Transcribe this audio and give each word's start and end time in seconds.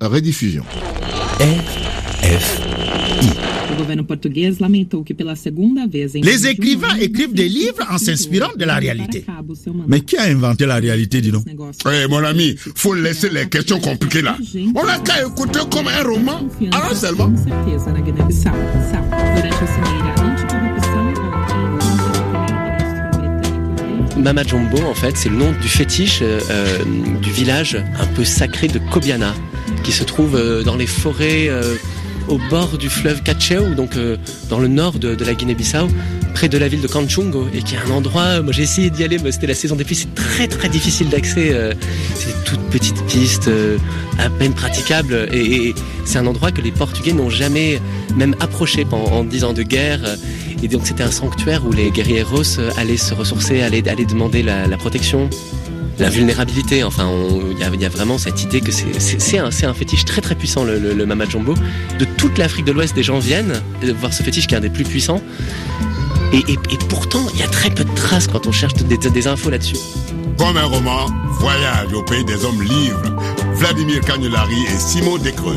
rediffusion. 0.00 0.64
Les 6.22 6.46
écrivains 6.46 6.96
écrivent 7.00 7.32
des 7.32 7.48
livres 7.48 7.86
en 7.90 7.98
s'inspirant 7.98 8.50
de 8.56 8.64
la 8.64 8.76
réalité. 8.76 9.24
Mais 9.88 10.00
qui 10.00 10.16
a 10.16 10.24
inventé 10.24 10.66
la 10.66 10.76
réalité, 10.76 11.20
dis 11.20 11.30
donc? 11.30 11.44
Eh, 11.48 12.06
mon 12.08 12.22
ami, 12.24 12.56
faut 12.74 12.94
laisser 12.94 13.30
les 13.30 13.48
questions 13.48 13.80
compliquées 13.80 14.22
là. 14.22 14.36
On 14.74 14.86
a 14.86 14.98
qu'à 14.98 15.22
écouter 15.22 15.60
comme 15.70 15.88
un 15.88 16.02
roman. 16.02 16.40
Alors 16.72 16.94
seulement. 16.94 17.32
Mama 24.22 24.42
Jumbo, 24.42 24.78
en 24.86 24.94
fait, 24.94 25.16
c'est 25.16 25.30
le 25.30 25.36
nom 25.36 25.52
du 25.62 25.68
fétiche 25.68 26.20
euh, 26.20 26.40
euh, 26.50 26.78
du 27.22 27.30
village 27.30 27.76
un 27.98 28.06
peu 28.14 28.22
sacré 28.22 28.68
de 28.68 28.78
Kobiana, 28.78 29.34
qui 29.82 29.92
se 29.92 30.04
trouve 30.04 30.36
euh, 30.36 30.62
dans 30.62 30.76
les 30.76 30.86
forêts 30.86 31.48
euh, 31.48 31.76
au 32.28 32.38
bord 32.48 32.78
du 32.78 32.88
fleuve 32.88 33.22
Cacheu, 33.22 33.74
donc 33.74 33.96
euh, 33.96 34.16
dans 34.48 34.58
le 34.58 34.68
nord 34.68 34.98
de, 34.98 35.16
la 35.24 35.34
Guinée-Bissau, 35.34 35.88
près 36.34 36.48
de 36.48 36.58
la 36.58 36.68
ville 36.68 36.80
de 36.80 36.86
Kanchungo, 36.86 37.48
et 37.52 37.62
qui 37.62 37.74
est 37.74 37.78
un 37.78 37.90
endroit, 37.90 38.40
moi 38.40 38.52
j'ai 38.52 38.62
essayé 38.62 38.90
d'y 38.90 39.02
aller, 39.02 39.18
mais 39.18 39.32
c'était 39.32 39.48
la 39.48 39.54
saison 39.54 39.74
des 39.74 39.84
pluies, 39.84 39.96
c'est 39.96 40.14
très 40.14 40.46
très 40.46 40.68
difficile 40.68 41.08
d'accès, 41.08 41.54
c'est 42.14 42.34
petites 42.70 43.02
pistes, 43.06 43.48
euh, 43.48 43.78
à 44.18 44.30
peine 44.30 44.54
praticables, 44.54 45.28
et, 45.32 45.74
c'est 46.04 46.18
un 46.18 46.26
endroit 46.26 46.50
que 46.50 46.60
les 46.60 46.72
Portugais 46.72 47.12
n'ont 47.12 47.30
jamais 47.30 47.80
même 48.16 48.34
approché 48.40 48.86
en 48.90 49.24
dix 49.24 49.44
ans 49.44 49.52
de 49.52 49.62
guerre, 49.62 50.00
et 50.62 50.68
donc 50.68 50.86
c'était 50.86 51.02
un 51.02 51.10
sanctuaire 51.10 51.64
où 51.66 51.72
les 51.72 51.90
guerrieros 51.90 52.58
allaient 52.76 52.96
se 52.96 53.14
ressourcer, 53.14 53.62
allaient, 53.62 53.88
allaient 53.88 54.06
demander 54.06 54.42
la 54.42 54.76
protection 54.76 55.28
la 56.00 56.08
vulnérabilité. 56.10 56.82
Enfin, 56.84 57.08
il 57.50 57.58
y, 57.58 57.62
a- 57.64 57.70
il 57.72 57.80
y 57.80 57.84
a 57.84 57.88
vraiment 57.88 58.18
cette 58.18 58.42
idée 58.42 58.60
que 58.60 58.72
c'est- 58.72 59.38
un, 59.38 59.74
fétiche 59.74 60.04
très 60.04 60.20
très 60.20 60.34
puissant, 60.34 60.64
le, 60.64 60.78
le, 60.78 60.92
le 60.94 61.06
Mama 61.06 61.24
Jumbo. 61.28 61.54
De 61.98 62.04
toute 62.04 62.38
l'Afrique 62.38 62.64
de 62.64 62.72
l'Ouest, 62.72 62.94
des 62.94 63.02
gens 63.02 63.18
viennent 63.18 63.60
voir 64.00 64.12
ce 64.12 64.22
fétiche 64.22 64.46
qui 64.46 64.54
est 64.54 64.58
un 64.58 64.60
des 64.60 64.70
plus 64.70 64.84
puissants. 64.84 65.20
Et, 66.32 66.38
et- 66.38 66.58
et 66.70 66.78
pourtant, 66.88 67.26
il 67.34 67.40
y 67.40 67.42
a 67.42 67.48
très 67.48 67.70
peu 67.70 67.84
de 67.84 67.94
traces 67.94 68.26
quand 68.26 68.46
on 68.46 68.52
cherche 68.52 68.74
des, 68.74 68.96
des 68.98 69.26
infos 69.26 69.50
là-dessus. 69.50 69.76
Comme 70.38 70.56
un 70.56 70.64
roman, 70.64 71.06
Voyage 71.38 71.92
au 71.94 72.02
pays 72.02 72.24
des 72.24 72.44
hommes 72.44 72.62
livres. 72.62 73.02
Vladimir 73.54 74.00
Cagnolari 74.02 74.62
et 74.74 74.78
Simon 74.78 75.16
Descreuses. 75.18 75.56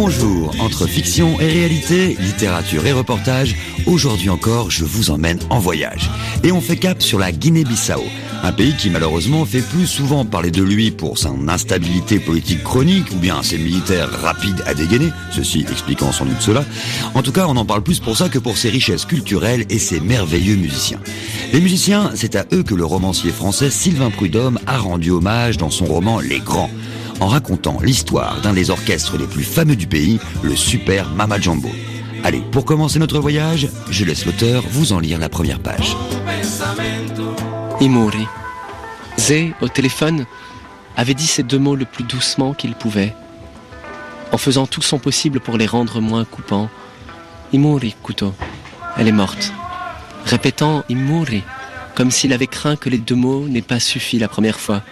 Bonjour, 0.00 0.54
entre 0.60 0.86
fiction 0.86 1.40
et 1.40 1.48
réalité, 1.48 2.16
littérature 2.20 2.86
et 2.86 2.92
reportage, 2.92 3.56
aujourd'hui 3.84 4.30
encore, 4.30 4.70
je 4.70 4.84
vous 4.84 5.10
emmène 5.10 5.40
en 5.50 5.58
voyage. 5.58 6.08
Et 6.44 6.52
on 6.52 6.60
fait 6.60 6.76
cap 6.76 7.02
sur 7.02 7.18
la 7.18 7.32
Guinée-Bissau, 7.32 8.04
un 8.44 8.52
pays 8.52 8.76
qui 8.76 8.90
malheureusement 8.90 9.44
fait 9.44 9.60
plus 9.60 9.88
souvent 9.88 10.24
parler 10.24 10.52
de 10.52 10.62
lui 10.62 10.92
pour 10.92 11.18
son 11.18 11.48
instabilité 11.48 12.20
politique 12.20 12.62
chronique 12.62 13.10
ou 13.10 13.16
bien 13.16 13.42
ses 13.42 13.58
militaires 13.58 14.08
rapides 14.22 14.62
à 14.66 14.74
dégainer, 14.74 15.10
ceci 15.32 15.66
expliquant 15.68 16.12
sans 16.12 16.26
doute 16.26 16.42
cela. 16.42 16.64
En 17.14 17.24
tout 17.24 17.32
cas, 17.32 17.46
on 17.48 17.56
en 17.56 17.64
parle 17.64 17.82
plus 17.82 17.98
pour 17.98 18.16
ça 18.16 18.28
que 18.28 18.38
pour 18.38 18.56
ses 18.56 18.70
richesses 18.70 19.04
culturelles 19.04 19.64
et 19.68 19.80
ses 19.80 19.98
merveilleux 19.98 20.54
musiciens. 20.54 21.00
Les 21.52 21.60
musiciens, 21.60 22.12
c'est 22.14 22.36
à 22.36 22.46
eux 22.52 22.62
que 22.62 22.76
le 22.76 22.84
romancier 22.84 23.32
français 23.32 23.68
Sylvain 23.68 24.10
Prudhomme 24.10 24.60
a 24.68 24.78
rendu 24.78 25.10
hommage 25.10 25.56
dans 25.56 25.70
son 25.70 25.86
roman 25.86 26.20
Les 26.20 26.38
Grands 26.38 26.70
en 27.20 27.26
racontant 27.26 27.78
l'histoire 27.80 28.40
d'un 28.40 28.52
des 28.52 28.70
orchestres 28.70 29.16
les 29.18 29.26
plus 29.26 29.44
fameux 29.44 29.76
du 29.76 29.86
pays, 29.86 30.18
le 30.42 30.54
Super 30.54 31.08
Mama 31.10 31.40
Jumbo. 31.40 31.70
Allez, 32.24 32.42
pour 32.52 32.64
commencer 32.64 32.98
notre 32.98 33.18
voyage, 33.18 33.68
je 33.90 34.04
laisse 34.04 34.26
l'auteur 34.26 34.64
vous 34.70 34.92
en 34.92 34.98
lire 34.98 35.18
la 35.18 35.28
première 35.28 35.60
page. 35.60 35.96
Imuri. 37.80 38.26
Zé, 39.18 39.54
au 39.60 39.68
téléphone, 39.68 40.26
avait 40.96 41.14
dit 41.14 41.26
ces 41.26 41.42
deux 41.42 41.58
mots 41.58 41.76
le 41.76 41.84
plus 41.84 42.04
doucement 42.04 42.54
qu'il 42.54 42.74
pouvait, 42.74 43.14
en 44.32 44.38
faisant 44.38 44.66
tout 44.66 44.82
son 44.82 44.98
possible 44.98 45.40
pour 45.40 45.56
les 45.56 45.66
rendre 45.66 46.00
moins 46.00 46.24
coupants. 46.24 46.68
Imuri, 47.52 47.94
Kuto. 48.04 48.34
Elle 48.96 49.08
est 49.08 49.12
morte. 49.12 49.52
Répétant 50.24 50.84
Imuri, 50.88 51.42
comme 51.94 52.10
s'il 52.10 52.32
avait 52.32 52.46
craint 52.46 52.76
que 52.76 52.90
les 52.90 52.98
deux 52.98 53.14
mots 53.14 53.46
n'aient 53.48 53.62
pas 53.62 53.80
suffi 53.80 54.18
la 54.18 54.28
première 54.28 54.58
fois, 54.58 54.82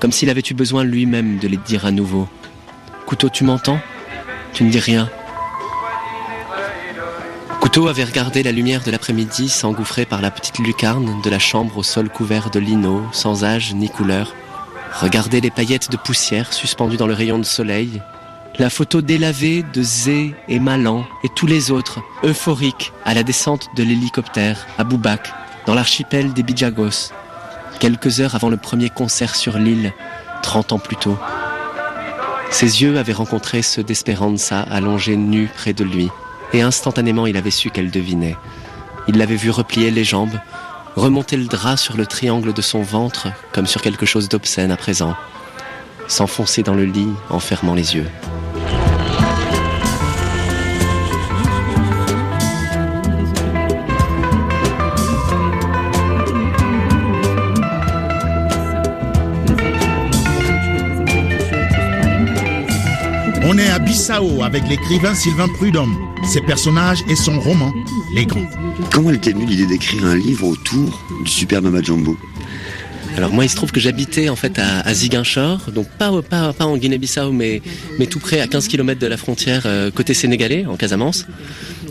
comme 0.00 0.12
s'il 0.12 0.30
avait 0.30 0.42
eu 0.48 0.54
besoin 0.54 0.84
lui-même 0.84 1.38
de 1.38 1.48
les 1.48 1.56
dire 1.56 1.86
à 1.86 1.90
nouveau. 1.90 2.28
Couteau, 3.06 3.28
tu 3.28 3.44
m'entends? 3.44 3.80
Tu 4.52 4.64
ne 4.64 4.70
dis 4.70 4.78
rien. 4.78 5.10
Couteau 7.60 7.88
avait 7.88 8.04
regardé 8.04 8.42
la 8.42 8.52
lumière 8.52 8.82
de 8.84 8.90
l'après-midi 8.90 9.48
s'engouffrer 9.48 10.04
par 10.04 10.20
la 10.20 10.30
petite 10.30 10.58
lucarne 10.58 11.20
de 11.22 11.30
la 11.30 11.38
chambre 11.38 11.78
au 11.78 11.82
sol 11.82 12.08
couvert 12.08 12.50
de 12.50 12.60
lino, 12.60 13.02
sans 13.12 13.42
âge 13.42 13.74
ni 13.74 13.88
couleur. 13.88 14.34
Regardé 14.92 15.40
les 15.40 15.50
paillettes 15.50 15.90
de 15.90 15.96
poussière 15.96 16.52
suspendues 16.52 16.96
dans 16.96 17.06
le 17.06 17.14
rayon 17.14 17.38
de 17.38 17.44
soleil. 17.44 18.00
La 18.58 18.70
photo 18.70 19.02
délavée 19.02 19.64
de 19.72 19.82
Zé 19.82 20.34
et 20.46 20.60
Malan 20.60 21.04
et 21.24 21.28
tous 21.34 21.46
les 21.46 21.72
autres, 21.72 22.00
euphoriques, 22.22 22.92
à 23.04 23.12
la 23.12 23.24
descente 23.24 23.68
de 23.74 23.82
l'hélicoptère 23.82 24.66
à 24.78 24.84
Boubac, 24.84 25.32
dans 25.66 25.74
l'archipel 25.74 26.32
des 26.32 26.44
Bijagos. 26.44 27.10
Quelques 27.80 28.20
heures 28.20 28.34
avant 28.34 28.48
le 28.48 28.56
premier 28.56 28.90
concert 28.90 29.34
sur 29.34 29.58
l'île, 29.58 29.92
30 30.42 30.72
ans 30.72 30.78
plus 30.78 30.96
tôt. 30.96 31.18
Ses 32.50 32.82
yeux 32.82 32.98
avaient 32.98 33.12
rencontré 33.12 33.62
ceux 33.62 33.82
d'Esperanza 33.82 34.60
allongés 34.60 35.16
nus 35.16 35.50
près 35.54 35.72
de 35.72 35.84
lui 35.84 36.08
et 36.52 36.62
instantanément 36.62 37.26
il 37.26 37.36
avait 37.36 37.50
su 37.50 37.70
qu'elle 37.70 37.90
devinait. 37.90 38.36
Il 39.08 39.18
l'avait 39.18 39.36
vu 39.36 39.50
replier 39.50 39.90
les 39.90 40.04
jambes, 40.04 40.38
remonter 40.96 41.36
le 41.36 41.46
drap 41.46 41.76
sur 41.76 41.96
le 41.96 42.06
triangle 42.06 42.52
de 42.52 42.62
son 42.62 42.82
ventre 42.82 43.28
comme 43.52 43.66
sur 43.66 43.82
quelque 43.82 44.06
chose 44.06 44.28
d'obscène 44.28 44.70
à 44.70 44.76
présent, 44.76 45.14
s'enfoncer 46.06 46.62
dans 46.62 46.74
le 46.74 46.84
lit 46.84 47.12
en 47.28 47.40
fermant 47.40 47.74
les 47.74 47.96
yeux. 47.96 48.06
Avec 64.10 64.68
l'écrivain 64.68 65.14
Sylvain 65.14 65.48
Prudhomme, 65.48 65.96
ses 66.30 66.42
personnages 66.42 66.98
et 67.08 67.16
son 67.16 67.40
roman, 67.40 67.72
Les 68.14 68.26
Grands. 68.26 68.46
Comment 68.92 69.08
elle 69.08 69.16
était 69.16 69.32
venue 69.32 69.46
l'idée 69.46 69.66
d'écrire 69.66 70.04
un 70.04 70.14
livre 70.14 70.46
autour 70.46 71.02
du 71.24 71.30
Super 71.30 71.62
Mama 71.62 71.80
Jumbo? 71.80 72.14
Alors 73.16 73.32
moi, 73.32 73.44
il 73.44 73.48
se 73.48 73.56
trouve 73.56 73.72
que 73.72 73.80
j'habitais 73.80 74.28
en 74.28 74.36
fait 74.36 74.58
à, 74.58 74.80
à 74.80 74.92
Ziguinchor, 74.92 75.70
donc 75.74 75.88
pas, 75.88 76.10
pas, 76.20 76.52
pas 76.52 76.66
en 76.66 76.76
Guinée-Bissau, 76.76 77.32
mais, 77.32 77.62
mais 77.98 78.04
tout 78.04 78.18
près, 78.18 78.40
à 78.40 78.46
15 78.46 78.68
km 78.68 79.00
de 79.00 79.06
la 79.06 79.16
frontière, 79.16 79.62
euh, 79.64 79.90
côté 79.90 80.12
sénégalais, 80.12 80.66
en 80.66 80.76
Casamance. 80.76 81.26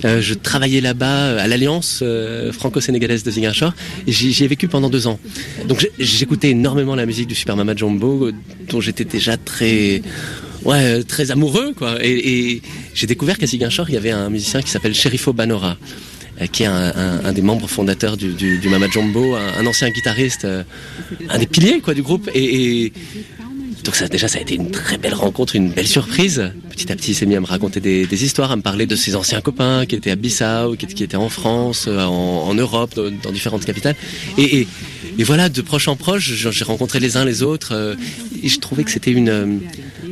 Euh, 0.06 0.22
je 0.22 0.34
travaillais 0.34 0.82
là-bas 0.82 1.06
euh, 1.28 1.40
à 1.44 1.48
l'Alliance 1.48 2.00
euh, 2.02 2.52
franco-sénégalaise 2.52 3.24
de 3.24 3.32
Ziguinchor, 3.32 3.74
j'y 4.08 4.44
ai 4.44 4.48
vécu 4.48 4.68
pendant 4.68 4.90
deux 4.90 5.08
ans. 5.08 5.20
Donc 5.68 5.88
j'écoutais 6.00 6.50
énormément 6.50 6.96
la 6.96 7.06
musique 7.06 7.28
du 7.28 7.36
Super 7.36 7.56
Mama 7.56 7.74
Jumbo, 7.76 8.28
euh, 8.28 8.34
dont 8.70 8.82
j'étais 8.82 9.06
déjà 9.06 9.38
très... 9.38 10.02
Ouais, 10.66 11.04
très 11.04 11.30
amoureux, 11.32 11.74
quoi. 11.76 11.98
Et, 12.02 12.12
et 12.54 12.62
j'ai 12.94 13.06
découvert 13.06 13.38
qu'à 13.38 13.46
Ziguinchor, 13.46 13.90
il 13.90 13.96
y 13.96 13.98
avait 13.98 14.12
un 14.12 14.30
musicien 14.30 14.62
qui 14.62 14.70
s'appelle 14.72 14.96
Sherifo 14.96 15.34
Banora, 15.34 15.76
qui 16.54 16.64
est 16.64 16.68
un, 16.68 16.94
un- 16.96 17.26
un 17.26 17.34
des 17.34 17.42
membres 17.42 17.68
fondateurs 17.68 18.16
du, 18.16 18.30
du, 18.34 18.60
du 18.60 18.70
Mama 18.70 18.88
Jumbo, 18.90 19.36
un, 19.36 19.66
ancien 19.66 19.90
guitariste, 19.90 20.48
un 21.30 21.38
des 21.38 21.48
piliers 21.48 21.82
quoi 21.82 21.94
du 21.94 22.02
groupe. 22.02 22.30
Et, 22.34 22.86
et 22.86 22.94
donc 23.84 23.96
ça, 23.96 24.08
déjà, 24.08 24.28
ça 24.28 24.40
a 24.40 24.42
été 24.42 24.56
une 24.56 24.72
très 24.72 24.98
belle 24.98 25.14
rencontre, 25.14 25.56
une 25.56 25.70
belle 25.70 25.88
surprise. 25.88 26.52
Petit 26.70 26.92
à 26.92 26.96
petit, 26.96 27.12
il 27.12 27.16
s'est 27.16 27.26
mis 27.26 27.36
à 27.36 27.42
me 27.42 27.46
raconter 27.46 27.80
des, 27.80 28.06
des 28.06 28.24
histoires, 28.24 28.52
à 28.52 28.56
me 28.56 28.62
parler 28.62 28.86
de 28.86 28.96
ses 28.96 29.16
anciens 29.16 29.42
copains 29.42 29.86
qui 29.86 29.96
étaient 29.96 30.12
à 30.12 30.16
Bissau, 30.16 30.76
qui, 30.76 31.04
étaient 31.04 31.18
en 31.18 31.30
France, 31.30 31.86
euh, 31.88 32.02
en, 32.02 32.54
Europe, 32.54 32.96
dans, 32.96 33.32
différentes 33.32 33.66
capitales. 33.66 33.96
Et, 34.38 34.60
et, 34.60 34.68
et 35.18 35.24
voilà, 35.24 35.50
de 35.50 35.62
proche 35.62 35.88
en 35.88 35.96
proche, 35.96 36.32
j'ai 36.34 36.64
rencontré 36.64 37.00
les 37.00 37.18
uns 37.18 37.26
les 37.26 37.44
autres. 37.44 37.74
euh, 37.74 37.96
et 38.42 38.50
je 38.50 38.60
trouvais 38.60 38.84
que 38.84 38.92
c'était 38.92 39.12
une 39.12 39.30
euh, 39.30 39.58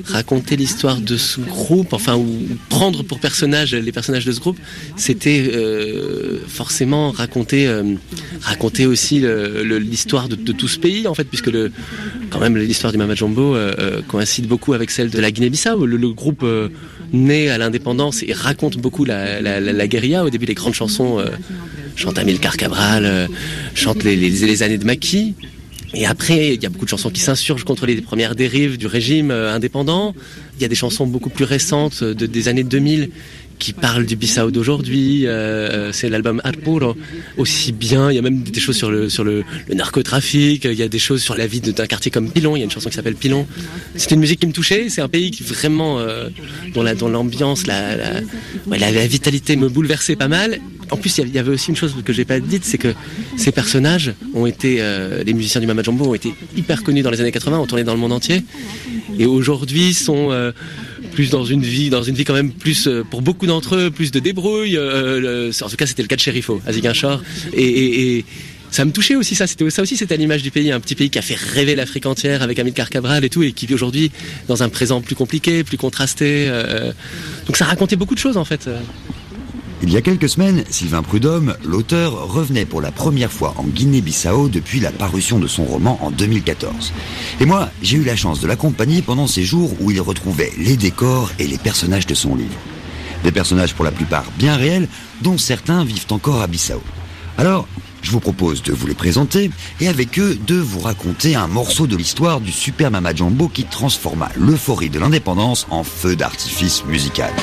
raconter 0.06 0.56
l'histoire 0.56 1.00
de 1.00 1.18
ce 1.18 1.40
groupe, 1.40 1.94
enfin 1.94 2.16
ou 2.16 2.28
prendre 2.70 3.04
pour 3.04 3.20
personnage 3.20 3.74
les 3.74 3.92
personnages 3.92 4.26
de 4.26 4.32
ce 4.32 4.40
groupe, 4.40 4.60
c'était 4.96 5.52
euh, 5.54 6.40
forcément 6.48 7.12
raconter 7.12 7.68
euh, 7.68 7.96
aussi 8.88 9.24
l'histoire 9.64 10.30
de, 10.30 10.36
tout 10.36 10.68
ce 10.68 10.80
pays 10.80 11.08
en 11.08 11.14
fait, 11.14 11.26
puisque 11.26 11.52
quand 12.30 12.40
même 12.40 12.58
l'histoire 12.58 12.92
du 12.92 12.98
Mama 12.98 13.16
Jumbo 13.16 13.56
euh, 13.56 14.02
coïncide 14.08 14.48
beaucoup 14.48 14.74
avec 14.74 14.92
celle 14.92 15.10
de 15.10 15.20
la 15.20 15.32
Guinée-Bissau. 15.32 15.86
Le, 15.86 15.98
le 15.98 16.10
groupe 16.10 16.46
né 17.14 17.50
à 17.50 17.58
l'indépendance 17.58 18.24
et 18.24 18.34
raconte 18.34 18.78
beaucoup 18.78 19.06
la, 19.06 19.42
la, 19.42 19.60
la, 19.60 19.74
la 19.74 19.88
guérilla. 19.88 20.24
Au 20.24 20.30
début, 20.30 20.46
les 20.46 20.54
grandes 20.54 20.74
chansons 20.74 21.20
euh, 21.20 21.26
chante 21.96 22.18
Amilcar 22.18 22.58
Cabral, 22.58 23.28
chante 23.76 24.04
les, 24.04 24.16
les, 24.16 24.30
les 24.30 24.64
années 24.64 24.78
de 24.78 24.86
Maquis. 24.86 25.36
Et 25.94 26.06
après, 26.06 26.54
il 26.54 26.64
y 26.64 26.66
a 26.66 26.70
beaucoup 26.70 26.86
de 26.86 26.90
chansons 26.90 27.10
qui 27.10 27.20
s'insurgent 27.20 27.66
contre 27.66 27.86
les 27.86 28.00
premières 28.02 28.36
dérives 28.36 28.78
du 28.78 28.88
régime 28.88 29.30
euh, 29.30 29.54
indépendant. 29.54 30.16
Il 30.56 30.62
y 30.62 30.66
a 30.66 30.70
des 30.70 30.76
chansons 30.76 31.06
beaucoup 31.06 31.30
plus 31.30 31.44
récentes 31.44 32.00
euh, 32.02 32.14
de, 32.14 32.26
des 32.26 32.48
années 32.48 32.64
2000 32.64 33.10
qui 33.62 33.74
parle 33.74 34.06
du 34.06 34.16
Bissau 34.16 34.52
d'aujourd'hui. 34.52 35.26
c'est 35.94 36.10
l'album 36.10 36.42
Arpuro, 36.44 36.98
aussi 37.38 37.72
bien. 37.72 38.12
Il 38.12 38.16
y 38.16 38.20
a 38.20 38.22
même 38.22 38.42
des 38.42 38.60
choses 38.60 38.76
sur 38.76 38.92
le 38.92 39.10
sur 39.10 39.24
le, 39.24 39.44
narcotrafic. 39.74 40.66
Il 40.66 40.74
y 40.74 40.84
a 40.84 40.88
des 40.88 41.00
choses 41.00 41.22
sur 41.22 41.36
la 41.36 41.48
vie 41.48 41.62
d'un 41.62 41.88
quartier 41.88 42.12
comme 42.12 42.30
Pilon. 42.32 42.56
Il 42.56 42.60
y 42.60 42.64
a 42.64 42.66
une 42.66 42.72
chanson 42.72 42.90
qui 42.90 42.96
s'appelle 42.96 43.16
Pilon. 43.16 43.46
C'était 43.96 44.16
une 44.16 44.22
musique 44.22 44.40
qui 44.40 44.48
me 44.48 44.54
touchait. 44.54 44.90
C'est 44.90 45.02
un 45.02 45.08
pays 45.08 45.30
qui 45.32 45.44
vraiment 45.44 46.00
dont 46.74 46.84
la 46.84 46.96
l'ambiance, 46.96 47.68
la 47.68 47.96
la, 47.96 48.92
la 48.92 49.08
vitalité 49.08 49.56
me 49.56 49.70
bouleversait 49.70 50.16
pas 50.16 50.28
mal 50.28 50.60
en 50.92 50.98
plus, 50.98 51.18
il 51.20 51.34
y 51.34 51.40
avait 51.40 51.52
aussi 51.52 51.70
une 51.70 51.78
chose 51.78 51.96
que 52.04 52.12
j'ai 52.12 52.26
pas 52.26 52.42
dite, 52.42 52.66
c'est 52.66 52.78
que 52.78 52.94
ces 53.38 53.54
personnages 53.54 54.14
ont 54.34 54.46
été, 54.46 54.78
euh, 54.82 55.24
les 55.24 55.34
musiciens 55.34 55.62
du 55.62 55.68
Mama 55.68 55.84
Jumbo 55.84 56.06
ont 56.06 56.14
été 56.14 56.34
hyper 56.58 56.84
connus 56.84 57.02
dans 57.02 57.10
les 57.10 57.22
années 57.22 57.32
80, 57.32 57.60
ont 57.60 57.66
tourné 57.66 57.86
dans 57.86 57.94
le 57.94 58.00
monde 58.00 58.12
entier, 58.12 58.44
et 59.18 59.26
aujourd'hui 59.26 59.94
sont 59.94 60.32
euh, 60.32 60.52
plus 61.12 61.30
dans 61.30 61.46
une 61.46 61.62
vie, 61.62 61.90
dans 61.90 62.04
une 62.04 62.16
vie 62.16 62.24
quand 62.24 62.34
même 62.34 62.52
plus, 62.52 62.88
euh, 62.88 63.04
pour 63.04 63.22
beaucoup 63.22 63.46
d'entre 63.46 63.76
eux, 63.76 63.92
plus 63.92 64.12
de 64.12 64.20
débrouille. 64.20 64.78
en 64.78 65.70
tout 65.70 65.76
cas, 65.76 65.86
c'était 65.86 66.02
le 66.02 66.08
cas 66.08 66.16
de 66.16 66.22
Sherifo, 66.22 66.62
à 66.66 66.74
Ziguinchor, 66.74 67.22
et, 67.54 68.18
et, 68.18 68.26
ça 68.72 68.86
me 68.86 68.92
touchait 68.92 69.18
aussi 69.18 69.36
ça. 69.36 69.48
C'était 69.48 69.70
ça 69.70 69.82
aussi, 69.82 69.98
c'était 69.98 70.16
l'image 70.16 70.44
du 70.44 70.50
pays, 70.50 70.72
un 70.72 70.80
petit 70.80 70.96
pays 70.96 71.10
qui 71.10 71.20
a 71.20 71.22
fait 71.22 71.36
rêver 71.36 71.76
l'Afrique 71.76 72.06
entière 72.06 72.42
avec 72.42 72.58
Amilcar 72.58 72.90
Cabral 72.90 73.26
et 73.26 73.30
tout, 73.30 73.44
et 73.44 73.52
qui 73.52 73.66
vit 73.66 73.74
aujourd'hui 73.74 74.12
dans 74.48 74.64
un 74.64 74.70
présent 74.70 75.02
plus 75.02 75.16
compliqué, 75.16 75.66
plus 75.66 75.78
contrasté. 75.78 76.50
donc 77.46 77.58
ça 77.58 77.66
racontait 77.66 77.98
beaucoup 77.98 78.16
de 78.16 78.20
choses 78.20 78.38
en 78.38 78.46
fait. 78.46 78.70
Il 79.84 79.92
y 79.92 79.98
a 79.98 80.02
quelques 80.02 80.30
semaines, 80.30 80.64
Sylvain 80.70 81.02
Prudhomme, 81.02 81.56
l'auteur, 81.66 82.28
revenait 82.32 82.66
pour 82.66 82.82
la 82.82 82.92
première 82.92 83.32
fois 83.32 83.56
en 83.58 83.64
Guinée-Bissau 83.64 84.48
depuis 84.48 84.80
la 84.80 84.92
parution 84.92 85.40
de 85.40 85.48
son 85.48 85.64
roman 85.64 85.98
en 86.04 86.12
2014. 86.12 86.94
Et 87.40 87.46
moi, 87.46 87.72
j'ai 87.82 87.98
eu 87.98 88.04
la 88.04 88.16
chance 88.16 88.40
de 88.42 88.48
l'accompagner 88.48 89.02
pendant 89.02 89.26
ces 89.26 89.44
jours 89.44 89.72
où 89.80 89.90
il 89.90 90.00
retrouvait 90.00 90.52
les 90.60 90.78
décors 90.78 91.32
et 91.40 91.48
les 91.48 91.58
personnages 91.58 92.06
de 92.06 92.14
son 92.14 92.36
livre. 92.36 92.60
Des 93.24 93.32
personnages 93.32 93.74
pour 93.74 93.84
la 93.84 93.92
plupart 93.92 94.26
bien 94.38 94.56
réels, 94.56 94.88
dont 95.22 95.40
certains 95.40 95.84
vivent 95.84 96.06
encore 96.12 96.42
à 96.42 96.48
Bissau. 96.48 96.84
Alors, 97.40 97.68
je 98.04 98.12
vous 98.12 98.20
propose 98.20 98.62
de 98.62 98.74
vous 98.74 98.86
les 98.86 98.94
présenter 98.94 99.50
et 99.80 99.88
avec 99.88 100.20
eux 100.20 100.38
de 100.46 100.56
vous 100.56 100.80
raconter 100.80 101.36
un 101.36 101.48
morceau 101.48 101.88
de 101.88 101.96
l'histoire 101.96 102.40
du 102.40 102.52
Super 102.52 102.92
Mama 102.92 103.16
Jumbo 103.16 103.48
qui 103.48 103.64
transforma 103.64 104.30
l'euphorie 104.36 104.92
de 104.92 105.00
l'indépendance 105.00 105.66
en 105.72 105.84
feu 105.84 106.16
d'artifice 106.16 106.86
musical. 106.86 107.34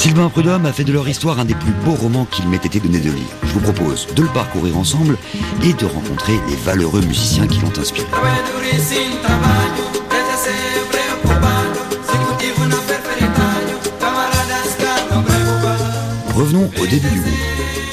Sylvain 0.00 0.30
Prudhomme 0.30 0.64
a 0.64 0.72
fait 0.72 0.84
de 0.84 0.94
leur 0.94 1.06
histoire 1.06 1.38
un 1.40 1.44
des 1.44 1.54
plus 1.54 1.72
beaux 1.84 1.92
romans 1.92 2.24
qu'il 2.24 2.48
m'ait 2.48 2.56
été 2.56 2.80
donné 2.80 3.00
de 3.00 3.10
lire. 3.10 3.36
Je 3.42 3.52
vous 3.52 3.60
propose 3.60 4.06
de 4.14 4.22
le 4.22 4.28
parcourir 4.28 4.78
ensemble 4.78 5.18
et 5.62 5.74
de 5.74 5.84
rencontrer 5.84 6.40
les 6.48 6.56
valeureux 6.56 7.02
musiciens 7.02 7.46
qui 7.46 7.60
l'ont 7.60 7.78
inspiré. 7.78 8.06
Revenons 16.34 16.70
au 16.80 16.86
début 16.86 17.10
du 17.10 17.20
groupe. 17.20 17.34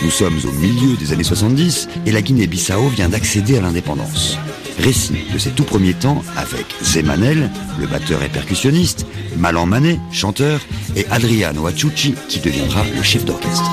Nous 0.01 0.11
sommes 0.11 0.39
au 0.47 0.51
milieu 0.53 0.95
des 0.95 1.11
années 1.11 1.25
70 1.25 1.89
et 2.05 2.13
la 2.13 2.21
Guinée-Bissau 2.21 2.87
vient 2.87 3.09
d'accéder 3.09 3.57
à 3.57 3.61
l'indépendance. 3.61 4.37
Récit 4.79 5.15
de 5.33 5.37
ses 5.39 5.51
tout 5.51 5.63
premiers 5.63 5.93
temps 5.93 6.23
avec 6.35 6.65
Zemanel, 6.83 7.49
le 7.79 7.87
batteur 7.87 8.21
et 8.23 8.29
percussionniste, 8.29 9.05
Malan 9.37 9.65
Mané, 9.65 9.99
chanteur, 10.11 10.59
et 10.95 11.05
Adriano 11.09 11.65
Achucci 11.67 12.15
qui 12.29 12.39
deviendra 12.39 12.83
le 12.95 13.01
chef 13.01 13.25
d'orchestre. 13.25 13.69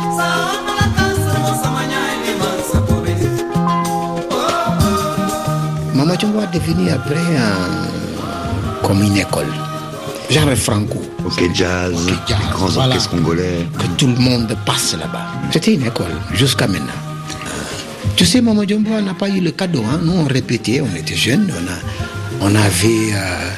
Mama 5.95 6.17
Chumbo 6.19 6.41
a 6.41 6.47
défini 6.47 6.91
après 6.91 7.21
comme 8.83 9.03
une 9.03 9.17
école. 9.17 9.53
Genre 10.31 10.55
franco. 10.57 11.03
Ok 11.25 11.51
jazz, 11.55 11.95
grands 12.51 12.77
orchestres 12.77 13.11
congolais. 13.11 13.67
Que 13.79 13.87
tout 13.99 14.07
le 14.07 14.17
monde 14.17 14.57
passe 14.67 14.95
là-bas. 14.99 15.27
C'était 15.53 15.75
une 15.75 15.87
école 15.87 16.13
jusqu'à 16.33 16.67
maintenant. 16.67 17.04
Tu 18.17 18.25
sais, 18.25 18.41
Maman 18.41 18.63
Jumbo 18.67 19.01
n'a 19.01 19.15
pas 19.15 19.29
eu 19.29 19.41
le 19.41 19.51
cadeau. 19.51 19.83
Hein. 19.91 20.01
Nous, 20.03 20.13
on 20.13 20.25
répétait, 20.25 20.81
on 20.81 20.97
était 20.97 21.17
jeunes, 21.17 21.51
on, 21.51 22.45
a, 22.47 22.49
on 22.49 22.55
avait 22.55 23.13
euh, 23.13 23.51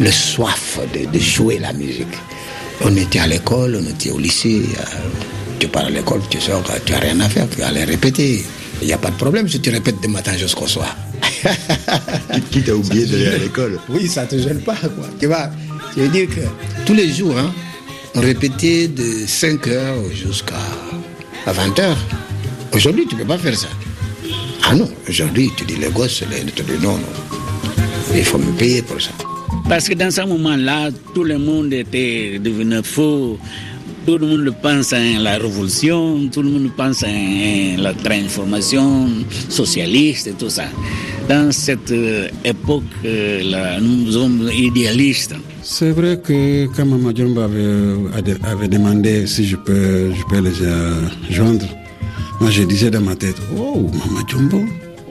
le 0.00 0.10
soif 0.10 0.80
de, 0.92 1.18
jouer 1.18 1.58
la 1.58 1.72
musique. 1.72 2.08
On 2.82 2.96
était 2.96 3.20
à 3.20 3.28
l'école, 3.28 3.78
on 3.80 3.88
était 3.88 4.10
au 4.10 4.18
lycée. 4.18 4.62
Euh, 4.76 4.84
tu 5.60 5.68
pars 5.68 5.84
à 5.84 5.90
l'école, 5.90 6.20
tu 6.28 6.40
sors, 6.40 6.64
tu 6.84 6.92
n'as 6.92 6.98
rien 6.98 7.20
à 7.20 7.28
faire, 7.28 7.46
tu 7.48 7.62
allais 7.62 7.84
répéter. 7.84 8.44
Il 8.80 8.88
n'y 8.88 8.92
a 8.92 8.98
pas 8.98 9.10
de 9.10 9.16
problème 9.16 9.48
si 9.48 9.60
tu 9.60 9.70
répètes 9.70 10.02
de 10.02 10.08
matin 10.08 10.36
jusqu'au 10.36 10.66
soir. 10.66 10.96
qui 12.50 12.62
t'a 12.62 12.74
oublié 12.74 13.06
d'aller 13.06 13.28
à 13.28 13.38
l'école? 13.38 13.78
Oui, 13.88 14.08
ça 14.08 14.22
ne 14.22 14.28
te 14.28 14.38
gêne 14.38 14.60
pas. 14.60 14.74
Quoi. 14.74 15.06
Tu 15.20 15.26
vois, 15.26 15.48
je 15.96 16.02
veux 16.02 16.08
dire 16.08 16.28
que 16.28 16.40
tous 16.86 16.94
les 16.94 17.12
jours, 17.12 17.38
hein, 17.38 17.52
on 18.16 18.20
répétait 18.20 18.88
de 18.88 19.26
5h 19.26 20.12
jusqu'à 20.12 20.56
20h. 21.46 21.94
Aujourd'hui, 22.72 23.06
tu 23.08 23.14
ne 23.16 23.20
peux 23.20 23.26
pas 23.26 23.38
faire 23.38 23.56
ça. 23.56 23.68
Ah 24.64 24.74
non, 24.74 24.88
aujourd'hui, 25.08 25.50
tu 25.56 25.64
dis 25.64 25.76
les 25.76 25.88
gosses, 25.88 26.22
ils 26.22 26.52
te 26.52 26.62
disent 26.62 26.80
non, 26.80 26.92
non. 26.92 26.98
Il 28.14 28.24
faut 28.24 28.38
me 28.38 28.52
payer 28.58 28.82
pour 28.82 29.00
ça. 29.00 29.10
Parce 29.68 29.88
que 29.88 29.94
dans 29.94 30.10
ce 30.10 30.22
moment-là, 30.22 30.90
tout 31.14 31.24
le 31.24 31.38
monde 31.38 31.72
était 31.72 32.38
devenu 32.38 32.82
faux. 32.82 33.38
Tout 34.06 34.18
le 34.18 34.26
monde 34.26 34.54
pense 34.62 34.92
à 34.92 34.98
la 34.98 35.36
révolution, 35.36 36.28
tout 36.32 36.42
le 36.42 36.50
monde 36.50 36.70
pense 36.76 37.02
à 37.02 37.08
la 37.76 37.92
transformation 37.92 39.08
socialiste 39.48 40.28
et 40.28 40.32
tout 40.32 40.48
ça. 40.48 40.64
Dans 41.28 41.52
cette 41.52 41.92
euh, 41.92 42.28
époque, 42.44 42.82
euh, 43.04 43.42
là, 43.50 43.78
nous 43.78 44.10
sommes 44.12 44.50
idéalistes. 44.52 45.34
C'est 45.62 45.90
vrai 45.90 46.18
que 46.20 46.66
quand 46.74 46.86
Mama 46.86 47.12
Jumbo 47.14 47.42
avait, 47.42 48.34
avait, 48.42 48.68
demandé 48.68 49.26
si 49.26 49.46
je 49.46 49.56
peux, 49.56 50.10
je 50.12 50.22
peux 50.28 50.40
les 50.40 50.62
euh, 50.62 50.94
joindre, 51.30 51.66
moi, 52.40 52.50
je 52.50 52.62
disais 52.62 52.90
dans 52.90 53.02
ma 53.02 53.16
tête, 53.16 53.36
oh, 53.56 53.90
Mama 53.92 54.22
Jumbo, 54.26 54.64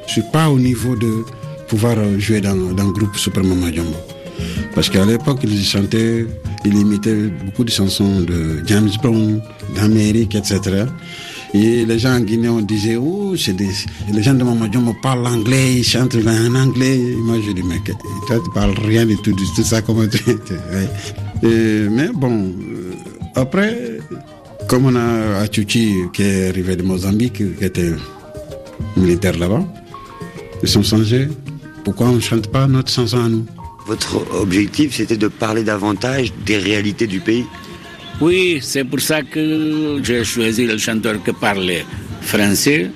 je 0.08 0.12
suis 0.14 0.24
pas 0.34 0.50
au 0.50 0.58
niveau 0.60 0.96
de 0.96 1.24
pouvoir 1.68 1.96
jouer 2.18 2.42
dans, 2.42 2.56
dans 2.74 2.86
le 2.86 2.92
groupe 2.92 3.16
Super 3.16 3.44
Mama 3.44 3.72
Jumbo. 3.72 3.98
Parce 4.74 4.90
qu'à 4.90 5.06
l'époque, 5.06 5.40
ils 5.44 5.64
chantaient, 5.64 6.26
ils 6.66 6.76
imitaient 6.76 7.30
beaucoup 7.46 7.64
de 7.64 7.70
chansons 7.70 8.22
de 8.22 8.64
James 8.66 8.90
Brown, 9.02 9.42
d'Amérique, 9.76 10.36
etc. 10.36 10.86
Et 11.54 11.86
les 11.86 12.00
gens 12.00 12.16
en 12.16 12.20
Guinée, 12.20 12.50
on 12.50 12.62
disait, 12.62 12.96
oh, 12.96 13.36
c'est 13.38 13.54
des, 13.54 13.70
les 14.12 14.24
gens 14.24 14.34
de 14.34 14.44
Mama 14.44 14.68
Jumbo 14.72 14.96
parlent 15.02 15.28
anglais, 15.28 15.76
ils 15.76 15.84
chantent 15.84 16.16
en 16.16 16.56
anglais. 16.56 17.00
Moi, 17.24 17.38
je 17.46 17.52
dis, 17.52 17.64
mais 17.64 17.80
toi, 18.28 18.38
tu 18.44 18.52
parles 18.52 18.74
rien 18.86 19.06
de 19.06 19.16
tout, 19.16 19.34
tout 19.34 19.64
ça, 19.64 19.82
comment 19.82 20.08
tu, 20.08 20.24
Mais 21.44 22.10
bon, 22.14 22.54
euh, 22.72 22.94
après, 23.36 23.78
comme 24.70 24.86
on 24.86 24.96
a 24.96 25.40
Achuchi 25.42 25.96
qui 26.14 26.22
est 26.22 26.50
arrivé 26.50 26.76
de 26.76 26.84
Mozambique, 26.84 27.42
qui 27.58 27.66
était 27.66 27.92
militaire 28.96 29.36
là-bas, 29.36 29.66
ils 30.62 30.70
sont 30.70 30.84
changés. 30.84 31.28
Pourquoi 31.84 32.10
on 32.10 32.18
ne 32.18 32.20
chante 32.20 32.48
pas 32.52 32.68
notre 32.68 32.92
chanson 32.92 33.18
à 33.18 33.28
nous? 33.28 33.46
Votre 33.88 34.24
objectif, 34.40 34.96
c'était 34.96 35.18
de 35.18 35.28
parler 35.28 35.64
davantage 35.64 36.32
des 36.46 36.60
réalités 36.60 37.08
du 37.08 37.20
pays? 37.20 37.46
Oui, 38.22 38.60
c'est 38.62 38.84
pour 38.84 39.00
ça 39.00 39.24
que 39.24 40.00
j'ai 40.04 40.24
choisi 40.24 40.68
le 40.68 40.78
chanteur 40.78 41.16
qui 41.24 41.32
parle 41.34 41.72
français, 42.22 42.92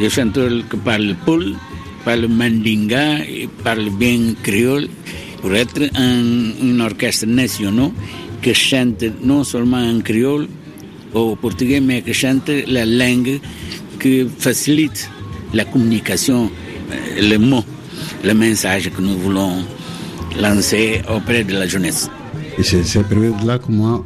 le 0.00 0.08
chanteur 0.08 0.50
qui 0.68 0.76
parle 0.78 1.14
poule, 1.24 1.54
parle 2.04 2.26
mandinga, 2.26 3.20
et 3.20 3.48
parle 3.62 3.88
bien 3.90 4.34
créole, 4.42 4.88
pour 5.40 5.54
être 5.54 5.80
un, 5.94 6.50
un 6.60 6.80
orchestre 6.80 7.26
national 7.26 7.92
qui 8.42 8.52
chante 8.52 9.04
non 9.22 9.44
seulement 9.44 9.78
en 9.78 10.00
créole, 10.00 10.48
au 11.14 11.36
portugais, 11.36 11.80
mais 11.80 12.02
que 12.02 12.12
chante 12.12 12.50
la 12.66 12.84
langue 12.84 13.40
qui 14.00 14.26
facilite 14.38 15.08
la 15.52 15.64
communication, 15.64 16.50
euh, 16.90 17.20
les 17.20 17.38
mots, 17.38 17.64
le 18.24 18.34
message 18.34 18.90
que 18.90 19.00
nous 19.00 19.16
voulons 19.18 19.64
lancer 20.40 21.00
auprès 21.08 21.44
de 21.44 21.52
la 21.54 21.66
jeunesse. 21.66 22.10
Et 22.58 22.62
c'est 22.62 22.82
cette 22.84 23.08
période-là 23.08 23.58
que 23.58 23.70
moi, 23.70 24.04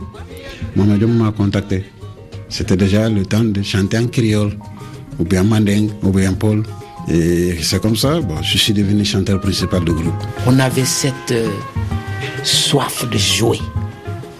Mamadou 0.76 1.08
m'a 1.08 1.32
contacté. 1.32 1.84
C'était 2.48 2.76
déjà 2.76 3.08
le 3.08 3.24
temps 3.26 3.44
de 3.44 3.62
chanter 3.62 3.98
en 3.98 4.06
créole, 4.06 4.56
ou 5.18 5.24
bien 5.24 5.42
manding, 5.42 5.90
ou 6.02 6.10
bien 6.10 6.32
paul. 6.32 6.62
Et 7.10 7.56
c'est 7.62 7.80
comme 7.80 7.96
ça, 7.96 8.20
bon, 8.20 8.42
je 8.42 8.58
suis 8.58 8.72
devenu 8.72 9.04
chanteur 9.04 9.40
principal 9.40 9.84
du 9.84 9.92
groupe. 9.92 10.14
On 10.46 10.58
avait 10.58 10.84
cette 10.84 11.32
euh, 11.32 11.48
soif 12.42 13.08
de 13.10 13.16
jouer 13.18 13.58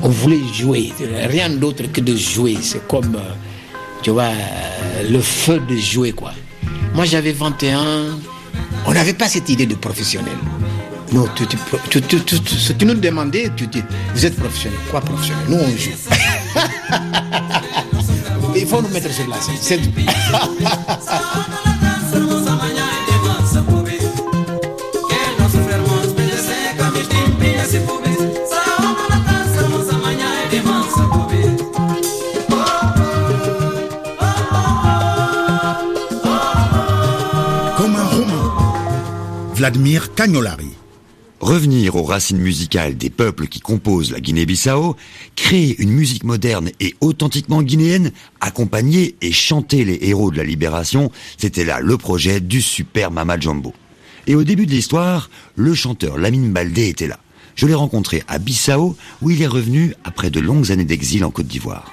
on 0.00 0.08
voulait 0.08 0.40
jouer, 0.52 0.92
rien 1.24 1.50
d'autre 1.50 1.84
que 1.92 2.00
de 2.00 2.16
jouer. 2.16 2.56
C'est 2.60 2.86
comme, 2.86 3.16
euh, 3.16 3.34
tu 4.02 4.10
vois, 4.10 4.24
euh, 4.24 5.10
le 5.10 5.20
feu 5.20 5.60
de 5.68 5.76
jouer, 5.76 6.12
quoi. 6.12 6.32
Moi, 6.94 7.04
j'avais 7.04 7.32
21, 7.32 8.18
on 8.86 8.92
n'avait 8.92 9.14
pas 9.14 9.28
cette 9.28 9.48
idée 9.48 9.66
de 9.66 9.74
professionnel. 9.74 10.36
Non, 11.12 11.26
tu, 11.34 11.46
tu, 11.46 11.56
tu, 12.02 12.20
tu 12.20 12.84
nous 12.84 12.94
demandais, 12.94 13.50
tu 13.56 13.66
dis, 13.66 13.82
vous 14.14 14.26
êtes 14.26 14.36
professionnel. 14.36 14.78
Quoi 14.90 15.00
professionnel? 15.00 15.44
Nous, 15.48 15.56
on 15.56 15.68
joue. 15.76 15.90
Il 18.56 18.66
faut 18.66 18.82
nous 18.82 18.88
mettre 18.88 19.12
sur 19.12 19.28
la 19.28 19.36
scène. 19.40 19.80
Vladimir 39.58 40.14
Cagnolari. 40.14 40.70
Revenir 41.40 41.96
aux 41.96 42.04
racines 42.04 42.38
musicales 42.38 42.96
des 42.96 43.10
peuples 43.10 43.48
qui 43.48 43.58
composent 43.58 44.12
la 44.12 44.20
Guinée-Bissau, 44.20 44.94
créer 45.34 45.74
une 45.82 45.90
musique 45.90 46.22
moderne 46.22 46.70
et 46.78 46.94
authentiquement 47.00 47.64
guinéenne, 47.64 48.12
accompagner 48.40 49.16
et 49.20 49.32
chanter 49.32 49.84
les 49.84 49.98
héros 50.02 50.30
de 50.30 50.36
la 50.36 50.44
libération, 50.44 51.10
c'était 51.38 51.64
là 51.64 51.80
le 51.80 51.96
projet 51.96 52.38
du 52.38 52.62
super 52.62 53.10
Mama 53.10 53.36
Jumbo. 53.36 53.74
Et 54.28 54.36
au 54.36 54.44
début 54.44 54.64
de 54.64 54.70
l'histoire, 54.70 55.28
le 55.56 55.74
chanteur 55.74 56.18
Lamine 56.18 56.52
Baldé 56.52 56.86
était 56.86 57.08
là. 57.08 57.18
Je 57.56 57.66
l'ai 57.66 57.74
rencontré 57.74 58.22
à 58.28 58.38
Bissau, 58.38 58.96
où 59.22 59.30
il 59.32 59.42
est 59.42 59.48
revenu 59.48 59.92
après 60.04 60.30
de 60.30 60.38
longues 60.38 60.70
années 60.70 60.84
d'exil 60.84 61.24
en 61.24 61.32
Côte 61.32 61.48
d'Ivoire. 61.48 61.92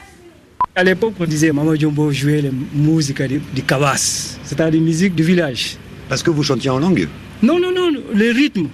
À 0.76 0.84
l'époque, 0.84 1.16
on 1.20 1.26
disait 1.26 1.52
Mama 1.52 1.74
Jumbo 1.74 2.12
jouait 2.12 2.44
la 2.44 2.52
musique 2.76 3.24
du, 3.24 3.40
du 3.40 3.64
c'est-à-dire 3.66 4.80
la 4.80 4.86
musique 4.86 5.16
du 5.16 5.24
village. 5.24 5.78
Parce 6.08 6.22
que 6.22 6.30
vous 6.30 6.44
chantiez 6.44 6.70
en 6.70 6.78
langue? 6.78 7.08
Non, 7.44 7.60
non, 7.60 7.72
non, 7.72 7.92
le 8.14 8.32
rythme. 8.32 8.68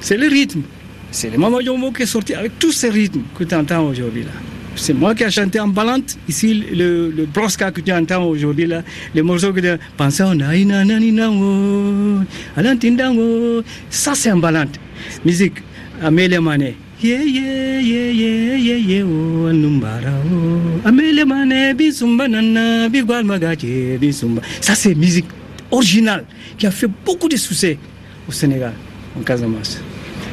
C'est 0.00 0.16
le 0.16 0.28
rythme. 0.28 0.62
C'est 1.10 1.30
le 1.30 1.38
Mama 1.38 1.58
Jumbo 1.64 1.90
qui 1.92 2.02
est 2.02 2.06
sorti 2.06 2.34
avec 2.34 2.58
tous 2.58 2.72
ces 2.72 2.90
rythmes 2.90 3.22
que 3.38 3.44
tu 3.44 3.54
entends 3.54 3.86
aujourd'hui 3.86 4.22
là. 4.24 4.30
C'est 4.76 4.92
moi 4.92 5.14
qui 5.14 5.24
ai 5.24 5.30
chanté 5.30 5.58
en 5.58 5.68
balante. 5.68 6.18
Ici, 6.28 6.62
le, 6.74 7.10
le 7.10 7.24
brosca 7.24 7.70
que 7.70 7.80
tu 7.80 7.92
entends 7.92 8.24
aujourd'hui, 8.24 8.66
là, 8.66 8.82
les 9.14 9.22
morceaux 9.22 9.52
que 9.52 9.60
tu 9.60 9.68
Ça, 13.90 14.14
c'est 14.14 14.30
en 14.32 14.36
balante. 14.36 14.78
Musique, 15.24 15.54
Amélie 16.02 16.38
Mané. 16.38 16.76
Yeah, 17.02 17.22
yeah, 17.24 17.80
yeah, 17.80 18.10
yeah, 18.10 18.56
yeah, 18.56 18.76
yeah, 18.76 19.04
oh, 19.04 19.52
numbara, 19.52 20.12
oh. 20.32 20.86
Amélie 20.86 21.24
Mané, 21.24 21.74
bisumba, 21.74 22.28
nana, 22.28 22.88
magache, 23.22 23.98
bisumba. 24.00 24.42
Ça, 24.60 24.74
c'est 24.74 24.94
musique 24.94 25.26
originale 25.70 26.24
qui 26.58 26.66
a 26.66 26.70
fait 26.70 26.88
beaucoup 27.04 27.28
de 27.28 27.36
succès 27.36 27.78
au 28.28 28.32
Sénégal, 28.32 28.72
en 29.18 29.22
Casamance. 29.22 29.80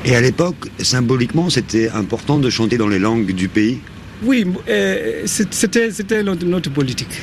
Et 0.06 0.16
à 0.16 0.22
l'époque, 0.22 0.68
symboliquement, 0.80 1.50
c'était 1.50 1.90
important 1.90 2.38
de 2.38 2.50
chanter 2.50 2.78
dans 2.78 2.88
les 2.90 3.00
langues 3.00 3.32
du 3.34 3.48
pays? 3.48 3.80
Oui, 4.24 4.46
euh, 4.70 5.24
c'était, 5.26 5.92
c'était 5.92 6.24
notre, 6.24 6.46
notre 6.46 6.70
politique. 6.72 7.16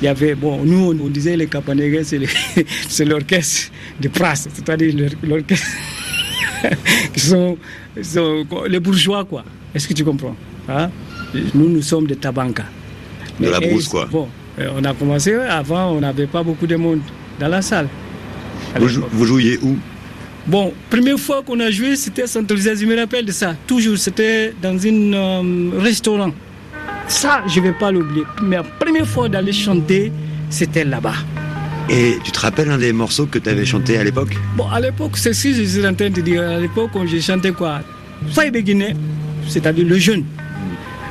Il 0.00 0.04
y 0.04 0.08
avait, 0.08 0.34
bon, 0.34 0.64
nous, 0.64 0.96
on 1.02 1.08
disait 1.08 1.36
les 1.36 1.46
Capanégais, 1.46 2.04
c'est, 2.88 3.04
l'orchestre 3.04 3.70
de 4.00 4.08
Pras, 4.08 4.36
c'est-à-dire 4.36 4.94
l'or- 4.96 5.10
l'orchestre 5.38 5.66
sont, 7.16 7.56
sont 8.02 8.44
les 8.68 8.80
bourgeois, 8.80 9.24
quoi. 9.24 9.44
Est-ce 9.74 9.88
que 9.88 9.94
tu 9.94 10.04
comprends 10.04 10.36
hein? 10.68 10.90
Nous, 11.54 11.68
nous 11.68 11.82
sommes 11.82 12.06
des 12.06 12.16
Tabanka. 12.16 12.64
De 13.40 13.48
la 13.50 13.60
brousse, 13.60 13.88
quoi. 13.88 14.06
Bon, 14.10 14.28
euh, 14.58 14.70
on 14.76 14.84
a 14.84 14.94
commencé, 14.94 15.34
avant, 15.34 15.92
on 15.92 16.00
n'avait 16.00 16.26
pas 16.26 16.42
beaucoup 16.42 16.66
de 16.66 16.76
monde 16.76 17.00
dans 17.38 17.48
la 17.48 17.62
salle. 17.62 17.88
Vous, 18.78 18.88
jou- 18.88 19.00
l'époque. 19.00 19.10
vous 19.12 19.26
jouiez 19.26 19.58
où? 19.62 19.76
Bon, 20.46 20.72
première 20.88 21.18
fois 21.18 21.42
qu'on 21.44 21.60
a 21.60 21.70
joué, 21.70 21.94
c'était 21.96 22.22
à 22.22 22.26
Centralisé, 22.26 22.74
je 22.76 22.86
me 22.86 22.96
rappelle 22.98 23.24
de 23.26 23.32
ça. 23.32 23.54
Toujours, 23.66 23.98
c'était 23.98 24.54
dans 24.62 24.74
un 24.74 25.12
euh, 25.12 25.70
restaurant. 25.78 26.30
Ça, 27.06 27.42
je 27.46 27.60
ne 27.60 27.66
vais 27.66 27.72
pas 27.72 27.90
l'oublier. 27.90 28.24
Mais 28.42 28.56
la 28.56 28.62
première 28.62 29.06
fois 29.06 29.28
d'aller 29.28 29.52
chanter, 29.52 30.10
c'était 30.50 30.84
là-bas. 30.84 31.14
Et 31.90 32.18
tu 32.24 32.30
te 32.32 32.40
rappelles 32.40 32.70
un 32.70 32.78
des 32.78 32.92
morceaux 32.92 33.26
que 33.26 33.38
tu 33.38 33.48
avais 33.48 33.64
chanté 33.64 33.96
à 33.98 34.04
l'époque? 34.04 34.34
Bon, 34.56 34.68
à 34.68 34.78
l'époque, 34.80 35.16
c'est 35.16 35.32
ce 35.32 35.48
que 35.48 35.54
je 35.54 35.62
suis 35.64 35.86
en 35.86 35.94
train 35.94 36.10
de 36.10 36.20
dire. 36.20 36.42
À 36.42 36.58
l'époque, 36.60 36.90
j'ai 37.06 37.20
chanté 37.20 37.50
quoi? 37.52 37.80
Faye 38.30 38.50
Béguiné, 38.50 38.94
c'est-à-dire 39.48 39.86
le 39.86 39.98
jeune. 39.98 40.24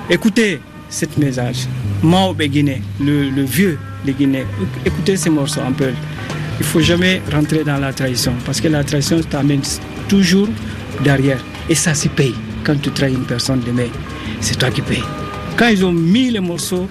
Écoutez 0.09 0.59
cette 0.89 1.17
message. 1.17 1.67
Mao 2.03 2.33
Béguiné, 2.33 2.81
le, 2.99 3.29
le 3.29 3.43
vieux 3.43 3.77
Guinéens. 4.05 4.45
Écoutez 4.85 5.17
ces 5.17 5.29
morceaux 5.29 5.61
un 5.67 5.71
peu. 5.71 5.89
Il 6.59 6.65
faut 6.65 6.81
jamais 6.81 7.21
rentrer 7.31 7.63
dans 7.63 7.77
la 7.77 7.93
trahison 7.93 8.33
parce 8.45 8.59
que 8.59 8.67
la 8.67 8.83
trahison 8.83 9.21
t'amène 9.29 9.61
toujours 10.07 10.47
derrière. 11.03 11.39
Et 11.69 11.75
ça 11.75 11.93
se 11.93 12.07
paye. 12.07 12.33
Quand 12.63 12.81
tu 12.81 12.91
trahis 12.91 13.13
une 13.13 13.25
personne 13.25 13.61
demain, 13.65 13.87
c'est 14.41 14.57
toi 14.57 14.69
qui 14.69 14.81
payes. 14.81 15.03
Quand 15.55 15.67
ils 15.67 15.85
ont 15.85 15.91
mis 15.91 16.31
les 16.31 16.39
morceaux, 16.39 16.87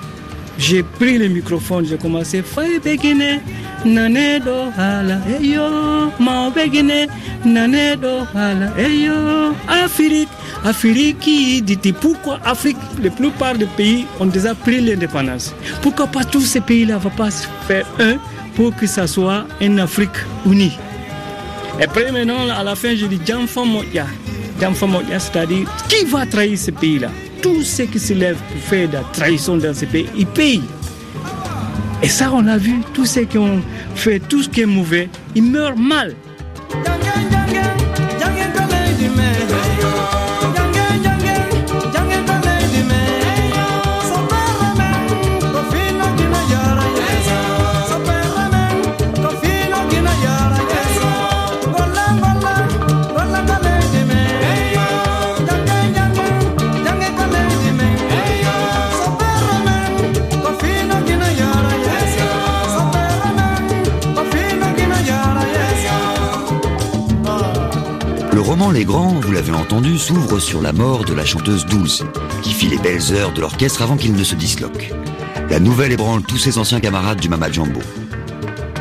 j'ai 0.59 0.83
pris 0.83 1.19
le 1.19 1.29
microphone, 1.29 1.87
j'ai 1.87 1.97
commencé 1.97 2.43
Afrique, 9.69 10.29
Afrique 10.65 11.95
pourquoi 12.01 12.41
Afrique, 12.45 12.77
la 13.03 13.11
plupart 13.11 13.55
des 13.57 13.67
pays 13.67 14.07
ont 14.19 14.27
déjà 14.27 14.55
pris 14.55 14.81
l'indépendance. 14.81 15.55
Pourquoi 15.83 16.07
pas 16.07 16.25
tous 16.25 16.41
ces 16.41 16.61
pays-là 16.61 16.95
ne 16.95 17.01
vont 17.01 17.11
pas 17.11 17.31
se 17.31 17.47
faire 17.69 17.87
un 18.01 18.17
pour 18.57 18.75
que 18.75 18.87
ça 18.87 19.07
soit 19.07 19.47
une 19.61 19.79
Afrique 19.79 20.17
unie 20.47 20.77
Et 21.79 21.85
après 21.85 22.11
maintenant, 22.11 22.49
à 22.49 22.65
la 22.65 22.75
fin, 22.75 22.97
je 22.97 23.07
dis. 23.07 23.21
Jamfa 23.25 23.65
Moya, 23.65 24.07
c'est-à-dire 25.19 25.69
qui 25.89 26.05
va 26.07 26.25
trahir 26.25 26.59
ce 26.59 26.71
pays-là? 26.71 27.11
Tous 27.43 27.63
ceux 27.63 27.85
qui 27.85 28.01
se 28.01 28.15
lèvent 28.15 28.41
pour 28.51 28.63
faire 28.63 28.89
de 28.89 28.95
la 28.95 29.05
trahison 29.13 29.59
dans 29.59 29.75
ce 29.75 29.85
pays, 29.85 30.07
ils 30.17 30.27
payent. 30.27 30.63
Et 32.03 32.09
ça, 32.09 32.31
on 32.33 32.47
a 32.47 32.57
vu, 32.57 32.81
tous 32.95 33.05
ceux 33.05 33.25
qui 33.25 33.37
ont 33.37 33.61
fait 33.95 34.19
tout 34.19 34.43
ce 34.43 34.49
qui 34.49 34.63
est 34.63 34.67
mauvais, 34.67 35.11
ils 35.35 35.43
meurent 35.43 35.77
mal. 35.77 36.15
Le 68.67 68.71
roman 68.71 68.79
Les 68.81 68.85
Grands, 68.85 69.21
vous 69.21 69.31
l'avez 69.31 69.53
entendu, 69.53 69.97
s'ouvre 69.97 70.41
sur 70.41 70.61
la 70.61 70.73
mort 70.73 71.05
de 71.05 71.15
la 71.15 71.25
chanteuse 71.25 71.67
Douce, 71.67 72.03
qui 72.43 72.53
fit 72.53 72.67
les 72.67 72.79
belles 72.79 73.13
heures 73.13 73.33
de 73.33 73.41
l'orchestre 73.41 73.83
avant 73.83 73.97
qu'il 73.97 74.13
ne 74.13 74.25
se 74.25 74.35
disloque. 74.35 74.93
La 75.49 75.61
nouvelle 75.61 75.93
ébranle 75.93 76.23
tous 76.23 76.39
ses 76.39 76.59
anciens 76.59 76.81
camarades 76.81 77.21
du 77.21 77.29
Mama 77.29 77.49
Jumbo. 77.49 77.79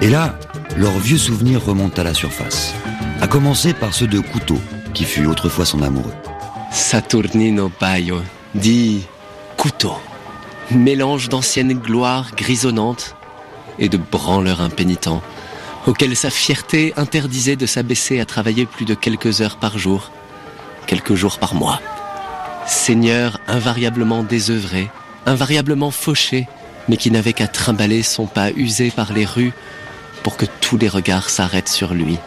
Et 0.02 0.10
là, 0.10 0.40
leurs 0.76 0.98
vieux 0.98 1.20
souvenirs 1.20 1.64
remontent 1.64 2.02
à 2.02 2.04
la 2.04 2.16
surface. 2.16 2.74
À 3.22 3.28
commencer 3.28 3.76
par 3.76 3.94
ceux 3.94 4.08
de 4.08 4.20
Couteau, 4.20 4.58
qui 4.96 5.04
fut 5.04 5.28
autrefois 5.28 5.66
son 5.66 5.84
amoureux. 5.84 6.16
Saturnino 6.72 7.70
Paio, 7.70 8.22
dit 8.56 9.06
couteau. 9.56 9.94
Mélange 10.72 11.30
d'anciennes 11.30 11.74
gloires 11.74 12.32
grisonnantes 12.36 13.16
et 13.78 13.90
de 13.90 13.98
branleurs 13.98 14.62
impénitents, 14.62 15.22
auxquels 15.88 16.16
sa 16.16 16.30
fierté 16.30 16.94
interdisait 16.98 17.56
de 17.56 17.66
s'abaisser 17.66 18.20
à 18.20 18.26
travailler 18.26 18.66
plus 18.66 18.86
de 18.86 18.94
quelques 18.94 19.42
heures 19.42 19.58
par 19.58 19.78
jour, 19.78 20.12
quelques 20.88 21.16
jours 21.16 21.38
par 21.38 21.54
mois. 21.54 21.82
Seigneur 22.66 23.40
invariablement 23.48 24.24
désœuvré, 24.24 24.90
invariablement 25.26 25.92
fauché, 25.92 26.48
mais 26.88 26.98
qui 26.98 27.12
n'avait 27.12 27.34
qu'à 27.34 27.48
trimballer 27.48 28.04
son 28.04 28.26
pas 28.26 28.52
usé 28.52 28.92
par 28.92 29.14
les 29.14 29.26
rues 29.26 29.54
pour 30.24 30.38
que 30.38 30.46
tous 30.62 30.78
les 30.78 30.90
regards 30.90 31.30
s'arrêtent 31.30 31.70
sur 31.70 31.94
lui. 31.94 32.18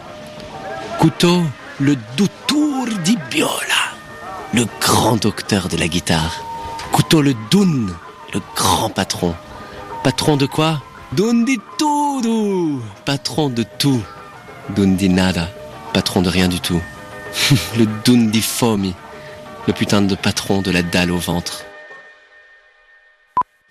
Couteau, 0.99 1.43
le 1.79 1.97
doutour 2.15 2.87
di 3.03 3.17
Biola, 3.29 3.49
le 4.53 4.65
grand 4.79 5.17
docteur 5.17 5.67
de 5.67 5.77
la 5.77 5.87
guitare. 5.87 6.43
Couteau 6.91 7.21
le 7.21 7.33
Dun, 7.51 7.87
le 8.33 8.41
grand 8.55 8.89
patron. 8.89 9.35
Patron 10.03 10.37
de 10.37 10.45
quoi? 10.45 10.81
Di 11.11 11.59
todo, 11.79 12.81
patron 13.03 13.49
de 13.49 13.63
tout. 13.63 14.03
Dun 14.75 14.95
di 14.95 15.09
nada, 15.09 15.49
patron 15.91 16.21
de 16.21 16.29
rien 16.29 16.47
du 16.47 16.59
tout. 16.59 16.81
le 17.77 17.87
Dun 18.05 18.29
di 18.29 18.41
Fomi, 18.41 18.93
le 19.65 19.73
putain 19.73 20.03
de 20.03 20.13
patron 20.13 20.61
de 20.61 20.69
la 20.69 20.83
dalle 20.83 21.11
au 21.11 21.17
ventre. 21.17 21.65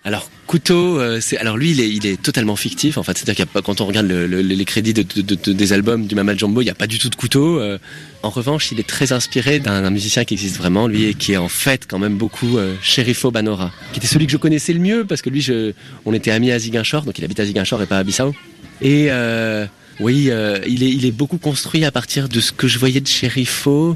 Alors 0.03 0.27
Couteau, 0.49 0.99
euh, 0.99 1.19
c'est 1.21 1.37
alors 1.37 1.57
lui 1.57 1.69
il 1.69 1.79
est, 1.79 1.87
il 1.89 2.07
est 2.07 2.19
totalement 2.19 2.55
fictif 2.55 2.97
en 2.97 3.03
fait, 3.03 3.15
c'est-à-dire 3.15 3.35
qu'il 3.35 3.45
pas 3.45 3.61
quand 3.61 3.81
on 3.81 3.85
regarde 3.85 4.07
le- 4.07 4.25
le- 4.25 4.41
les 4.41 4.65
crédits 4.65 4.95
de, 4.95 5.03
de- 5.03 5.35
de- 5.35 5.53
des 5.53 5.73
albums 5.73 6.07
du 6.07 6.15
Mama 6.15 6.35
Jumbo, 6.35 6.61
il 6.61 6.63
n'y 6.65 6.71
a 6.71 6.75
pas 6.75 6.87
du 6.87 6.97
tout 6.97 7.07
de 7.09 7.15
Couteau. 7.15 7.59
euh. 7.59 7.77
en 8.23 8.31
revanche, 8.31 8.71
il 8.71 8.79
est 8.79 8.87
très 8.87 9.13
inspiré 9.13 9.59
d'un 9.59 9.83
d'un 9.83 9.91
musicien 9.91 10.25
qui 10.25 10.33
existe 10.33 10.57
vraiment, 10.57 10.87
lui 10.87 11.03
et 11.05 11.13
qui 11.13 11.33
est 11.33 11.37
en 11.37 11.49
fait 11.49 11.85
quand 11.87 11.99
même 11.99 12.17
beaucoup 12.17 12.57
euh, 12.57 12.73
Sherifo 12.81 13.29
Banora, 13.29 13.71
qui 13.93 13.99
était 13.99 14.07
celui 14.07 14.25
que 14.25 14.31
je 14.31 14.37
connaissais 14.37 14.73
le 14.73 14.79
mieux 14.79 15.05
parce 15.05 15.21
que 15.21 15.29
lui, 15.29 15.41
je, 15.41 15.73
on 16.05 16.13
était 16.13 16.31
amis 16.31 16.51
à 16.51 16.57
Ziguinchor, 16.57 17.03
donc 17.03 17.19
il 17.19 17.23
habite 17.23 17.39
à 17.39 17.45
Ziguinchor 17.45 17.79
et 17.83 17.85
pas 17.85 17.99
à 17.99 18.03
Bissau. 18.03 18.33
Et 18.81 19.11
euh, 19.11 19.67
oui, 19.99 20.29
euh, 20.31 20.57
il 20.67 20.81
est 20.81 20.89
il 20.89 21.05
est 21.05 21.11
beaucoup 21.11 21.37
construit 21.37 21.85
à 21.85 21.91
partir 21.91 22.27
de 22.27 22.39
ce 22.39 22.51
que 22.51 22.67
je 22.67 22.79
voyais 22.79 23.01
de 23.01 23.07
Sherifo. 23.07 23.95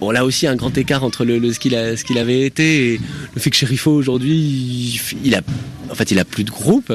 Bon, 0.00 0.10
là 0.10 0.24
aussi, 0.24 0.46
un 0.46 0.56
grand 0.56 0.76
écart 0.78 1.04
entre 1.04 1.26
le, 1.26 1.52
ce 1.52 1.58
qu'il 1.58 1.74
avait 1.74 2.40
été 2.40 2.94
et 2.94 3.00
le 3.34 3.40
fait 3.40 3.50
que 3.50 3.56
Sherifo 3.56 3.92
aujourd'hui, 3.92 4.98
il, 5.22 5.34
a, 5.34 5.42
en 5.90 5.94
fait, 5.94 6.24
plus 6.24 6.44
de 6.44 6.50
groupe. 6.50 6.90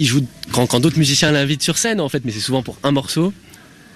Il 0.00 0.06
joue 0.06 0.26
quand, 0.50 0.80
d'autres 0.80 0.98
musiciens 0.98 1.30
l'invitent 1.30 1.62
sur 1.62 1.78
scène, 1.78 2.00
en 2.00 2.08
fait, 2.08 2.22
mais 2.24 2.32
c'est 2.32 2.40
souvent 2.40 2.64
pour 2.64 2.76
un 2.82 2.90
morceau. 2.90 3.32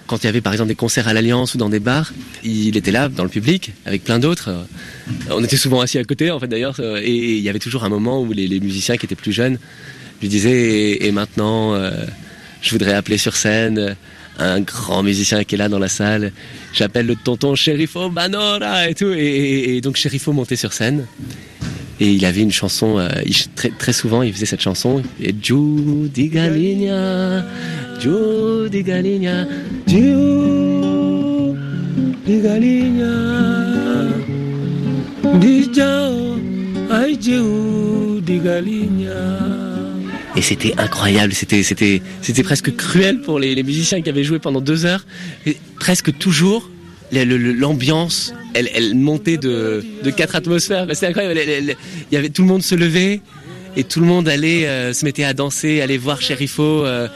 quand 0.07 0.23
il 0.23 0.27
y 0.27 0.29
avait 0.29 0.41
par 0.41 0.53
exemple 0.53 0.69
des 0.69 0.77
concerts 0.77 1.09
à 1.09 1.13
l'Alliance 1.13 1.57
ou 1.57 1.59
dans 1.59 1.71
des 1.71 1.81
bars, 1.81 2.13
il 2.45 2.77
était 2.77 2.93
là 2.93 3.09
dans 3.09 3.25
le 3.25 3.31
public 3.31 3.73
avec 3.85 4.05
plein 4.05 4.21
d'autres. 4.21 4.51
On 5.29 5.43
était 5.43 5.57
souvent 5.57 5.81
assis 5.81 5.99
à 5.99 6.05
côté 6.05 6.31
en 6.31 6.39
fait 6.39 6.47
d'ailleurs 6.47 6.79
et 6.79 7.37
il 7.39 7.43
y 7.43 7.49
avait 7.49 7.59
toujours 7.59 7.83
un 7.83 7.89
moment 7.89 8.23
où 8.23 8.33
les, 8.33 8.61
musiciens 8.61 8.97
qui 8.97 9.07
étaient 9.07 9.17
plus 9.17 9.33
jeunes 9.33 9.59
lui 10.21 10.29
disaient 10.29 11.05
et, 11.05 11.11
maintenant 11.11 11.75
euh, 11.75 11.91
je 12.61 12.71
voudrais 12.71 12.95
appeler 12.95 13.19
sur 13.19 13.35
scène 13.35 13.97
un 14.39 14.61
grand 14.61 15.03
musicien 15.03 15.45
qui 15.45 15.55
est 15.55 15.59
là 15.59 15.69
dans 15.69 15.79
la 15.79 15.89
salle. 15.89 16.33
J'appelle 16.73 17.07
le 17.07 17.17
tonton 17.17 17.55
Sherifo 17.55 18.09
Banora 18.09 18.89
et 18.89 18.95
tout 18.95 19.13
et, 19.13 19.81
donc 19.83 19.97
Sherifo 19.97 20.33
montait 20.33 20.57
sur 20.57 20.73
scène 20.73 21.07
et 22.01 22.11
il 22.13 22.25
avait 22.25 22.41
une 22.41 22.51
chanson, 22.51 22.99
euh, 22.99 23.09
très, 23.79 23.93
souvent 23.93 24.23
il 24.23 24.33
faisait 24.33 24.47
cette 24.47 24.61
chanson, 24.61 25.03
et 25.21 25.33
Judy 25.41 26.29
Galigna, 26.29 27.45
Judy 28.01 28.83
Galigna, 28.83 29.47
Judy 29.87 30.41
Galigna, 32.43 34.09
Judy 37.21 38.39
Galigna. 38.41 39.62
Et 40.35 40.41
c'était 40.43 40.75
incroyable, 40.79 41.35
c'était, 41.35 42.03
presque 42.43 42.75
cruel 42.75 43.21
pour 43.21 43.39
les, 43.39 43.63
musiciens 43.63 44.01
qui 44.01 44.09
avaient 44.09 44.25
joué 44.25 44.39
pendant 44.39 44.61
deux 44.61 44.87
heures. 44.87 45.05
Et 45.45 45.57
presque 45.79 46.17
toujours, 46.17 46.71
l'ambiance, 47.13 48.33
elle, 48.55 48.95
montait 48.95 49.37
de, 49.37 49.83
quatre 50.17 50.35
atmosphères. 50.35 50.87
C'était 50.93 51.09
incroyable. 51.09 51.39
Il 52.11 52.15
y 52.15 52.17
avait 52.17 52.31
tout 52.31 52.43
le 52.43 52.49
monde 52.49 52.63
se 52.63 52.75
levait 52.75 53.21
et 53.77 53.85
tout 53.85 54.01
le 54.01 54.07
monde 54.07 54.29
allait 54.29 54.67
euh, 54.67 54.93
se 54.93 55.05
mettait 55.05 55.25
à 55.25 55.33
danser, 55.33 55.81
aller 55.81 55.97
voir 55.97 56.21
Sherifo 56.21 56.85
euh, 56.85 57.09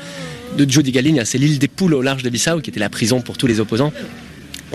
de 0.57 0.71
Joe 0.71 0.85
Galine. 0.85 1.23
C'est 1.25 1.39
l'île 1.39 1.59
des 1.59 1.69
poules 1.69 1.95
au 1.95 2.03
large 2.03 2.23
de 2.23 2.31
Bissau 2.31 2.61
qui 2.61 2.71
était 2.71 2.81
la 2.81 2.89
prison 2.89 3.21
pour 3.21 3.37
tous 3.37 3.47
les 3.47 3.61
opposants. 3.61 3.93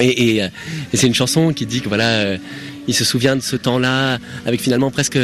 Euh, 0.02 0.48
et 0.94 0.98
c'est 0.98 1.08
une 1.08 1.16
chanson 1.16 1.54
qui 1.54 1.66
dit 1.66 1.82
que 1.82 1.88
voilà 1.88 2.38
il 2.88 2.94
se 2.94 3.04
souvient 3.04 3.36
de 3.36 3.42
ce 3.42 3.56
temps-là 3.56 4.18
avec 4.46 4.62
finalement 4.62 4.92
presque 4.92 5.20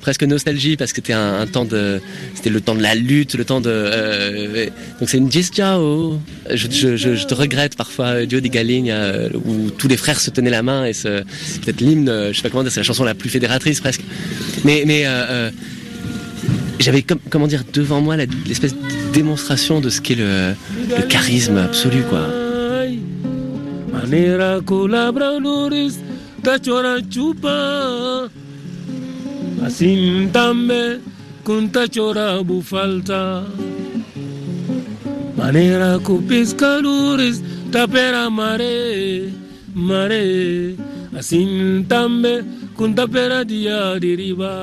presque 0.00 0.22
nostalgie 0.24 0.76
parce 0.76 0.92
que 0.92 0.96
c'était 0.96 1.14
un, 1.14 1.46
temps 1.46 1.64
de 1.64 2.00
c'était 2.34 2.50
le 2.50 2.60
temps 2.60 2.74
de 2.74 2.82
la 2.82 2.94
lutte, 2.94 3.34
le 3.34 3.44
temps 3.44 3.60
de 3.60 3.70
euh, 3.70 4.66
donc 5.00 5.08
c'est 5.08 5.18
une 5.18 5.30
Ciao. 5.30 6.20
Je, 6.50 6.66
je, 6.70 6.96
je, 6.96 7.26
te 7.26 7.34
regrette 7.34 7.76
parfois 7.76 8.26
Dio 8.26 8.40
di 8.40 8.50
Galigna 8.50 8.96
euh, 8.96 9.28
où 9.44 9.70
tous 9.70 9.88
les 9.88 9.96
frères 9.96 10.20
se 10.20 10.30
tenaient 10.30 10.50
la 10.50 10.62
main 10.62 10.84
et 10.84 10.92
c'est 10.92 11.22
peut-être 11.62 11.80
l'hymne, 11.80 12.28
je 12.30 12.36
sais 12.36 12.42
pas 12.42 12.50
comment 12.50 12.64
dire, 12.64 12.72
c'est 12.72 12.80
la 12.80 12.84
chanson 12.84 13.04
la 13.04 13.14
plus 13.14 13.30
fédératrice 13.30 13.80
presque. 13.80 14.02
Mais 14.64 14.82
mais 14.84 15.02
euh, 15.06 15.50
j'avais 16.80 17.02
comme, 17.02 17.20
comment 17.30 17.46
dire 17.46 17.62
devant 17.72 18.00
moi 18.00 18.16
l'espèce 18.16 18.74
de 18.74 19.12
démonstration 19.12 19.80
de 19.80 19.90
ce 19.90 20.00
qu'est 20.00 20.16
le, 20.16 20.54
le 20.96 21.02
charisme 21.06 21.56
absolu 21.56 22.02
quoi. 22.08 22.47
Manera 23.98 24.60
culabra 24.62 25.30
luris 25.44 25.98
tachora 26.40 26.94
chupa. 27.12 28.30
Asintambe 29.66 31.00
kun 31.44 31.68
tachora 31.74 32.28
bufalta. 32.48 33.42
Manera 35.36 35.98
kupiska 36.06 36.70
luris 36.84 37.42
tapera 37.72 38.30
mare 38.30 39.32
mare. 39.74 40.24
Asintambe 41.18 42.34
kun 42.76 42.94
tapera 42.94 43.42
dia 43.50 43.98
diriba. 43.98 44.54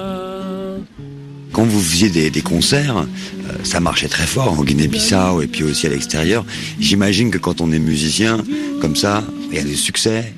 Quand 1.55 1.63
vous 1.63 1.79
faisiez 1.79 2.09
des, 2.09 2.41
concerts, 2.41 2.97
euh, 2.97 3.53
ça 3.63 3.79
marchait 3.79 4.09
très 4.09 4.25
fort 4.25 4.59
en 4.59 4.63
Guinée-Bissau 4.65 5.41
et 5.41 5.47
puis 5.47 5.63
aussi 5.63 5.87
à 5.87 5.89
l'extérieur. 5.89 6.45
J'imagine 6.81 7.31
que 7.31 7.37
quand 7.37 7.61
on 7.61 7.71
est 7.71 7.79
musicien, 7.79 8.43
comme 8.81 8.97
ça, 8.97 9.23
il 9.49 9.55
y 9.55 9.59
a 9.61 9.63
des 9.63 9.75
succès, 9.75 10.33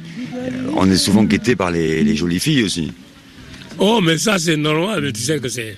on 0.76 0.88
est 0.92 0.96
souvent 0.96 1.24
guetté 1.24 1.56
par 1.56 1.72
les, 1.72 2.16
jolies 2.16 2.40
filles 2.40 2.62
aussi. 2.62 2.92
Oh, 3.80 4.00
mais 4.00 4.20
ça 4.20 4.38
c'est 4.38 4.58
normal, 4.58 5.12
tu 5.12 5.20
sais 5.20 5.40
que 5.40 5.50
c'est 5.50 5.76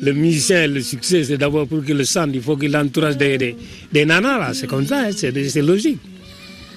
le 0.00 0.14
musicien, 0.14 0.66
le 0.66 0.80
succès, 0.80 1.24
c'est 1.24 1.36
d'abord 1.36 1.66
pour 1.66 1.84
qu'il 1.84 1.98
le 1.98 2.04
sente, 2.04 2.30
il 2.32 2.40
faut 2.40 2.56
qu'il 2.56 2.74
entourage 2.74 3.18
des, 3.18 3.54
des, 3.92 4.04
nanas 4.06 4.38
là, 4.38 4.52
c'est 4.54 4.66
comme 4.66 4.86
ça, 4.86 5.08
hein, 5.08 5.10
c'est 5.12 5.60
logique. 5.60 5.98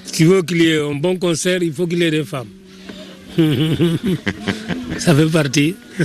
Si 0.04 0.26
veut 0.26 0.42
qu'il 0.42 0.62
y 0.62 0.68
ait 0.72 0.82
un 0.82 0.96
bon 0.96 1.16
concert, 1.16 1.64
il 1.64 1.72
faut 1.72 1.88
qu'il 1.88 2.00
y 2.00 2.04
ait 2.04 2.12
des 2.12 2.26
femmes. 2.26 2.50
ça 4.98 5.16
fait 5.16 5.32
partie. 5.32 5.76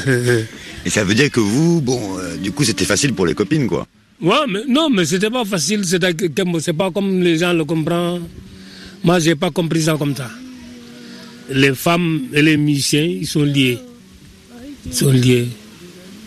Et 0.89 0.91
ça 0.91 1.05
veut 1.05 1.15
dire 1.15 1.31
que 1.31 1.41
vous, 1.41 1.83
bon, 1.83 2.01
euh, 2.17 2.39
du 2.39 2.51
coup, 2.51 2.65
c'était 2.65 2.87
facile 2.87 3.13
pour 3.13 3.27
les 3.27 3.35
copines, 3.35 3.67
quoi. 3.67 3.87
Ouais, 4.23 4.47
mais 4.49 4.65
non, 4.67 4.89
mais 4.89 5.05
c'était 5.05 5.29
pas 5.29 5.45
facile, 5.45 5.85
c'est 5.85 6.73
pas 6.73 6.91
comme 6.91 7.21
les 7.21 7.37
gens 7.37 7.53
le 7.53 7.67
comprennent. 7.67 8.23
Moi, 9.05 9.19
j'ai 9.21 9.35
pas 9.37 9.51
compris 9.51 9.83
ça 9.83 9.97
comme 9.99 10.17
ça 10.17 10.31
les 11.51 11.75
femmes 11.75 12.23
et 12.33 12.43
les 12.43 12.57
musiciens, 12.57 13.05
ils 13.05 13.27
sont 13.27 13.43
liés. 13.43 13.79
Ils 14.87 14.95
sont 14.95 15.11
liés. 15.11 15.49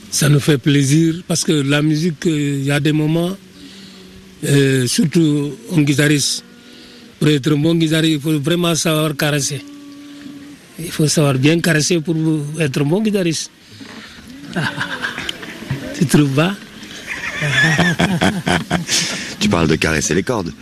Ça 0.09 0.29
nous 0.29 0.39
fait 0.39 0.57
plaisir 0.57 1.21
parce 1.27 1.43
que 1.43 1.51
la 1.51 1.81
musique, 1.81 2.25
euh, 2.27 2.57
il 2.59 2.65
y 2.65 2.71
a 2.71 2.79
des 2.79 2.91
moments, 2.91 3.35
euh, 4.43 4.87
surtout 4.87 5.53
un 5.75 5.81
guitariste, 5.83 6.43
pour 7.19 7.29
être 7.29 7.51
un 7.53 7.57
bon 7.57 7.75
guitariste, 7.75 8.13
il 8.15 8.19
faut 8.19 8.39
vraiment 8.39 8.75
savoir 8.75 9.15
caresser. 9.15 9.61
Il 10.79 10.91
faut 10.91 11.07
savoir 11.07 11.35
bien 11.35 11.59
caresser 11.59 12.01
pour 12.01 12.15
être 12.59 12.81
un 12.81 12.85
bon 12.85 13.01
guitariste. 13.01 13.51
tu 15.97 16.05
trouves 16.05 16.35
pas? 16.35 16.53
Tu 19.39 19.49
parles 19.49 19.67
de 19.67 19.75
caresser 19.75 20.13
les 20.13 20.21
cordes. 20.21 20.53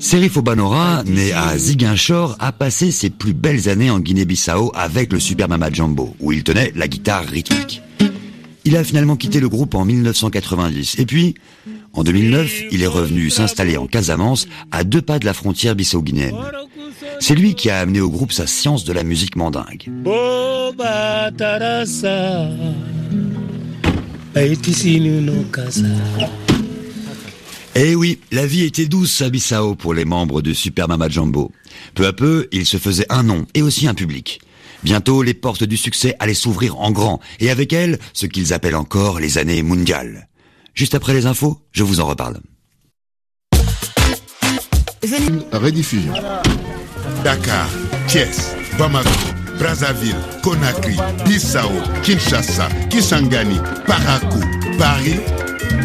Serif 0.00 0.36
Obanora, 0.36 1.02
né 1.04 1.32
à 1.32 1.56
Ziguinchor, 1.56 2.36
a 2.38 2.52
passé 2.52 2.90
ses 2.90 3.10
plus 3.10 3.32
belles 3.32 3.68
années 3.68 3.90
en 3.90 4.00
Guinée-Bissau 4.00 4.70
avec 4.74 5.12
le 5.12 5.20
Super 5.20 5.48
Mama 5.48 5.70
Jumbo, 5.72 6.14
où 6.20 6.32
il 6.32 6.42
tenait 6.42 6.72
la 6.74 6.88
guitare 6.88 7.24
rythmique. 7.24 7.80
Il 8.64 8.76
a 8.76 8.84
finalement 8.84 9.16
quitté 9.16 9.40
le 9.40 9.48
groupe 9.48 9.74
en 9.74 9.84
1990. 9.84 10.98
Et 10.98 11.06
puis, 11.06 11.34
en 11.92 12.02
2009, 12.02 12.64
il 12.70 12.82
est 12.82 12.88
revenu 12.88 13.30
s'installer 13.30 13.76
en 13.76 13.86
Casamance, 13.86 14.48
à 14.72 14.84
deux 14.84 15.02
pas 15.02 15.18
de 15.18 15.26
la 15.26 15.32
frontière 15.32 15.74
bissau-guinéenne. 15.74 16.36
C'est 17.20 17.34
lui 17.34 17.54
qui 17.54 17.70
a 17.70 17.78
amené 17.78 18.00
au 18.00 18.10
groupe 18.10 18.32
sa 18.32 18.46
science 18.46 18.84
de 18.84 18.92
la 18.92 19.04
musique 19.04 19.36
mandingue. 19.36 19.90
Eh 27.76 27.96
oui, 27.96 28.20
la 28.30 28.46
vie 28.46 28.62
était 28.62 28.86
douce 28.86 29.20
à 29.20 29.30
Bissau 29.30 29.74
pour 29.74 29.94
les 29.94 30.04
membres 30.04 30.42
de 30.42 30.52
Super 30.52 30.86
Mama 30.86 31.08
Jumbo. 31.08 31.50
Peu 31.94 32.06
à 32.06 32.12
peu, 32.12 32.46
il 32.52 32.66
se 32.66 32.76
faisait 32.76 33.06
un 33.10 33.24
nom 33.24 33.46
et 33.54 33.62
aussi 33.62 33.88
un 33.88 33.94
public. 33.94 34.40
Bientôt, 34.84 35.22
les 35.24 35.34
portes 35.34 35.64
du 35.64 35.76
succès 35.76 36.14
allaient 36.20 36.34
s'ouvrir 36.34 36.78
en 36.78 36.92
grand, 36.92 37.20
et 37.40 37.50
avec 37.50 37.72
elles, 37.72 37.98
ce 38.12 38.26
qu'ils 38.26 38.52
appellent 38.52 38.76
encore 38.76 39.18
les 39.18 39.38
années 39.38 39.62
mondiales. 39.64 40.28
Juste 40.74 40.94
après 40.94 41.14
les 41.14 41.26
infos, 41.26 41.58
je 41.72 41.82
vous 41.82 41.98
en 41.98 42.06
reparle. 42.06 42.38
Rediffusion. 45.52 46.12
Dakar, 47.24 47.68
Thiès, 48.06 48.54
Bamako, 48.78 49.08
Brazzaville, 49.58 50.14
Conakry, 50.44 50.98
Bissau, 51.24 51.70
Kinshasa, 52.02 52.68
Kisangani, 52.90 53.58
Parakou, 53.86 54.40
Paris, 54.78 55.18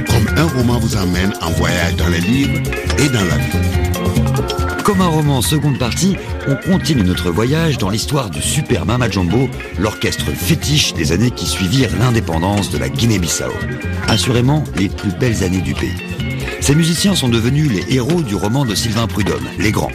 comme 0.05 0.27
un 0.35 0.47
roman 0.47 0.77
vous 0.79 0.97
emmène 0.97 1.31
en 1.41 1.49
voyage 1.51 1.95
dans 1.95 2.09
les 2.09 2.19
livres 2.19 2.59
et 2.97 3.07
dans 3.07 3.23
la. 3.23 4.83
Comme 4.83 4.99
un 4.99 5.07
roman 5.07 5.41
seconde 5.41 5.79
partie, 5.79 6.17
on 6.45 6.55
continue 6.55 7.03
notre 7.03 7.31
voyage 7.31 7.77
dans 7.77 7.89
l'histoire 7.89 8.29
du 8.29 8.41
Super 8.41 8.85
Mama 8.85 9.09
Jumbo, 9.09 9.47
l'orchestre 9.79 10.29
fétiche 10.31 10.93
des 10.93 11.13
années 11.13 11.31
qui 11.31 11.45
suivirent 11.45 11.95
l'indépendance 11.97 12.69
de 12.69 12.79
la 12.79 12.89
Guinée-Bissau. 12.89 13.53
Assurément 14.09 14.65
les 14.75 14.89
plus 14.89 15.11
belles 15.11 15.41
années 15.45 15.61
du 15.61 15.73
pays. 15.73 15.95
Ces 16.59 16.75
musiciens 16.75 17.15
sont 17.15 17.29
devenus 17.29 17.71
les 17.71 17.95
héros 17.95 18.21
du 18.21 18.35
roman 18.35 18.65
de 18.65 18.75
Sylvain 18.75 19.07
Prudhomme, 19.07 19.47
Les 19.57 19.71
Grands. 19.71 19.91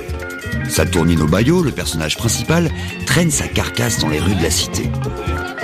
Saturnino 0.69 1.27
Bayo, 1.27 1.63
le 1.63 1.71
personnage 1.71 2.17
principal, 2.17 2.71
traîne 3.07 3.31
sa 3.31 3.47
carcasse 3.49 3.99
dans 3.99 4.09
les 4.09 4.21
rues 4.21 4.35
de 4.35 4.43
la 4.43 4.51
cité. 4.51 4.91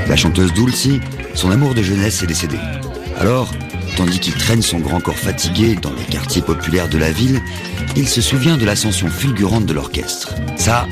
La 0.09 0.17
chanteuse 0.17 0.53
Dulcie, 0.53 1.01
son 1.35 1.51
amour 1.51 1.75
de 1.75 1.83
jeunesse 1.83 2.23
est 2.23 2.27
décédé. 2.27 2.57
Alors, 3.19 3.51
tandis 3.97 4.19
qu'il 4.19 4.35
traîne 4.35 4.63
son 4.63 4.79
grand 4.79 5.01
corps 5.01 5.19
fatigué 5.19 5.77
dans 5.81 5.93
les 5.93 6.05
quartiers 6.05 6.43
populaires 6.43 6.89
de 6.89 6.99
la 6.99 7.13
ville, 7.13 7.41
il 7.97 8.09
se 8.09 8.21
souvient 8.21 8.57
de 8.57 8.65
l'ascension 8.65 9.09
fulgurante 9.09 9.67
de 9.67 9.73
l'orchestre. 9.73 10.35
Ça, 10.57 10.87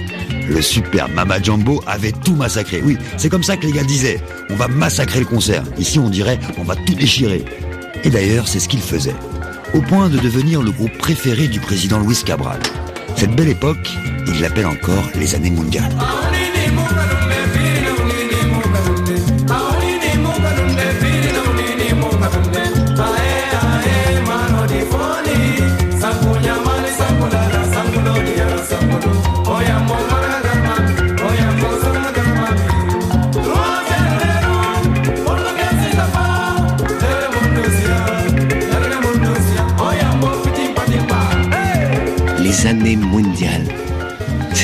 le 0.48 0.62
super 0.62 1.08
Mama 1.08 1.40
Jumbo 1.42 1.82
avait 1.86 2.12
tout 2.12 2.34
massacré. 2.34 2.82
Oui, 2.82 2.96
c'est 3.16 3.28
comme 3.28 3.42
ça 3.42 3.56
que 3.56 3.66
les 3.66 3.72
gars 3.72 3.84
disaient. 3.84 4.20
On 4.50 4.56
va 4.56 4.68
massacrer 4.68 5.20
le 5.20 5.26
concert. 5.26 5.64
Ici, 5.78 5.98
on 5.98 6.10
dirait, 6.10 6.38
on 6.58 6.64
va 6.64 6.76
tout 6.76 6.94
déchirer. 6.94 7.44
Et 8.04 8.10
d'ailleurs, 8.10 8.48
c'est 8.48 8.60
ce 8.60 8.68
qu'il 8.68 8.80
faisait. 8.80 9.16
Au 9.74 9.80
point 9.82 10.08
de 10.08 10.18
devenir 10.18 10.62
le 10.62 10.70
groupe 10.70 10.96
préféré 10.98 11.48
du 11.48 11.60
président 11.60 12.00
Luis 12.00 12.22
Cabral. 12.24 12.60
Cette 13.18 13.34
belle 13.34 13.48
époque, 13.48 13.90
il 14.28 14.40
l'appelle 14.40 14.66
encore 14.66 15.10
les 15.16 15.34
années 15.34 15.50
mondiales. 15.50 15.90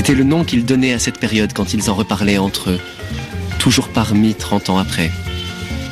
C'était 0.05 0.19
le 0.19 0.25
nom 0.25 0.45
qu'ils 0.45 0.67
donnaient 0.67 0.93
à 0.93 0.99
cette 0.99 1.19
période 1.19 1.55
quand 1.55 1.73
ils 1.73 1.89
en 1.89 1.95
reparlaient 1.95 2.37
entre 2.37 2.69
eux, 2.69 2.81
toujours 3.59 3.89
parmi 3.89 4.35
30 4.35 4.69
ans 4.69 4.77
après. 4.77 5.11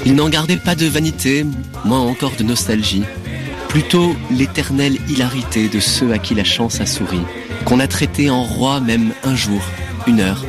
Ils 0.04 0.14
n'en 0.14 0.28
gardaient 0.28 0.58
pas 0.58 0.74
de 0.74 0.84
vanité, 0.84 1.46
moins 1.86 2.00
encore 2.00 2.32
de 2.36 2.42
nostalgie, 2.42 3.04
plutôt 3.70 4.14
l'éternelle 4.30 4.98
hilarité 5.08 5.70
de 5.70 5.80
ceux 5.80 6.12
à 6.12 6.18
qui 6.18 6.34
la 6.34 6.44
chance 6.44 6.82
a 6.82 6.84
souri, 6.84 7.22
qu'on 7.64 7.80
a 7.80 7.86
traité 7.86 8.28
en 8.28 8.42
roi 8.42 8.80
même 8.80 9.14
un 9.24 9.34
jour, 9.34 9.62
une 10.06 10.20
heure. 10.20 10.44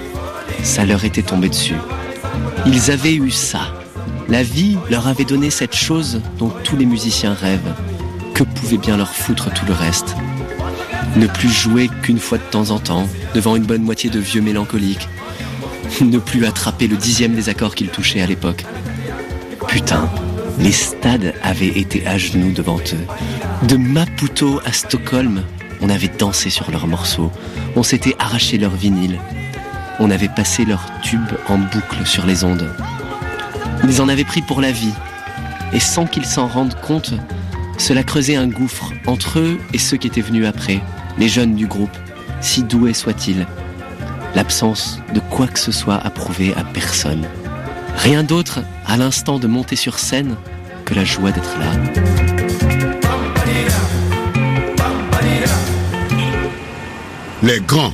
Ça 0.61 0.83
leur 0.83 1.05
était 1.05 1.21
tombé 1.21 1.47
dessus. 1.47 1.77
Ils 2.65 2.91
avaient 2.91 3.15
eu 3.15 3.31
ça. 3.31 3.73
La 4.27 4.43
vie 4.43 4.77
leur 4.89 5.07
avait 5.07 5.23
donné 5.23 5.49
cette 5.49 5.73
chose 5.73 6.19
dont 6.37 6.51
tous 6.65 6.75
les 6.75 6.85
musiciens 6.85 7.33
rêvent. 7.33 7.73
Que 8.33 8.43
pouvait 8.43 8.77
bien 8.77 8.97
leur 8.97 9.13
foutre 9.13 9.53
tout 9.53 9.65
le 9.65 9.73
reste 9.73 10.17
Ne 11.15 11.27
plus 11.27 11.49
jouer 11.49 11.89
qu'une 12.01 12.19
fois 12.19 12.39
de 12.39 12.43
temps 12.43 12.71
en 12.71 12.79
temps, 12.79 13.07
devant 13.35 13.55
une 13.55 13.65
bonne 13.65 13.83
moitié 13.83 14.09
de 14.09 14.19
vieux 14.19 14.41
mélancoliques. 14.41 15.07
Ne 16.01 16.17
plus 16.17 16.45
attraper 16.45 16.87
le 16.87 16.97
dixième 16.97 17.35
des 17.35 17.49
accords 17.49 17.75
qu'ils 17.75 17.89
touchaient 17.89 18.21
à 18.21 18.25
l'époque. 18.25 18.65
Putain, 19.67 20.09
les 20.59 20.71
stades 20.71 21.33
avaient 21.43 21.67
été 21.79 22.05
à 22.07 22.17
genoux 22.17 22.51
devant 22.51 22.79
eux. 22.79 23.67
De 23.67 23.75
Maputo 23.75 24.59
à 24.65 24.71
Stockholm, 24.71 25.43
on 25.81 25.89
avait 25.89 26.07
dansé 26.09 26.49
sur 26.49 26.71
leurs 26.71 26.87
morceaux. 26.87 27.31
On 27.75 27.83
s'était 27.83 28.15
arraché 28.17 28.57
leurs 28.57 28.75
vinyles. 28.75 29.19
On 29.99 30.09
avait 30.09 30.29
passé 30.29 30.65
leurs 30.65 30.89
tubes 31.03 31.37
en 31.47 31.59
boucle 31.59 32.05
sur 32.05 32.25
les 32.25 32.43
ondes. 32.43 32.73
Ils 33.83 34.01
en 34.01 34.09
avaient 34.09 34.23
pris 34.23 34.41
pour 34.41 34.61
la 34.61 34.71
vie. 34.71 34.93
Et 35.73 35.79
sans 35.79 36.05
qu'ils 36.05 36.25
s'en 36.25 36.47
rendent 36.47 36.79
compte, 36.81 37.13
cela 37.77 38.03
creusait 38.03 38.35
un 38.35 38.47
gouffre 38.47 38.91
entre 39.05 39.39
eux 39.39 39.59
et 39.73 39.77
ceux 39.77 39.97
qui 39.97 40.07
étaient 40.07 40.21
venus 40.21 40.45
après, 40.45 40.81
les 41.17 41.27
jeunes 41.27 41.55
du 41.55 41.67
groupe, 41.67 41.95
si 42.41 42.63
doués 42.63 42.93
soient-ils. 42.93 43.45
L'absence 44.35 44.99
de 45.13 45.19
quoi 45.19 45.47
que 45.47 45.59
ce 45.59 45.71
soit 45.71 45.95
approuvé 45.97 46.53
à 46.57 46.63
personne. 46.63 47.25
Rien 47.97 48.23
d'autre, 48.23 48.59
à 48.87 48.97
l'instant 48.97 49.37
de 49.39 49.47
monter 49.47 49.75
sur 49.75 49.99
scène, 49.99 50.35
que 50.85 50.93
la 50.95 51.05
joie 51.05 51.31
d'être 51.31 51.57
là. 51.59 51.71
Les 57.41 57.59
Grands, 57.59 57.93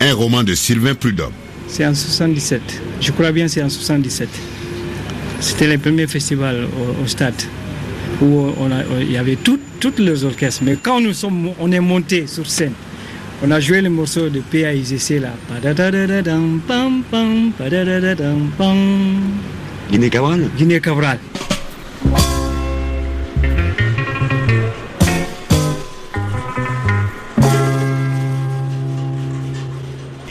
un 0.00 0.12
roman 0.14 0.42
de 0.42 0.54
Sylvain 0.54 0.94
Prudhomme. 0.94 1.32
C'est 1.68 1.86
en 1.86 1.94
77. 1.94 2.60
Je 3.00 3.12
crois 3.12 3.32
bien 3.32 3.48
c'est 3.48 3.62
en 3.62 3.68
77. 3.68 4.28
C'était 5.40 5.66
le 5.68 5.78
premier 5.78 6.06
festival 6.06 6.66
au, 7.00 7.02
au 7.02 7.06
stade 7.06 7.40
où 8.20 8.48
il 9.00 9.10
y 9.10 9.16
avait 9.16 9.36
tout- 9.36 9.58
toutes 9.82 9.98
les 9.98 10.24
orchestres. 10.24 10.62
Mais 10.64 10.76
quand 10.80 11.00
nous 11.00 11.12
sommes, 11.12 11.50
on 11.58 11.72
est 11.72 11.80
monté 11.80 12.28
sur 12.28 12.46
scène, 12.46 12.72
on 13.42 13.50
a 13.50 13.58
joué 13.58 13.80
le 13.80 13.90
morceau 13.90 14.28
de 14.28 14.38
PAIGC 14.38 15.20
là. 15.20 15.30
Guinée 19.90 20.08
Cabral 20.08 20.48
Guinée 20.56 20.80
Cabral. 20.80 21.18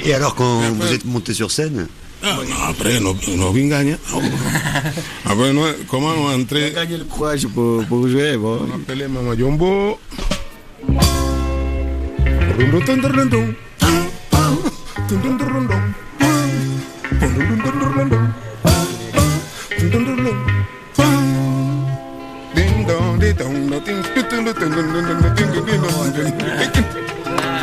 Et 0.04 0.14
alors, 0.14 0.34
quand 0.34 0.62
vous 0.62 0.94
êtes 0.94 1.04
monté 1.06 1.34
sur 1.34 1.52
scène, 1.52 1.88
Ah, 2.24 2.38
non, 2.48 2.56
après, 2.70 3.00
nos, 3.00 3.16
nos 3.36 3.52
vingagne. 3.52 3.98
Après, 5.26 5.54
nous, 5.54 5.64
comment 5.90 6.14
on 6.18 6.42
entrait 6.42 6.72
gagné 6.72 6.98
le 6.98 7.06
courage 7.06 7.48
pour, 7.48 7.84
pour 7.86 8.08
jouer. 8.08 8.38
Bon. 8.38 8.60
On 8.72 8.76
appelait 8.76 9.08
Mama 9.08 9.36
Jumbo. 9.36 9.98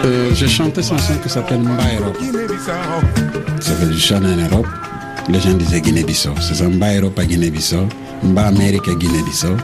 Euh, 0.04 0.30
J'ai 0.34 0.48
chanté 0.48 0.82
cette 0.82 0.98
chanson 0.98 1.14
qui 1.22 1.28
s'appelle 1.28 1.60
Mba 1.60 1.82
Europe. 2.00 2.18
Ça 3.60 3.74
veut 3.74 3.88
dire 3.92 3.98
chanter 4.00 4.26
en 4.26 4.36
Europe. 4.36 4.66
Les 5.28 5.40
gens 5.40 5.52
disaient 5.54 5.80
Guinée-Bissau. 5.80 6.34
C'est 6.40 6.54
ça, 6.54 6.68
Mba 6.68 6.96
Europe 6.96 7.18
à 7.18 7.24
Guinée-Bissau. 7.24 7.88
Mba 8.22 8.46
Amérique 8.46 8.88
à 8.88 8.94
Guinée-Bissau. 8.94 9.56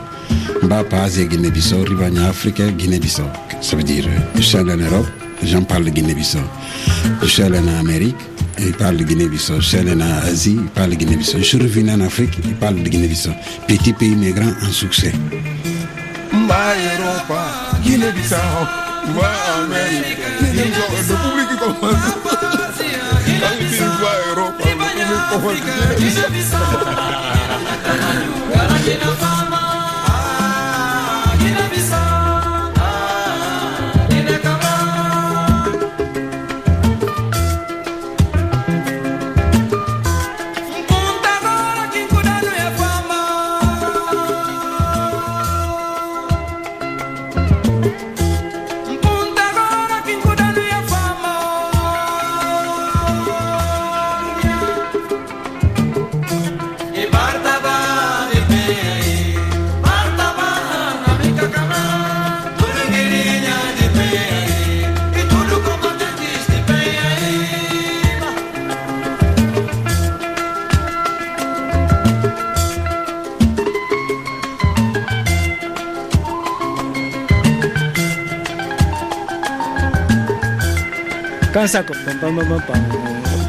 Mba 0.63 0.83
Paz 0.83 1.19
à 1.19 1.23
Guinée-Bissau. 1.23 1.83
Rivania 1.83 2.27
Afrique 2.27 2.59
à 2.59 2.69
Guinée-Bissau. 2.69 3.23
Ça 3.61 3.75
veut 3.75 3.83
dire, 3.83 4.05
euh, 4.07 4.19
je 4.35 4.41
suis 4.41 4.57
allé 4.57 4.73
en 4.73 4.77
Europe, 4.77 5.07
les 5.41 5.47
gens 5.47 5.63
parlent 5.63 5.85
de 5.85 5.89
Guinée-Bissau. 5.89 6.39
Je 7.23 7.41
allé 7.41 7.57
en 7.57 7.79
Amérique, 7.79 8.15
ils 8.59 8.73
parlent 8.73 8.97
de 8.97 9.03
Guinée-Bissau. 9.03 9.55
Je 9.59 9.65
suis 9.65 9.77
en 9.79 9.99
Asie, 10.01 10.57
ils 10.61 10.69
parlent 10.69 10.91
de 10.91 10.95
Guinée-Bissau. 10.95 11.37
Je 11.39 11.43
suis 11.43 11.57
revenu 11.57 11.91
en 11.91 12.01
Afrique, 12.01 12.31
ils 12.43 12.53
parlent 12.55 12.81
de 12.83 12.87
Guinée-Bissau. 12.87 13.31
Petit 13.67 13.93
pays, 13.93 14.15
mais 14.15 14.31
grand 14.31 14.51
en 14.61 14.71
succès. 14.71 15.13
Guinée-Bissau, 17.83 18.35
Mba 19.07 19.31
Amérique, 19.63 20.17
Guinée-Bissau, 20.41 21.15
République 21.35 21.59
commence. 21.59 22.05
Quand 22.23 23.53
il 23.59 23.67
dit 23.67 23.79
Mba 23.79 24.11
Europa, 24.29 24.63
République 24.63 25.31
commence. 25.31 25.55
Ça 81.67 81.83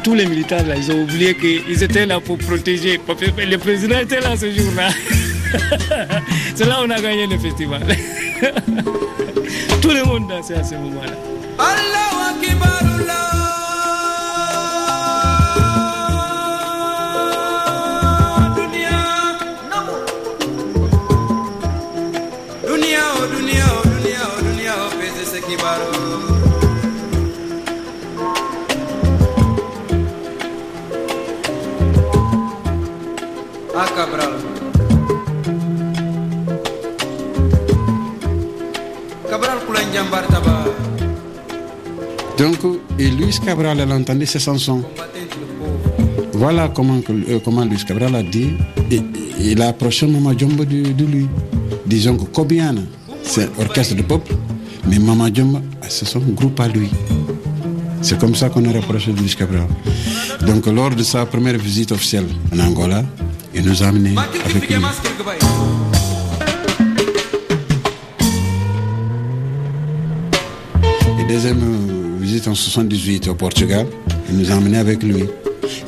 tous 0.03 0.15
les 0.15 0.25
militaires 0.25 0.67
là, 0.67 0.77
ils 0.77 0.91
ont 0.91 1.03
oublié 1.03 1.35
qu'ils 1.35 1.83
étaient 1.83 2.07
là 2.07 2.21
pour 2.21 2.39
protéger. 2.39 2.99
Le 3.39 3.57
président 3.57 3.99
était 3.99 4.21
là 4.21 4.37
ce 4.37 4.51
jour-là. 4.51 4.89
C'est 6.55 6.65
là 6.65 6.77
qu'on 6.81 6.91
a 6.91 7.01
gagné 7.01 7.27
le 7.27 7.39
festival. 7.39 7.83
Tout 9.83 9.91
le 9.91 10.05
monde 10.05 10.29
dansait 10.29 10.55
à 10.55 10.65
ce 10.65 10.75
moment-là. 10.77 11.13
Cabral 33.77 34.31
Donc, 42.39 42.57
et 42.99 43.11
Luis 43.11 43.39
Cabral, 43.45 43.81
elle 43.81 43.93
entendait 43.93 44.25
ces 44.25 44.39
chansons. 44.39 44.83
Voilà 46.33 46.69
comment, 46.69 47.01
euh, 47.11 47.39
comment 47.45 47.65
Luis 47.67 47.85
Cabral 47.85 48.15
a 48.15 48.23
dit. 48.23 48.55
Et, 48.91 49.03
il 49.39 49.61
a 49.61 49.69
approché 49.69 50.07
Mama 50.07 50.33
Jumbo 50.37 50.65
de, 50.65 51.05
lui. 51.05 51.29
Disons 51.85 52.17
que 52.17 52.25
Kobiana, 52.25 52.81
c'est 53.23 53.51
orchestre 53.59 53.95
de 53.95 54.03
pop, 54.03 54.27
mais 54.89 54.99
Mama 54.99 55.27
Jumbo, 55.33 55.61
c'est 55.87 56.07
son 56.07 56.21
groupe 56.21 56.59
à 56.61 56.69
lui. 56.69 56.89
C'est 58.01 58.19
comme 58.19 58.35
ça 58.35 58.49
qu'on 58.49 58.65
est 58.65 58.73
rapproché 58.73 59.13
Luis 59.13 59.35
Cabral. 59.37 59.67
Donc, 60.47 60.67
lors 60.67 60.95
de 60.95 61.03
sa 61.03 61.27
première 61.27 61.59
visite 61.59 61.93
officielle 61.93 62.27
en 62.55 62.59
Angola, 62.61 63.03
il 63.57 63.65
nous 63.65 63.83
a 63.83 63.87
amenés 63.87 64.15
avec 64.45 64.69
lui. 64.69 64.77
Et 71.19 71.25
deuxième 71.27 71.63
euh, 71.63 72.21
visite 72.21 72.49
en 72.49 72.55
78 72.55 73.29
au 73.29 73.35
Portugal, 73.35 73.87
il 74.29 74.37
nous 74.39 74.51
a 74.51 74.55
emmenés 74.57 74.77
avec 74.79 75.03
lui. 75.03 75.25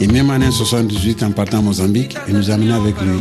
Et 0.01 0.07
même 0.07 0.31
année 0.31 0.47
en 0.47 0.51
78, 0.51 1.23
en 1.25 1.31
partant 1.33 1.59
à 1.59 1.63
Mozambique, 1.63 2.17
il 2.27 2.35
nous 2.35 2.51
a 2.51 2.55
emmenés 2.55 2.73
avec 2.73 2.95
lui. 3.03 3.21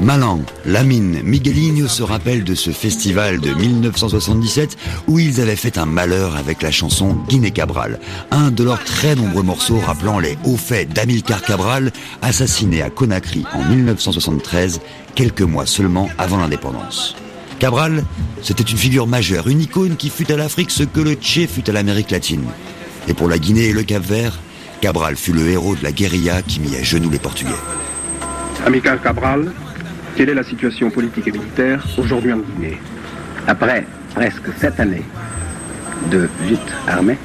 Malang, 0.00 0.42
Lamine, 0.66 1.22
Miguelinho 1.22 1.86
se 1.86 2.02
rappellent 2.02 2.44
de 2.44 2.54
ce 2.54 2.70
festival 2.70 3.38
de 3.38 3.50
1977 3.50 4.76
où 5.06 5.18
ils 5.18 5.40
avaient 5.40 5.56
fait 5.56 5.78
un 5.78 5.86
malheur 5.86 6.36
avec 6.36 6.62
la 6.62 6.70
chanson 6.70 7.16
Guinée 7.28 7.52
Cabral, 7.52 8.00
un 8.30 8.50
de 8.50 8.64
leurs 8.64 8.82
très 8.82 9.14
nombreux 9.14 9.42
morceaux 9.42 9.78
rappelant 9.78 10.18
les 10.18 10.36
hauts 10.44 10.56
faits 10.56 10.92
d'Amilcar 10.92 11.42
Cabral, 11.42 11.92
assassiné 12.22 12.82
à 12.82 12.90
Conakry 12.90 13.44
en 13.54 13.62
1973, 13.64 14.80
quelques 15.14 15.42
mois 15.42 15.66
seulement 15.66 16.08
avant 16.18 16.38
l'indépendance. 16.38 17.14
Cabral, 17.60 18.04
c'était 18.42 18.64
une 18.64 18.78
figure 18.78 19.06
majeure, 19.06 19.48
une 19.48 19.62
icône 19.62 19.96
qui 19.96 20.10
fut 20.10 20.30
à 20.30 20.36
l'Afrique 20.36 20.70
ce 20.70 20.82
que 20.82 21.00
le 21.00 21.14
Tché 21.14 21.46
fut 21.46 21.68
à 21.70 21.72
l'Amérique 21.72 22.10
latine. 22.10 22.44
Et 23.08 23.14
pour 23.14 23.28
la 23.28 23.38
Guinée 23.38 23.66
et 23.66 23.72
le 23.72 23.84
Cap-Vert, 23.84 24.38
Cabral 24.80 25.16
fut 25.16 25.32
le 25.32 25.48
héros 25.48 25.76
de 25.76 25.84
la 25.84 25.92
guérilla 25.92 26.42
qui 26.42 26.60
mit 26.60 26.76
à 26.76 26.82
genoux 26.82 27.10
les 27.10 27.18
Portugais. 27.18 27.50
Amical 28.66 29.00
Cabral, 29.00 29.52
quelle 30.16 30.30
est 30.30 30.34
la 30.34 30.42
situation 30.42 30.90
politique 30.90 31.28
et 31.28 31.32
militaire 31.32 31.84
aujourd'hui 31.98 32.32
en 32.32 32.38
Guinée 32.38 32.80
Après 33.46 33.84
presque 34.14 34.52
sept 34.58 34.78
années 34.78 35.04
de 36.10 36.28
lutte 36.48 36.72
armée, 36.86 37.18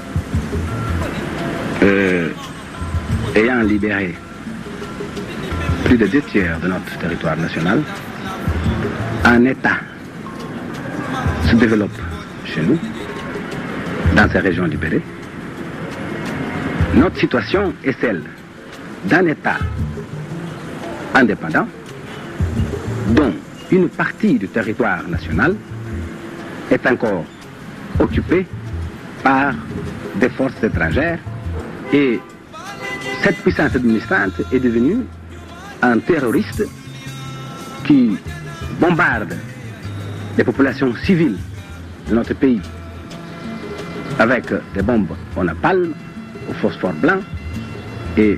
euh, 1.83 2.29
ayant 3.35 3.61
libéré 3.61 4.15
plus 5.85 5.97
de 5.97 6.07
deux 6.07 6.21
tiers 6.21 6.59
de 6.59 6.67
notre 6.67 6.97
territoire 6.97 7.37
national, 7.37 7.81
un 9.25 9.45
État 9.45 9.77
se 11.45 11.55
développe 11.55 11.99
chez 12.45 12.61
nous, 12.61 12.79
dans 14.15 14.29
ces 14.31 14.39
régions 14.39 14.65
libérées. 14.65 15.01
Notre 16.95 17.17
situation 17.17 17.73
est 17.83 17.99
celle 18.01 18.23
d'un 19.05 19.25
État 19.27 19.57
indépendant 21.13 21.67
dont 23.09 23.33
une 23.71 23.89
partie 23.89 24.37
du 24.37 24.47
territoire 24.47 25.07
national 25.07 25.55
est 26.71 26.85
encore 26.87 27.25
occupée 27.99 28.45
par 29.23 29.53
des 30.15 30.29
forces 30.29 30.63
étrangères 30.63 31.19
et 31.93 32.19
cette 33.23 33.37
puissance 33.37 33.75
administrante 33.75 34.41
est 34.51 34.59
devenue 34.59 35.05
un 35.81 35.99
terroriste 35.99 36.63
qui 37.85 38.17
bombarde 38.79 39.35
les 40.37 40.43
populations 40.43 40.93
civiles 41.03 41.37
de 42.09 42.15
notre 42.15 42.33
pays 42.33 42.61
avec 44.19 44.45
des 44.73 44.81
bombes 44.81 45.15
au 45.35 45.43
napalm, 45.43 45.93
au 46.49 46.53
phosphore 46.53 46.93
blanc 46.93 47.19
et 48.17 48.37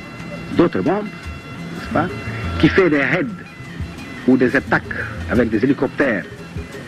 d'autres 0.55 0.81
bombes, 0.81 1.05
n'est-ce 1.05 1.93
pas, 1.93 2.07
qui 2.60 2.69
fait 2.69 2.89
des 2.89 3.01
raids 3.01 3.25
ou 4.27 4.38
des 4.38 4.55
attaques 4.55 4.84
avec 5.29 5.49
des 5.49 5.63
hélicoptères 5.63 6.25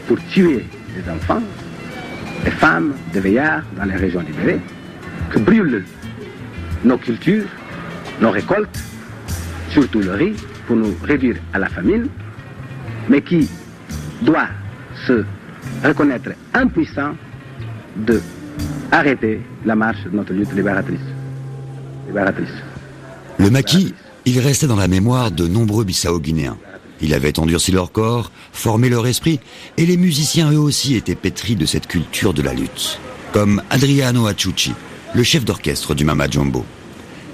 pour 0.08 0.18
tuer 0.32 0.66
des 0.96 1.12
enfants, 1.12 1.42
des 2.44 2.52
femmes, 2.52 2.94
des 3.14 3.20
veillards 3.20 3.64
dans 3.78 3.86
les 3.86 3.96
régions 3.96 4.22
libérées, 4.22 4.60
que 5.32 5.40
brûlent 5.40 5.84
nos 6.84 6.98
cultures, 6.98 7.48
nos 8.22 8.32
récoltes, 8.32 8.80
surtout 9.70 10.00
le 10.00 10.12
riz, 10.12 10.36
pour 10.68 10.76
nous 10.76 10.96
réduire 11.04 11.38
à 11.54 11.60
la 11.60 11.68
famine, 11.68 12.08
mais 13.10 13.22
qui 13.22 13.50
doit 14.22 14.50
se 15.08 15.24
reconnaître 15.84 16.30
impuissant 16.54 17.16
de 17.96 18.22
arrêter 18.92 19.42
la 19.66 19.76
marche 19.76 20.04
de 20.04 20.16
notre 20.16 20.34
lutte 20.34 20.54
libératrice. 20.54 21.00
libératrice. 22.08 22.50
Le 23.40 23.50
maquis, 23.50 23.94
il 24.26 24.40
restait 24.40 24.68
dans 24.68 24.76
la 24.76 24.88
mémoire 24.88 25.32
de 25.32 25.48
nombreux 25.48 25.84
Bissau-Guinéens. 25.84 26.58
Il 27.04 27.14
avait 27.14 27.38
endurci 27.38 27.74
leur 27.74 27.92
corps, 27.92 28.32
formé 28.54 28.88
leur 28.88 29.06
esprit, 29.06 29.42
et 29.78 29.86
les 29.86 29.98
musiciens 29.98 30.52
eux 30.54 30.60
aussi 30.60 30.96
étaient 30.96 31.16
pétris 31.16 31.58
de 31.58 31.66
cette 31.66 31.86
culture 31.86 32.34
de 32.34 32.42
la 32.42 32.54
lutte. 32.54 32.98
Comme 33.34 33.62
Adriano 33.70 34.26
Aciucci, 34.26 34.72
le 35.14 35.24
chef 35.24 35.44
d'orchestre 35.44 35.96
du 35.96 36.06
Mama 36.06 36.30
Jumbo. 36.30 36.66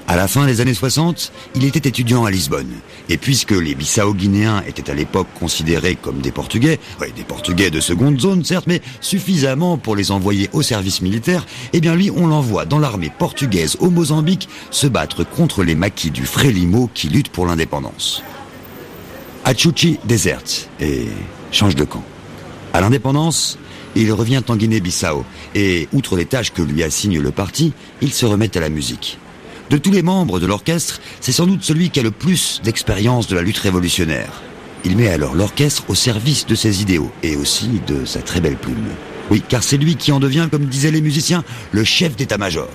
À 0.08 0.15
la 0.15 0.27
fin 0.27 0.47
des 0.47 0.60
années 0.60 0.73
60, 0.73 1.32
il 1.53 1.65
était 1.65 1.88
étudiant 1.88 2.25
à 2.25 2.32
Lisbonne. 2.32 2.73
Et 3.10 3.17
puisque 3.17 3.51
les 3.51 3.75
Bissau-Guinéens 3.75 4.63
étaient 4.67 4.89
à 4.89 4.95
l'époque 4.95 5.27
considérés 5.39 5.95
comme 5.95 6.19
des 6.19 6.32
Portugais, 6.32 6.79
des 7.15 7.23
Portugais 7.23 7.69
de 7.69 7.79
seconde 7.79 8.19
zone 8.19 8.43
certes, 8.43 8.65
mais 8.65 8.82
suffisamment 9.01 9.77
pour 9.77 9.95
les 9.95 10.10
envoyer 10.10 10.49
au 10.51 10.63
service 10.63 11.03
militaire, 11.03 11.45
eh 11.73 11.79
bien 11.79 11.93
lui, 11.93 12.10
on 12.10 12.25
l'envoie 12.25 12.65
dans 12.65 12.79
l'armée 12.79 13.12
portugaise 13.15 13.77
au 13.79 13.91
Mozambique 13.91 14.49
se 14.71 14.88
battre 14.88 15.23
contre 15.23 15.63
les 15.63 15.75
maquis 15.75 16.10
du 16.10 16.25
Frélimo 16.25 16.89
qui 16.95 17.08
luttent 17.10 17.29
pour 17.29 17.45
l'indépendance. 17.45 18.23
Achuchi 19.45 19.99
déserte 20.06 20.69
et 20.80 21.08
change 21.52 21.75
de 21.75 21.84
camp. 21.84 22.04
À 22.73 22.82
l'indépendance, 22.82 23.58
il 23.95 24.12
revient 24.12 24.41
en 24.47 24.56
Guinée-Bissau 24.56 25.25
et, 25.56 25.88
outre 25.93 26.15
les 26.15 26.25
tâches 26.25 26.54
que 26.54 26.62
lui 26.62 26.84
assigne 26.84 27.19
le 27.19 27.32
parti, 27.32 27.73
il 28.02 28.13
se 28.13 28.25
remet 28.25 28.56
à 28.56 28.60
la 28.60 28.69
musique. 28.69 29.17
De 29.69 29.78
tous 29.78 29.91
les 29.91 30.04
membres 30.04 30.39
de 30.39 30.45
l'orchestre, 30.45 30.99
c'est 31.21 31.32
sans 31.32 31.45
doute 31.47 31.63
celui 31.63 31.89
qui 31.89 31.99
a 31.99 32.04
le 32.04 32.12
plus 32.12 32.62
d'expérience 32.63 33.28
de 33.28 33.36
la 33.36 33.41
lutte 33.41 33.58
révolutionnaire. 33.58 34.41
Il 34.86 34.97
met 34.97 35.10
alors 35.10 35.36
l'orchestre 35.36 35.84
au 35.89 35.95
service 35.95 36.45
de 36.45 36.56
ses 36.56 36.82
idéaux 36.82 37.12
et 37.23 37.36
aussi 37.36 37.82
de 37.88 38.06
sa 38.06 38.21
très 38.21 38.41
belle 38.41 38.58
plume. 38.58 38.88
Oui, 39.30 39.43
car 39.47 39.62
c'est 39.62 39.78
lui 39.78 39.95
qui 39.95 40.12
en 40.12 40.19
devient, 40.19 40.47
comme 40.49 40.65
disaient 40.65 40.91
les 40.91 41.02
musiciens, 41.02 41.43
le 41.71 41.84
chef 41.84 42.15
d'état-major. 42.15 42.69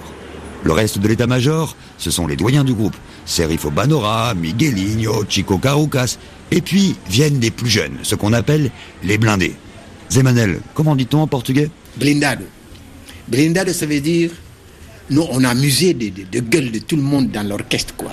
Le 0.62 0.72
reste 0.72 0.98
de 0.98 1.08
l'état-major, 1.08 1.76
ce 1.98 2.10
sont 2.10 2.26
les 2.26 2.36
doyens 2.36 2.64
du 2.64 2.74
groupe, 2.74 2.96
Serifo 3.26 3.70
Banora, 3.70 4.34
Miguelinho, 4.34 5.24
Chico 5.28 5.58
Carucas, 5.58 6.16
et 6.50 6.60
puis 6.60 6.96
viennent 7.08 7.40
les 7.40 7.50
plus 7.50 7.68
jeunes, 7.68 7.98
ce 8.02 8.14
qu'on 8.14 8.32
appelle 8.32 8.70
les 9.02 9.18
blindés. 9.18 9.54
Zemanel, 10.10 10.60
comment 10.74 10.94
dit-on 10.94 11.20
en 11.20 11.26
portugais? 11.26 11.70
Blindado. 11.96 12.44
Blindado, 13.28 13.72
ça 13.72 13.86
veut 13.86 14.00
dire, 14.00 14.30
nous, 15.10 15.24
on 15.30 15.42
a 15.44 15.50
amusé 15.50 15.94
de, 15.94 16.10
de, 16.30 16.40
gueule 16.40 16.70
de 16.70 16.78
tout 16.78 16.96
le 16.96 17.02
monde 17.02 17.30
dans 17.30 17.42
l'orchestre, 17.42 17.94
quoi. 17.96 18.12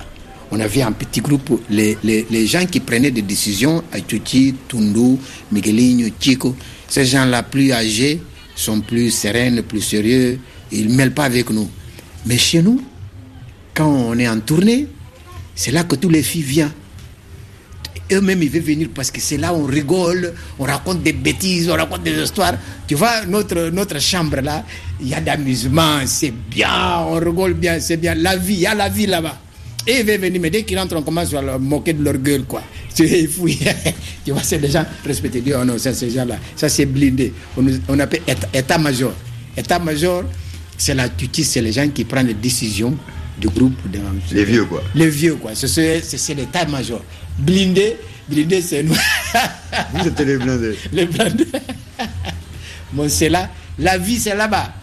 On 0.52 0.60
avait 0.60 0.82
un 0.82 0.91
petit 0.91 1.22
groupe, 1.22 1.62
les, 1.70 1.98
les, 2.04 2.26
les 2.30 2.46
gens 2.48 2.65
qui 2.65 2.82
prenaient 2.82 3.12
des 3.12 3.22
décisions, 3.22 3.84
Aituti, 3.94 4.54
Tundu, 4.67 5.17
Miguelinho, 5.52 6.10
Chico, 6.20 6.56
ces 6.88 7.06
gens-là 7.06 7.44
plus 7.44 7.72
âgés 7.72 8.22
sont 8.56 8.82
plus 8.82 9.12
sereins, 9.12 9.62
plus 9.62 9.82
sérieux, 9.82 10.39
ils 10.72 10.89
ne 10.89 10.96
mêlent 10.96 11.13
pas 11.13 11.24
avec 11.24 11.50
nous. 11.50 11.70
Mais 12.26 12.38
chez 12.38 12.62
nous, 12.62 12.82
quand 13.74 13.88
on 13.88 14.17
est 14.20 14.28
en 14.28 14.39
tournée, 14.41 14.88
c'est 15.56 15.72
là 15.72 15.84
que 15.86 15.96
tous 15.96 16.10
les 16.10 16.24
filles 16.24 16.41
viennent. 16.41 16.72
Eux-mêmes, 18.12 18.43
ils 18.43 18.50
veulent 18.50 18.62
venir 18.62 18.89
parce 18.93 19.10
que 19.12 19.21
c'est 19.21 19.38
là 19.38 19.54
où 19.54 19.63
on 19.63 19.65
rigole, 19.65 20.34
on 20.60 20.63
raconte 20.65 21.02
des 21.04 21.13
bêtises, 21.13 21.69
on 21.69 21.76
raconte 21.76 22.04
des 22.04 22.21
histoires. 22.21 22.54
Tu 22.88 22.95
vois, 22.95 23.26
notre, 23.26 23.69
notre 23.69 24.00
chambre 24.02 24.41
là, 24.41 24.65
il 25.02 25.08
y 25.10 25.13
a 25.13 25.21
d'amusement, 25.21 26.00
c'est 26.06 26.32
bien, 26.50 27.00
on 27.08 27.15
rigole 27.15 27.54
bien, 27.54 27.80
c'est 27.80 27.97
bien. 27.97 28.13
La 28.15 28.36
vie, 28.38 28.54
il 28.56 28.60
y 28.62 28.65
a 28.67 28.76
la 28.76 28.89
vie 28.89 29.06
là-bas. 29.08 29.38
Et 29.88 30.02
ils 30.02 30.06
veulent 30.06 30.19
venir, 30.19 30.39
mais 30.41 30.50
dès 30.52 30.63
qu'ils 30.63 30.78
rentrent, 30.78 30.95
on 30.95 31.02
commence 31.02 31.34
à 31.34 31.41
leur 31.41 31.60
moquer 31.60 31.93
de 31.93 32.04
leur 32.04 32.17
gueule, 32.17 32.43
quoi. 32.43 32.62
tu 32.95 33.04
tu 34.26 34.32
vois, 34.32 34.43
c'est 34.43 34.60
des 34.60 34.69
gens 34.69 34.86
respectés. 35.06 35.41
Oh 35.60 35.63
non, 35.65 35.78
ça, 35.78 35.93
ces 35.93 36.10
gens-là, 36.12 36.38
ça 36.56 36.69
c'est 36.69 36.86
blindé. 36.86 37.34
On, 37.58 37.65
on 37.88 38.00
appelle 38.00 38.21
état- 38.28 38.50
état-major. 38.54 39.13
État-major, 39.58 40.24
c'est 40.78 40.93
la 40.93 41.10
tutie, 41.10 41.43
c'est 41.43 41.62
les 41.62 41.71
gens 41.71 41.88
qui 41.89 42.04
prennent 42.06 42.28
les 42.28 42.34
décisions 42.36 42.95
du 43.39 43.47
groupe. 43.50 43.74
de- 43.91 44.00
Les 44.36 44.43
vieux, 44.45 44.65
quoi. 44.65 44.84
Les 44.93 45.10
vieux, 45.10 45.36
quoi. 45.36 45.52
C'est 45.56 46.34
l'état-major. 46.36 47.04
Blindé, 47.38 47.98
blindé, 48.28 48.62
c'est 48.62 48.84
nous. 48.84 48.96
Vous 49.94 50.08
êtes 50.08 50.20
les 50.20 50.38
blindés. 50.38 50.78
les 50.91 51.06
blindés. 51.06 51.48
bon, 52.94 53.10
c'est 53.10 53.30
là. 53.30 53.50
La 53.80 53.98
vie, 53.98 54.20
c'est 54.20 54.36
là-bas. 54.36 54.74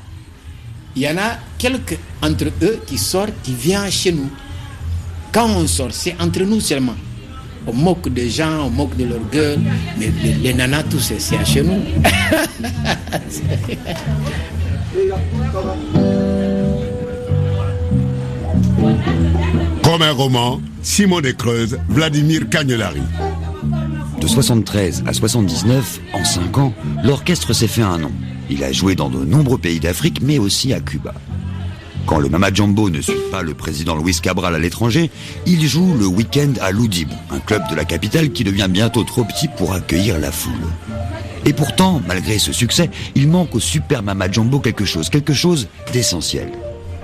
Il 0.97 1.03
y 1.03 1.09
en 1.09 1.17
a 1.19 1.39
quelques 1.59 1.99
entre 2.23 2.47
eux 2.63 2.81
qui 2.87 2.99
sortent, 2.99 3.35
qui 3.43 3.55
viennent 3.55 3.91
chez 3.91 4.13
nous. 4.13 4.31
Quand 5.33 5.49
on 5.49 5.67
sort, 5.67 5.93
c'est 5.93 6.17
entre 6.19 6.41
nous 6.43 6.61
seulement. 6.61 6.97
On 7.67 7.73
moque 7.73 8.09
des 8.09 8.31
gens, 8.31 8.67
on 8.67 8.71
moque 8.71 8.97
de 8.97 9.05
leur 9.05 9.21
gueule, 9.31 9.61
mais 9.99 10.11
les, 10.23 10.35
les 10.35 10.55
nanas, 10.55 10.85
tout 10.85 10.99
c'est 10.99 11.21
chez 11.45 11.63
nous. 11.63 11.83
Un 19.90 20.12
roman, 20.12 20.61
Simon 20.83 21.22
de 21.22 21.31
Creuse, 21.31 21.79
Vladimir 21.88 22.48
Cagnolari. 22.51 23.01
De 24.20 24.27
73 24.27 25.03
à 25.07 25.14
79, 25.14 26.01
en 26.12 26.24
5 26.24 26.59
ans, 26.59 26.74
l'orchestre 27.03 27.55
s'est 27.55 27.66
fait 27.66 27.83
un 27.83 27.96
nom. 27.96 28.12
Il 28.51 28.62
a 28.64 28.70
joué 28.70 28.94
dans 28.94 29.09
de 29.09 29.24
nombreux 29.24 29.57
pays 29.57 29.81
d'Afrique, 29.81 30.20
mais 30.22 30.38
aussi 30.38 30.74
à 30.74 30.81
Cuba. 30.81 31.14
Quand 32.07 32.18
le 32.18 32.29
Mama 32.29 32.53
Jumbo 32.53 32.90
ne 32.90 33.01
suit 33.01 33.14
pas 33.33 33.42
le 33.42 33.55
président 33.55 33.96
Luis 33.96 34.20
Cabral 34.20 34.55
à 34.55 34.59
l'étranger, 34.59 35.11
il 35.46 35.66
joue 35.66 35.94
le 35.98 36.07
week-end 36.07 36.53
à 36.61 36.70
Loudib, 36.70 37.09
un 37.31 37.40
club 37.40 37.62
de 37.70 37.74
la 37.74 37.87
capitale 37.87 38.31
qui 38.31 38.44
devient 38.44 38.68
bientôt 38.70 39.05
trop 39.05 39.24
petit 39.24 39.48
pour 39.48 39.72
accueillir 39.72 40.20
la 40.20 40.31
foule. 40.31 40.53
Et 41.46 41.55
pourtant, 41.55 42.03
malgré 42.07 42.38
ce 42.38 42.53
succès, 42.53 42.90
il 43.14 43.27
manque 43.27 43.55
au 43.55 43.61
Super 43.61 44.03
Mama 44.03 44.31
Jumbo 44.31 44.61
quelque 44.61 44.85
chose, 44.85 45.09
quelque 45.09 45.35
chose 45.35 45.66
d'essentiel. 45.92 46.53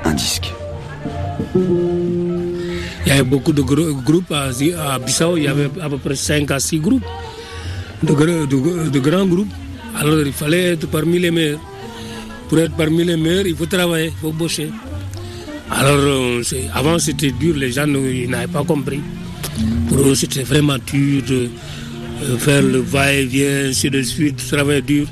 Un 0.05 0.13
disque. 0.13 0.53
Il 3.07 3.09
y 3.09 3.13
avait 3.13 3.23
beaucoup 3.23 3.53
de 3.53 3.63
gro- 3.63 3.95
groupes 4.05 4.33
à, 4.33 4.49
Bissau, 4.99 5.37
il 5.37 5.45
y 5.45 5.49
avait 5.49 5.69
à 5.81 5.89
peu 5.91 5.99
près 5.99 6.15
5 6.17 6.51
à 6.51 6.59
6 6.59 6.79
groupes, 6.79 7.05
de, 8.03 8.13
gr- 8.13 8.49
de- 8.49 8.89
de 8.91 8.99
grands 8.99 9.27
groupes. 9.27 9.53
Alors 9.97 10.21
il 10.21 10.33
fallait 10.33 10.73
être 10.73 10.87
parmi 10.89 11.19
les 11.19 11.31
meilleurs. 11.31 11.61
Pour 12.49 12.59
être 12.59 12.75
parmi 12.77 13.05
les 13.05 13.17
meilleurs, 13.17 13.47
il 13.47 13.55
faut 13.57 13.67
travailler, 13.67 14.07
il 14.07 14.21
faut 14.21 14.33
bosser. 14.33 14.71
Alors 15.71 16.41
avant 16.75 16.99
c'était 16.99 17.31
dur, 17.33 17.57
les 17.57 17.73
gens 17.73 17.87
n'avaient 17.87 18.47
pas 18.47 18.65
compris. 18.65 19.01
Pour 19.89 19.99
eux 20.09 20.15
c'était 20.15 20.43
vraiment 20.43 20.77
dur 20.87 21.23
de 21.29 21.49
euh, 22.25 22.39
faire 22.39 22.63
le 22.63 22.79
va-et-vient, 22.79 23.69
ainsi 23.69 23.91
de 23.91 24.01
suite, 24.03 24.37
travailler 24.49 24.83
dur. 24.83 25.07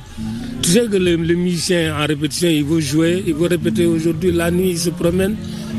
Tu 0.62 0.70
sais 0.70 0.86
que 0.90 0.96
le, 0.96 1.16
le 1.16 1.34
musicien 1.34 1.94
en 2.00 2.06
répétition, 2.06 2.48
il 2.48 2.64
veut 2.64 2.80
jouer, 2.80 3.22
il 3.26 3.34
veut 3.34 3.48
répéter 3.48 3.84
aujourd'hui, 3.86 4.30
la 4.32 4.50
nuit 4.50 4.70
il 4.70 4.78
se 4.78 4.90
promène. 4.90 5.36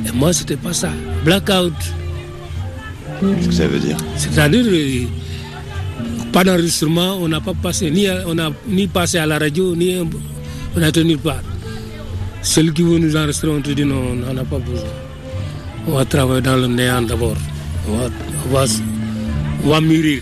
Et 0.08 0.12
moi 0.16 0.32
c'était 0.32 0.58
pas 0.58 0.74
ça. 0.74 0.92
Blackout. 1.26 1.74
C'est-à-dire, 4.18 4.66
euh, 4.68 5.06
pas 6.32 6.44
d'enregistrement, 6.44 7.18
on 7.22 7.28
n'a 7.28 7.40
pas 7.42 7.54
passé, 7.54 7.90
ni, 7.92 8.08
à- 8.08 8.24
on 8.28 8.36
n'a 8.36 8.52
ni 8.68 8.88
passé 8.88 9.18
à 9.18 9.26
la 9.26 9.38
radio, 9.40 9.76
ni 9.76 9.98
on 10.76 10.80
n'a 10.80 10.92
tenu 10.92 11.18
part. 11.18 11.42
Celui 12.42 12.74
qui 12.74 12.82
veut 12.84 12.98
nous 13.00 13.16
enregistrer, 13.16 13.48
on 13.50 13.62
te 13.62 13.72
dit 13.72 13.86
non, 13.86 14.02
on 14.12 14.16
n'en 14.16 14.42
a 14.42 14.44
pas 14.44 14.60
besoin. 14.60 14.90
On 15.88 15.92
va 15.94 16.06
travailler 16.06 16.42
dans 16.42 16.56
le 16.58 16.68
néant 16.68 17.02
d'abord. 17.02 17.36
On 17.88 17.98
va, 17.98 18.66
on 19.64 19.70
va, 19.70 19.82
mûrir. 19.82 20.22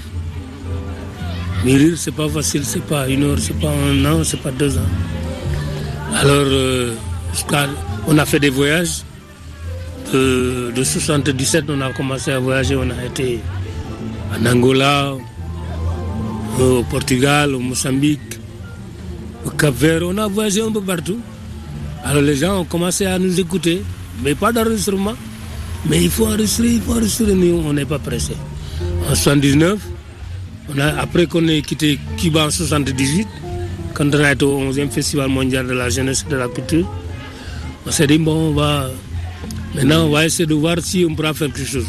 Mûrir, 1.66 1.94
c'est 1.98 2.12
pas 2.14 2.28
facile, 2.30 2.64
c'est 2.66 2.84
pas 2.84 3.08
une 3.08 3.24
heure, 3.24 3.38
c'est 3.40 3.60
pas 3.60 3.70
un 3.72 4.06
an, 4.06 4.24
c'est 4.24 4.40
pas 4.42 4.52
deux 4.52 4.78
ans. 4.78 4.92
Alors, 6.16 6.46
euh, 6.48 6.94
on 8.08 8.18
a 8.18 8.26
fait 8.26 8.40
des 8.40 8.50
voyages. 8.50 9.04
De, 10.12 10.72
de 10.76 10.84
77, 10.84 11.66
on 11.70 11.80
a 11.82 11.94
commencé 11.94 12.32
à 12.32 12.40
voyager. 12.40 12.76
On 12.76 12.90
a 12.90 13.06
été 13.06 13.40
en 14.34 14.46
Angola, 14.46 15.14
au 16.60 16.84
Portugal, 16.84 17.56
au 17.56 17.60
Mozambique, 17.60 18.40
au 19.46 19.52
Cap-Vert. 19.52 20.02
On 20.04 20.18
a 20.18 20.28
voyagé 20.28 20.62
un 20.62 20.72
peu 20.72 20.82
partout. 20.82 21.20
Alors 22.04 22.22
les 22.22 22.36
gens 22.36 22.60
ont 22.60 22.66
commencé 22.66 23.06
à 23.06 23.18
nous 23.20 23.40
écouter, 23.40 23.84
mais 24.24 24.36
pas 24.36 24.52
d'enregistrement. 24.52 25.14
Mais 25.90 26.04
il 26.04 26.10
faut 26.10 26.26
enregistrer, 26.28 26.74
il 26.74 26.82
faut 26.82 26.92
enregistrer. 26.92 27.34
Nous, 27.34 27.64
on 27.66 27.74
n'est 27.74 27.86
pas 27.86 28.00
pressé. 28.00 28.34
En 29.10 29.16
79, 29.16 29.80
on 30.74 30.80
a, 30.80 30.88
après 31.00 31.26
qu'on 31.26 31.48
ait 31.48 31.62
quitté 31.62 32.00
Cuba 32.18 32.48
en 32.48 32.50
78, 32.50 33.28
quand 33.94 34.14
on 34.14 34.20
a 34.24 34.32
été 34.32 34.46
au 34.46 34.60
11e 34.72 34.90
Festival 34.90 35.30
mondial 35.30 35.68
de 35.68 35.74
la 35.74 35.90
jeunesse 35.90 36.26
et 36.28 36.32
de 36.32 36.38
la 36.38 36.48
culture, 36.48 36.88
on 37.86 37.92
s'est 37.92 38.08
dit, 38.08 38.18
bon, 38.18 38.50
on 38.50 38.54
va, 38.54 38.90
maintenant, 39.76 40.06
on 40.06 40.10
va 40.10 40.26
essayer 40.26 40.46
de 40.46 40.54
voir 40.54 40.76
si 40.82 41.06
on 41.10 41.16
pourra 41.16 41.34
faire 41.34 41.52
quelque 41.52 41.68
chose. 41.68 41.88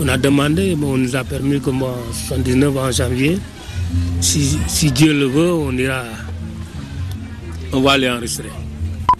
On 0.00 0.08
a 0.08 0.16
demandé, 0.18 0.74
bon, 0.74 0.94
on 0.94 0.98
nous 0.98 1.14
a 1.16 1.22
permis 1.24 1.60
que 1.60 1.70
moi, 1.70 1.96
en 2.10 2.12
79, 2.12 2.76
en 2.76 2.90
janvier, 2.90 3.38
si, 4.20 4.58
si 4.66 4.90
Dieu 4.90 5.12
le 5.12 5.26
veut, 5.26 5.52
on 5.52 5.72
ira, 5.76 6.02
on 7.72 7.80
va 7.80 7.92
aller 7.92 8.10
enregistrer. 8.10 8.50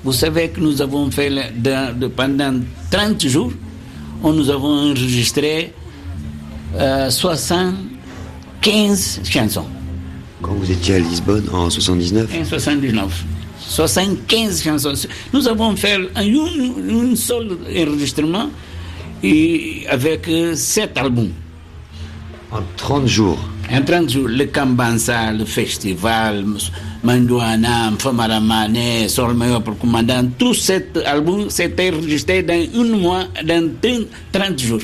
Vous 0.02 0.12
savez 0.12 0.48
que 0.50 0.60
nous 0.60 0.82
avons 0.82 1.10
fait 1.10 1.30
le- 1.30 1.42
de- 1.56 1.94
de- 2.00 2.06
pendant 2.08 2.54
30 2.90 3.26
jours, 3.28 3.52
on, 4.22 4.32
nous 4.32 4.50
avons 4.50 4.90
enregistré 4.90 5.72
euh, 6.76 7.08
75 7.10 9.20
chansons. 9.24 9.66
Quand 10.42 10.52
vous 10.54 10.70
étiez 10.70 10.96
à 10.96 10.98
Lisbonne 10.98 11.44
en 11.52 11.70
79 11.70 12.30
En 12.40 12.44
79. 12.44 13.24
75 13.68 14.62
chansons. 14.62 15.08
Nous 15.32 15.48
avons 15.48 15.74
fait 15.76 15.98
un, 16.14 17.16
seul 17.16 17.56
enregistrement 17.76 18.50
et 19.22 19.84
avec 19.88 20.28
7 20.54 20.96
albums. 20.96 21.32
En 22.52 22.60
30 22.76 23.06
jours 23.06 23.38
En 23.72 23.82
30 23.82 24.10
jours, 24.10 24.28
le 24.28 24.44
Kambansa, 24.44 25.32
le 25.32 25.44
festival, 25.44 26.44
Mandouana, 27.02 27.90
Mfamaramane, 27.90 29.08
Solmeyo 29.08 29.60
pour 29.60 29.78
commandant, 29.78 30.24
tout 30.38 30.54
cet 30.54 30.96
album 30.98 31.50
s'est 31.50 31.74
enregistré 31.80 32.42
dans 32.42 32.54
un 32.54 32.96
mois, 32.96 33.24
dans 33.44 33.70
30 33.82 34.06
30 34.32 34.58
jours. 34.58 34.80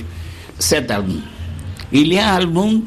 Cet 0.58 0.90
album. 0.90 1.20
Il 1.92 2.12
y 2.12 2.18
a 2.18 2.34
un 2.34 2.36
album, 2.38 2.82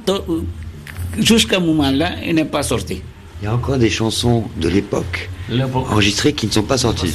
jusqu'à 1.20 1.58
ce 1.58 1.62
moment-là, 1.62 2.12
il 2.26 2.36
n'est 2.36 2.46
pas 2.46 2.64
sorti. 2.64 3.02
Il 3.44 3.48
y 3.48 3.50
a 3.50 3.56
encore 3.56 3.78
des 3.78 3.90
chansons 3.90 4.46
de 4.56 4.70
l'époque 4.70 5.30
enregistrées 5.74 6.32
qui 6.32 6.48
ne 6.48 6.52
sont 6.54 6.64
pas 6.64 6.78
sorties. 6.78 7.14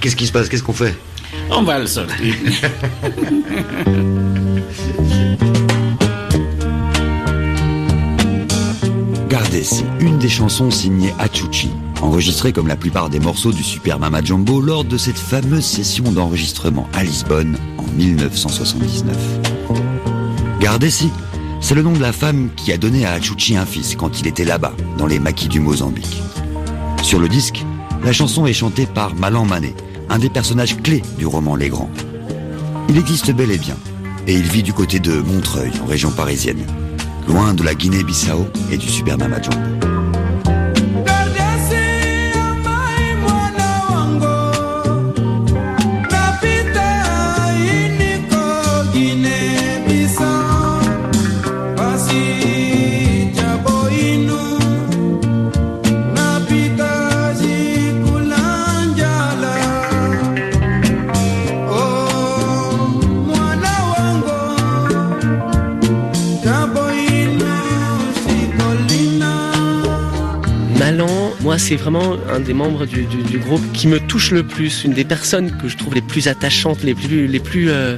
Qu'est-ce 0.00 0.14
qui 0.14 0.28
se 0.28 0.32
passe? 0.32 0.48
Qu'est-ce 0.48 0.62
qu'on 0.62 0.72
fait? 0.72 0.96
On 1.50 1.62
va 1.62 1.80
le 1.80 1.88
sortir. 1.88 2.32
Gardez-si, 9.28 9.84
une 9.98 10.18
des 10.18 10.28
chansons 10.28 10.70
signée 10.70 11.12
Achuchi, 11.18 11.70
enregistrée 12.00 12.52
comme 12.52 12.68
la 12.68 12.76
plupart 12.76 13.10
des 13.10 13.18
morceaux 13.18 13.50
du 13.50 13.64
Super 13.64 13.98
Mama 13.98 14.22
Jumbo 14.22 14.60
lors 14.60 14.84
de 14.84 14.96
cette 14.96 15.18
fameuse 15.18 15.64
session 15.64 16.12
d'enregistrement 16.12 16.88
à 16.92 17.02
Lisbonne 17.02 17.58
en 17.76 17.82
1979. 17.96 19.16
Gardez-si, 20.60 21.10
c'est 21.60 21.74
le 21.74 21.82
nom 21.82 21.92
de 21.92 22.00
la 22.00 22.12
femme 22.12 22.50
qui 22.56 22.72
a 22.72 22.78
donné 22.78 23.04
à 23.04 23.12
Achuchi 23.12 23.56
un 23.56 23.66
fils 23.66 23.94
quand 23.94 24.20
il 24.20 24.26
était 24.26 24.44
là-bas, 24.44 24.72
dans 24.98 25.06
les 25.06 25.18
maquis 25.18 25.48
du 25.48 25.60
Mozambique. 25.60 26.22
Sur 27.02 27.20
le 27.20 27.28
disque, 27.28 27.64
la 28.04 28.12
chanson 28.12 28.46
est 28.46 28.52
chantée 28.52 28.86
par 28.86 29.14
Malan 29.14 29.44
Mané, 29.44 29.74
un 30.08 30.18
des 30.18 30.30
personnages 30.30 30.76
clés 30.82 31.02
du 31.18 31.26
roman 31.26 31.56
Les 31.56 31.68
Grands. 31.68 31.90
Il 32.88 32.98
existe 32.98 33.32
bel 33.32 33.50
et 33.50 33.58
bien, 33.58 33.76
et 34.26 34.34
il 34.34 34.48
vit 34.48 34.62
du 34.62 34.72
côté 34.72 34.98
de 34.98 35.20
Montreuil, 35.20 35.72
en 35.82 35.86
région 35.86 36.10
parisienne, 36.10 36.64
loin 37.28 37.54
de 37.54 37.62
la 37.62 37.74
Guinée-Bissau 37.74 38.46
et 38.72 38.76
du 38.76 38.88
Super. 38.88 39.16
C'est 71.60 71.76
vraiment 71.76 72.16
un 72.32 72.40
des 72.40 72.54
membres 72.54 72.86
du, 72.86 73.06
groupe 73.38 73.62
qui 73.72 73.86
me 73.86 74.00
touche 74.00 74.30
le 74.30 74.44
plus, 74.44 74.84
une 74.84 74.94
des 74.94 75.04
personnes 75.04 75.56
que 75.58 75.68
je 75.68 75.76
trouve 75.76 75.94
les 75.94 76.00
plus 76.00 76.26
attachantes, 76.26 76.82
les 76.82 76.94
plus, 76.94 77.26
les 77.26 77.38
plus, 77.38 77.70
euh, 77.70 77.96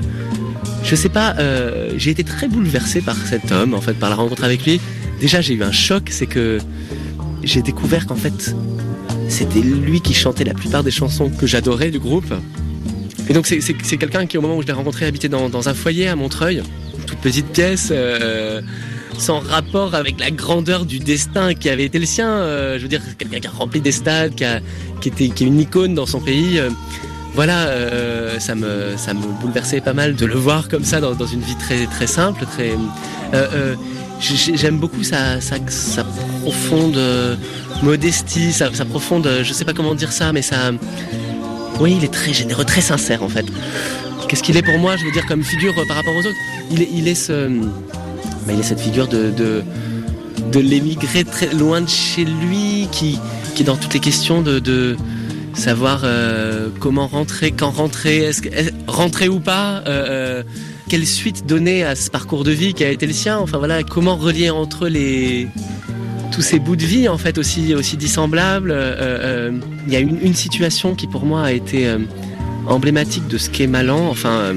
je 0.85 0.95
sais 0.97 1.09
pas, 1.09 1.37
euh, 1.39 1.93
j'ai 1.97 2.11
été 2.11 2.25
très 2.25 2.49
bouleversé 2.49 3.01
par 3.01 3.17
cet 3.17 3.53
homme, 3.53 3.75
en 3.75 3.81
fait, 3.81 3.95
par 3.95 4.11
la 4.11 4.17
rencontre 4.17 4.45
avec 4.45 4.67
lui. 4.67 4.81
Déjà, 5.21 5.41
j'ai 5.41 5.55
eu 5.55 5.63
un 5.63 5.73
choc, 5.73 6.09
c'est 6.11 6.27
que 6.27 6.59
j'ai 7.45 7.63
découvert 7.63 8.07
qu'en 8.07 8.17
fait, 8.17 8.55
c'était 9.29 9.61
lui 9.61 10.01
qui 10.01 10.13
chantait 10.13 10.45
la 10.45 10.55
plupart 10.55 10.83
des 10.83 10.91
chansons 10.91 11.31
que 11.31 11.47
j'adorais 11.47 11.91
du 11.91 12.01
groupe. 12.01 12.35
Et 13.29 13.33
donc, 13.33 13.47
c'est 13.47 13.97
quelqu'un 13.97 14.27
qui, 14.27 14.39
au 14.39 14.41
moment 14.41 14.57
où 14.57 14.63
je 14.63 14.67
l'ai 14.67 14.73
rencontré, 14.73 15.07
habitait 15.07 15.29
dans, 15.29 15.69
un 15.69 15.75
foyer 15.75 16.09
à 16.09 16.17
Montreuil, 16.17 16.63
une 16.99 17.05
toute 17.05 17.19
petite 17.19 17.47
pièce. 17.47 17.89
Euh, 17.93 18.61
sans 19.19 19.41
rapport 19.41 19.95
avec 19.95 20.19
la 20.21 20.31
grandeur 20.31 20.85
du 20.85 20.99
destin 20.99 21.55
qui 21.55 21.69
avait 21.69 21.85
été 21.85 21.99
le 21.99 22.07
sien. 22.07 22.29
Euh, 22.29 22.77
je 22.77 22.83
veux 22.83 22.89
dire, 22.89 23.01
quelqu'un 23.19 23.41
qui 23.41 23.47
a 23.47 23.51
rempli 23.51 23.81
des 23.81 23.93
stades, 23.93 24.35
qui, 24.35 24.45
a, 24.45 24.61
qui, 25.01 25.09
était, 25.09 25.29
qui 25.29 25.45
est 25.45 25.47
une 25.47 25.61
icône 25.61 25.95
dans 25.95 26.07
son 26.07 26.21
pays. 26.21 26.59
Euh, 26.59 26.71
voilà, 27.35 27.69
euh, 27.69 28.39
ça 28.39 28.55
me 28.55 28.97
ça 28.97 29.15
me 29.15 29.23
bouleversait 29.41 29.81
pas 29.81 29.95
mal 29.95 30.15
de 30.15 30.27
le 30.27 30.35
voir 30.35 30.69
comme 30.69 30.85
ça 30.85 31.01
dans, 31.01 31.15
dans 31.15 31.27
une 31.27 31.41
vie 31.41 31.57
très 31.57 31.87
très 31.87 32.07
simple, 32.07 32.45
très. 32.47 32.75
J'aime 34.21 34.79
beaucoup 34.79 35.03
sa, 35.03 35.41
sa, 35.41 35.57
sa 35.67 36.05
profonde 36.43 37.01
modestie, 37.83 38.53
sa, 38.53 38.73
sa, 38.73 38.85
profonde, 38.85 39.29
je 39.43 39.53
sais 39.53 39.65
pas 39.65 39.73
comment 39.73 39.97
dire 39.97 40.13
ça, 40.13 40.33
mais 40.33 40.43
ça, 40.43 40.71
oui, 41.81 41.95
il 41.99 42.05
est 42.05 42.13
très 42.13 42.33
généreux, 42.33 42.65
très 42.65 42.83
sincère 42.83 43.25
en 43.25 43.29
fait. 43.29 43.47
Qu'est-ce 44.29 44.43
qu'il 44.43 44.57
est 44.57 44.63
pour 44.63 44.79
moi, 44.79 44.97
je 44.97 45.05
veux 45.05 45.11
dire, 45.11 45.27
comme 45.27 45.43
figure 45.43 45.75
par 45.89 45.97
rapport 45.97 46.15
aux 46.15 46.21
autres? 46.21 46.39
Il 46.71 46.83
est, 46.83 46.89
il 46.93 47.09
est 47.09 47.15
ce 47.17 47.51
il 48.51 48.61
est 48.61 48.63
cette 48.63 48.81
figure 48.81 49.09
de, 49.09 49.31
de, 49.31 50.61
l'émigré 50.61 51.25
très 51.25 51.53
loin 51.55 51.81
de 51.81 51.89
chez 51.89 52.25
lui, 52.25 52.89
qui, 52.93 53.19
qui 53.55 53.63
est 53.63 53.67
dans 53.67 53.77
toutes 53.77 53.95
les 53.95 54.01
questions 54.01 54.43
de, 54.43 54.97
savoir 55.55 56.03
euh, 56.05 56.69
comment 56.81 57.07
rentrer, 57.07 57.53
quand 57.53 57.71
rentrer, 57.71 58.19
est-ce 58.19 58.43
rentrer 58.87 59.29
ou 59.29 59.39
pas, 59.39 59.83
euh, 59.87 60.07
euh, 60.09 60.43
quelle 60.89 61.07
suite 61.07 61.47
donner 61.47 61.85
à 61.85 61.95
ce 61.95 62.11
parcours 62.11 62.43
de 62.43 62.51
vie 62.51 62.73
qui 62.73 62.85
a 62.85 62.91
été 62.91 63.07
le 63.07 63.13
sien. 63.13 63.39
Enfin 63.39 63.59
voilà, 63.59 63.83
comment 63.83 64.17
relier 64.17 64.51
entre 64.51 64.89
les 64.89 65.49
tous 66.33 66.41
ces 66.41 66.59
bouts 66.59 66.77
de 66.77 66.85
vie 66.85 67.09
en 67.09 67.19
fait 67.19 67.37
aussi 67.37 67.75
aussi 67.75 67.99
dissemblables. 67.99 68.75
Il 69.87 69.93
y 69.93 69.97
a 69.97 70.01
une, 70.01 70.19
une, 70.23 70.35
situation 70.35 70.95
qui 70.95 71.07
pour 71.07 71.27
moi 71.27 71.43
a 71.43 71.53
été 71.53 71.95
emblématique 72.67 73.29
de 73.29 73.37
ce 73.37 73.51
qu'est 73.51 73.67
Malan. 73.67 74.09
Enfin 74.09 74.55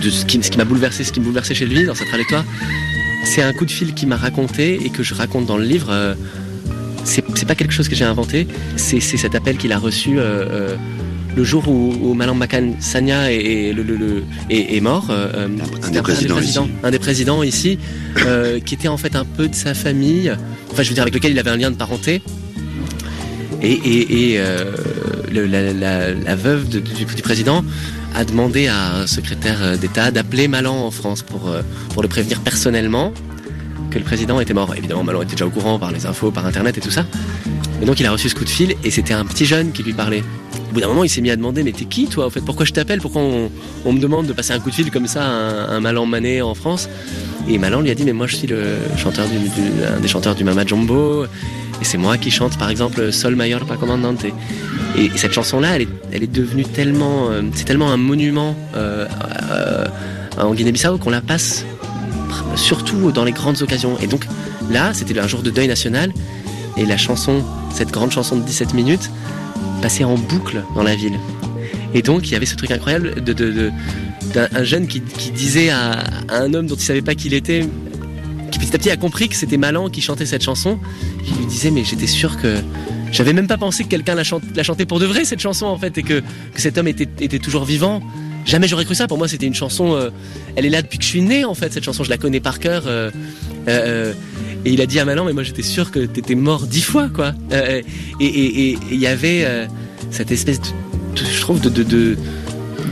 de, 0.00 0.10
ce 0.10 0.24
qui, 0.24 0.38
m'a 0.56 0.64
bouleversé, 0.64 1.04
ce 1.04 1.12
qui 1.12 1.20
me 1.20 1.24
bouleversait 1.24 1.54
chez 1.54 1.66
lui 1.66 1.84
dans 1.84 1.94
sa 1.94 2.04
trajectoire. 2.04 2.44
C'est 3.24 3.42
un 3.42 3.52
coup 3.52 3.64
de 3.64 3.70
fil 3.70 3.94
qu'il 3.94 4.08
m'a 4.08 4.16
raconté 4.16 4.84
et 4.84 4.90
que 4.90 5.02
je 5.02 5.14
raconte 5.14 5.46
dans 5.46 5.56
le 5.56 5.64
livre. 5.64 5.88
Euh, 5.90 6.14
c'est 7.04 7.46
pas 7.46 7.54
quelque 7.54 7.72
chose 7.72 7.88
que 7.88 7.96
j'ai 7.96 8.04
inventé, 8.04 8.46
c'est 8.76 9.00
cet 9.00 9.34
appel 9.34 9.56
qu'il 9.56 9.72
a 9.72 9.78
reçu 9.78 10.20
euh, 10.20 10.22
euh, 10.22 10.76
le 11.34 11.42
jour 11.42 11.66
où, 11.68 12.14
Malang 12.14 12.36
Makan 12.36 12.74
Sanya 12.78 13.32
est, 13.32 13.74
est, 14.50 14.80
mort. 14.80 15.10
un, 15.10 15.90
des 15.90 16.00
présidents 16.00 16.38
ici. 16.38 16.58
un 16.84 16.90
des 16.92 16.98
présidents 17.00 17.42
ici, 17.42 17.78
qui 18.64 18.74
était 18.74 18.86
en 18.86 18.96
fait 18.96 19.16
un 19.16 19.24
peu 19.24 19.48
de 19.48 19.54
sa 19.54 19.74
famille, 19.74 20.32
enfin 20.70 20.84
je 20.84 20.90
veux 20.90 20.94
dire 20.94 21.02
avec 21.02 21.14
lequel 21.14 21.32
il 21.32 21.38
avait 21.40 21.50
un 21.50 21.56
lien 21.56 21.72
de 21.72 21.76
parenté. 21.76 22.22
Et, 23.62 24.38
la, 25.32 26.36
veuve 26.36 26.68
du, 26.68 26.80
du 26.80 27.22
président 27.22 27.64
a 28.14 28.24
demandé 28.24 28.68
à 28.68 28.96
un 28.96 29.06
secrétaire 29.06 29.58
euh, 29.62 29.76
d'État 29.76 30.10
d'appeler 30.10 30.48
Malan 30.48 30.86
en 30.86 30.90
France 30.90 31.22
pour, 31.22 31.48
euh, 31.48 31.62
pour 31.92 32.02
le 32.02 32.08
prévenir 32.08 32.40
personnellement 32.40 33.12
que 33.90 33.98
le 33.98 34.04
président 34.04 34.40
était 34.40 34.54
mort. 34.54 34.74
Évidemment, 34.76 35.04
Malan 35.04 35.22
était 35.22 35.32
déjà 35.32 35.46
au 35.46 35.50
courant 35.50 35.78
par 35.78 35.92
les 35.92 36.06
infos, 36.06 36.30
par 36.30 36.46
Internet 36.46 36.78
et 36.78 36.80
tout 36.80 36.90
ça. 36.90 37.04
Et 37.82 37.84
donc 37.84 38.00
il 38.00 38.06
a 38.06 38.12
reçu 38.12 38.28
ce 38.28 38.34
coup 38.34 38.44
de 38.44 38.50
fil 38.50 38.74
et 38.84 38.90
c'était 38.90 39.14
un 39.14 39.24
petit 39.24 39.44
jeune 39.44 39.72
qui 39.72 39.82
lui 39.82 39.92
parlait. 39.92 40.22
Au 40.70 40.74
bout 40.74 40.80
d'un 40.80 40.88
moment, 40.88 41.04
il 41.04 41.10
s'est 41.10 41.20
mis 41.20 41.30
à 41.30 41.36
demander 41.36 41.62
Mais 41.62 41.72
t'es 41.72 41.84
qui 41.84 42.06
toi 42.06 42.26
En 42.26 42.30
fait, 42.30 42.40
pourquoi 42.40 42.64
je 42.64 42.72
t'appelle? 42.72 43.00
Pourquoi 43.00 43.22
on, 43.22 43.92
me 43.92 44.00
demande 44.00 44.26
de 44.26 44.32
passer 44.32 44.52
un 44.52 44.60
coup 44.60 44.70
de 44.70 44.74
fil 44.74 44.90
comme 44.90 45.06
ça 45.06 45.24
à 45.24 45.74
un, 45.74 45.80
Malan 45.80 46.06
Mané 46.06 46.40
en 46.40 46.54
France? 46.54 46.88
Et 47.48 47.58
Malan 47.58 47.80
lui 47.80 47.90
a 47.90 47.94
dit 47.94 48.04
Mais 48.04 48.12
moi 48.12 48.26
je 48.26 48.36
suis 48.36 48.46
le 48.46 48.76
chanteur 48.96 49.26
du, 49.28 49.36
un 49.36 50.00
des 50.00 50.08
chanteurs 50.08 50.34
du 50.34 50.44
Mama 50.44 50.64
Jumbo 50.64 51.24
et 51.24 51.84
c'est 51.84 51.98
moi 51.98 52.16
qui 52.16 52.30
chante 52.30 52.56
par 52.56 52.70
exemple 52.70 53.12
Sol 53.12 53.34
Mayor 53.34 53.64
Pa 53.64 53.76
Comandante. 53.76 54.24
Et 54.96 55.10
cette 55.16 55.32
chanson-là, 55.32 55.76
elle 55.76 55.82
est, 55.82 55.88
elle 56.12 56.22
est 56.22 56.32
devenue 56.32 56.64
tellement, 56.64 57.30
euh, 57.30 57.42
c'est 57.54 57.64
tellement 57.64 57.90
un 57.90 57.96
monument 57.96 58.54
euh, 58.76 59.06
euh, 59.50 59.86
en 60.38 60.54
Guinée-Bissau 60.54 60.98
qu'on 60.98 61.10
la 61.10 61.20
passe 61.20 61.64
surtout 62.56 63.12
dans 63.12 63.24
les 63.24 63.32
grandes 63.32 63.62
occasions. 63.62 63.98
Et 64.00 64.06
donc 64.06 64.26
là, 64.70 64.92
c'était 64.94 65.18
un 65.18 65.26
jour 65.26 65.42
de 65.42 65.50
deuil 65.50 65.68
national 65.68 66.12
et 66.76 66.84
la 66.84 66.96
chanson, 66.96 67.42
cette 67.72 67.90
grande 67.90 68.10
chanson 68.10 68.36
de 68.36 68.42
17 68.42 68.74
minutes, 68.74 69.10
passait 69.80 70.04
en 70.04 70.14
boucle 70.14 70.62
dans 70.74 70.82
la 70.82 70.94
ville. 70.94 71.18
Et 71.94 72.02
donc 72.02 72.28
il 72.28 72.32
y 72.32 72.36
avait 72.36 72.46
ce 72.46 72.56
truc 72.56 72.70
incroyable 72.70 73.22
de, 73.22 73.70
d'un 74.32 74.64
jeune 74.64 74.86
qui, 74.86 75.00
disait 75.00 75.70
à, 75.70 76.04
un 76.28 76.54
homme 76.54 76.66
dont 76.66 76.74
il 76.74 76.82
savait 76.82 77.02
pas 77.02 77.14
qui 77.14 77.28
il 77.28 77.34
était, 77.34 77.66
qui 78.50 78.58
petit 78.58 78.74
à 78.74 78.78
petit 78.78 78.90
a 78.90 78.96
compris 78.96 79.28
que 79.28 79.36
c'était 79.36 79.58
Malan 79.58 79.88
qui 79.88 80.00
chantait 80.00 80.26
cette 80.26 80.42
chanson. 80.42 80.78
Il 81.26 81.36
lui 81.36 81.46
disait 81.46 81.70
mais 81.70 81.84
j'étais 81.84 82.06
sûr 82.06 82.40
que 82.40 82.56
j'avais 83.12 83.34
même 83.34 83.46
pas 83.46 83.58
pensé 83.58 83.84
que 83.84 83.88
quelqu'un 83.88 84.14
la, 84.14 84.24
chantait 84.24 84.86
pour 84.86 84.98
de 84.98 85.04
vrai 85.04 85.24
cette 85.24 85.40
chanson 85.40 85.66
en 85.66 85.76
fait 85.76 85.98
et 85.98 86.02
que, 86.02 86.22
cet 86.56 86.78
homme 86.78 86.88
était, 86.88 87.38
toujours 87.38 87.64
vivant. 87.64 88.02
Jamais 88.44 88.66
j'aurais 88.66 88.84
cru 88.84 88.96
ça. 88.96 89.06
Pour 89.06 89.18
moi, 89.18 89.28
c'était 89.28 89.46
une 89.46 89.54
chanson. 89.54 89.94
Euh, 89.94 90.10
elle 90.56 90.66
est 90.66 90.70
là 90.70 90.82
depuis 90.82 90.98
que 90.98 91.04
je 91.04 91.08
suis 91.10 91.20
né 91.20 91.44
en 91.44 91.54
fait. 91.54 91.72
Cette 91.72 91.84
chanson, 91.84 92.02
je 92.02 92.10
la 92.10 92.18
connais 92.18 92.40
par 92.40 92.58
cœur. 92.58 92.84
Euh, 92.86 93.10
euh, 93.68 94.12
et 94.64 94.72
il 94.72 94.80
a 94.80 94.86
dit 94.86 94.98
à 94.98 95.04
Malan, 95.04 95.24
mais 95.24 95.32
moi 95.32 95.42
j'étais 95.42 95.62
sûr 95.62 95.90
que 95.90 96.00
t'étais 96.00 96.34
mort 96.34 96.66
dix 96.66 96.82
fois 96.82 97.08
quoi. 97.08 97.34
et 97.52 98.76
il 98.90 98.98
y 98.98 99.06
avait 99.06 99.68
cette 100.10 100.32
espèce 100.32 100.60
de, 100.60 100.66
je 101.16 101.40
trouve, 101.40 101.60
de, 101.60 102.16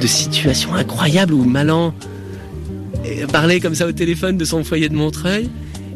situation 0.06 0.74
incroyable 0.74 1.32
où 1.32 1.44
Malan 1.44 1.94
parlait 3.32 3.60
comme 3.60 3.74
ça 3.74 3.86
au 3.86 3.92
téléphone 3.92 4.36
de 4.36 4.44
son 4.44 4.64
foyer 4.64 4.88
de 4.88 4.94
Montreuil. 4.94 5.48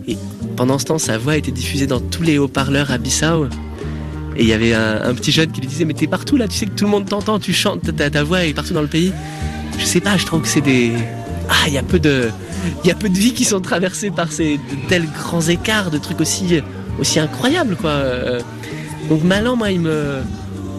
Et 0.07 0.17
pendant 0.57 0.79
ce 0.79 0.85
temps, 0.87 0.99
sa 0.99 1.19
voix 1.19 1.37
était 1.37 1.53
diffusée 1.53 1.87
dans 1.87 2.01
tous 2.01 2.23
les 2.23 2.39
haut-parleurs 2.39 2.91
à 2.91 2.99
Bissau. 2.99 3.49
Et 4.37 4.43
il 4.43 4.49
y 4.49 4.53
avait 4.53 4.75
un, 4.75 5.15
petit 5.15 5.33
jeune 5.33 5.51
qui 5.51 5.61
lui 5.61 5.69
disait 5.69 5.85
Mais 5.85 5.95
t'es 5.95 6.07
partout 6.07 6.37
là, 6.37 6.49
tu 6.49 6.57
sais 6.57 6.67
que 6.67 6.73
tout 6.73 6.85
le 6.85 6.91
monde 6.91 7.09
t'entend, 7.09 7.39
tu 7.39 7.53
chantes, 7.53 7.95
ta, 7.97 8.11
ta 8.11 8.23
voix 8.25 8.45
est 8.45 8.55
partout 8.55 8.75
dans 8.75 8.83
le 8.83 8.89
pays. 8.89 9.13
Je 9.79 9.85
sais 9.85 10.01
pas, 10.01 10.17
je 10.17 10.27
trouve 10.27 10.43
que 10.43 10.49
c'est 10.49 10.61
des. 10.61 10.93
Ah, 11.49 11.69
il 11.69 11.75
y 11.75 11.79
a 11.79 11.83
peu 11.83 11.99
de. 11.99 12.31
Il 12.83 12.89
y 12.89 12.91
a 12.91 12.95
peu 12.95 13.09
de 13.09 13.17
vies 13.17 13.35
qui 13.35 13.45
sont 13.45 13.61
traversées 13.61 14.11
par 14.11 14.33
ces 14.33 14.59
tels 14.89 15.07
grands 15.07 15.43
écarts, 15.43 15.91
de 15.91 15.99
trucs 15.99 16.21
aussi, 16.21 16.63
aussi 16.99 17.21
incroyables, 17.21 17.77
quoi. 17.77 18.03
Donc 19.09 19.23
Malan, 19.23 19.57
moi, 19.57 19.71
il 19.71 19.81
me. 19.81 20.21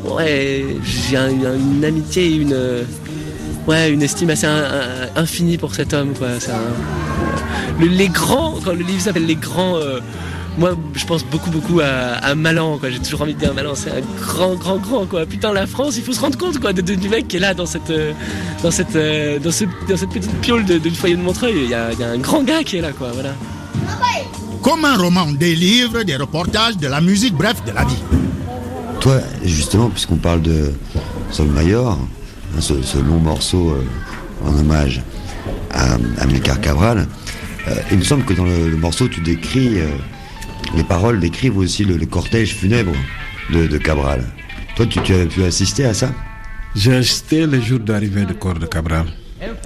Ouais, 0.04 0.66
j'ai 0.84 1.18
une 1.18 1.84
amitié 1.86 2.36
une. 2.36 2.58
Ouais, 3.68 3.90
une 3.90 4.04
estime 4.04 4.30
assez 4.30 4.48
infinie 5.16 5.58
pour 5.58 5.74
cet 5.74 5.94
homme, 5.94 6.14
quoi. 6.14 6.28
les 7.80 8.10
grands, 8.10 8.60
quand 8.64 8.74
le 8.74 8.84
livre 8.84 9.02
s'appelle 9.02 9.26
Les 9.26 9.36
grands. 9.36 9.78
Euh, 9.78 10.00
moi, 10.58 10.76
je 10.94 11.06
pense 11.06 11.24
beaucoup, 11.26 11.50
beaucoup 11.50 11.82
à, 11.82 11.86
à 11.86 12.36
Malan, 12.36 12.78
quoi. 12.78 12.90
J'ai 12.90 13.00
toujours 13.00 13.22
envie 13.22 13.34
de 13.34 13.40
dire 13.40 13.54
Malan, 13.54 13.76
c'est 13.76 13.92
un 13.92 14.02
grand, 14.22 14.56
grand, 14.56 14.78
grand, 14.78 15.06
quoi. 15.06 15.26
Putain, 15.26 15.52
la 15.52 15.68
France, 15.68 15.98
il 15.98 16.04
faut 16.04 16.14
se 16.14 16.22
rendre 16.22 16.38
compte, 16.38 16.60
quoi, 16.60 16.72
de, 16.72 16.82
du 16.82 17.10
mec 17.10 17.28
qui 17.28 17.38
est 17.38 17.40
là 17.40 17.54
dans 17.54 17.66
cette, 17.66 17.90
euh, 17.90 18.14
dans 18.64 18.72
cette, 18.72 18.96
euh, 18.96 19.40
dans, 19.40 19.52
ce, 19.52 19.66
dans 19.88 19.98
cette 19.98 20.10
petite 20.10 20.34
piole 20.42 20.64
de, 20.66 20.80
foyer 20.92 21.16
de 21.16 21.22
Montreuil. 21.22 21.56
Il 21.64 21.70
y, 21.70 21.74
a, 21.74 21.92
il 21.92 22.00
y, 22.00 22.04
a, 22.04 22.10
un 22.10 22.18
grand 22.18 22.44
gars 22.44 22.64
qui 22.64 22.78
est 22.78 22.82
là, 22.82 22.92
quoi, 22.92 23.12
voilà. 23.14 23.34
Comme 24.62 24.86
un 24.86 24.98
roman, 24.98 25.32
des 25.32 25.56
livres, 25.56 26.04
des 26.04 26.16
reportages, 26.16 26.78
de 26.78 26.88
la 26.88 27.02
musique, 27.02 27.36
bref, 27.36 27.64
de 27.66 27.72
la 27.72 27.84
vie. 27.84 28.02
Toi, 29.00 29.20
justement, 29.44 29.90
puisqu'on 29.90 30.16
parle 30.16 30.42
de 30.42 30.72
Sol 31.32 31.48
Mayor, 31.48 31.92
hein, 31.92 32.62
ce, 32.62 32.98
long 32.98 33.20
morceau 33.20 33.72
euh, 33.72 34.48
en 34.48 34.58
hommage 34.58 35.04
à 35.72 35.98
Amilcar 36.20 36.60
Cabral, 36.62 37.08
il 37.92 37.98
me 37.98 38.04
semble 38.04 38.24
que 38.26 38.34
dans 38.34 38.46
le, 38.46 38.78
morceau, 38.78 39.08
tu 39.08 39.22
décris 39.22 39.80
les 40.74 40.84
paroles 40.84 41.20
décrivent 41.20 41.58
aussi 41.58 41.84
le, 41.84 42.04
cortège 42.06 42.54
funèbre 42.56 42.94
de, 43.52 43.78
Cabral. 43.78 44.24
Toi, 44.76 44.86
tu, 44.88 45.00
as 45.00 45.26
pu 45.26 45.44
assister 45.44 45.86
à 45.86 45.94
ça? 45.94 46.12
J'ai 46.76 46.96
assisté 46.96 47.46
le 47.46 47.62
jour 47.62 47.80
d'arrivée 47.80 48.26
du 48.26 48.34
corps 48.34 48.56
de 48.60 48.66
Cabral. 48.66 49.06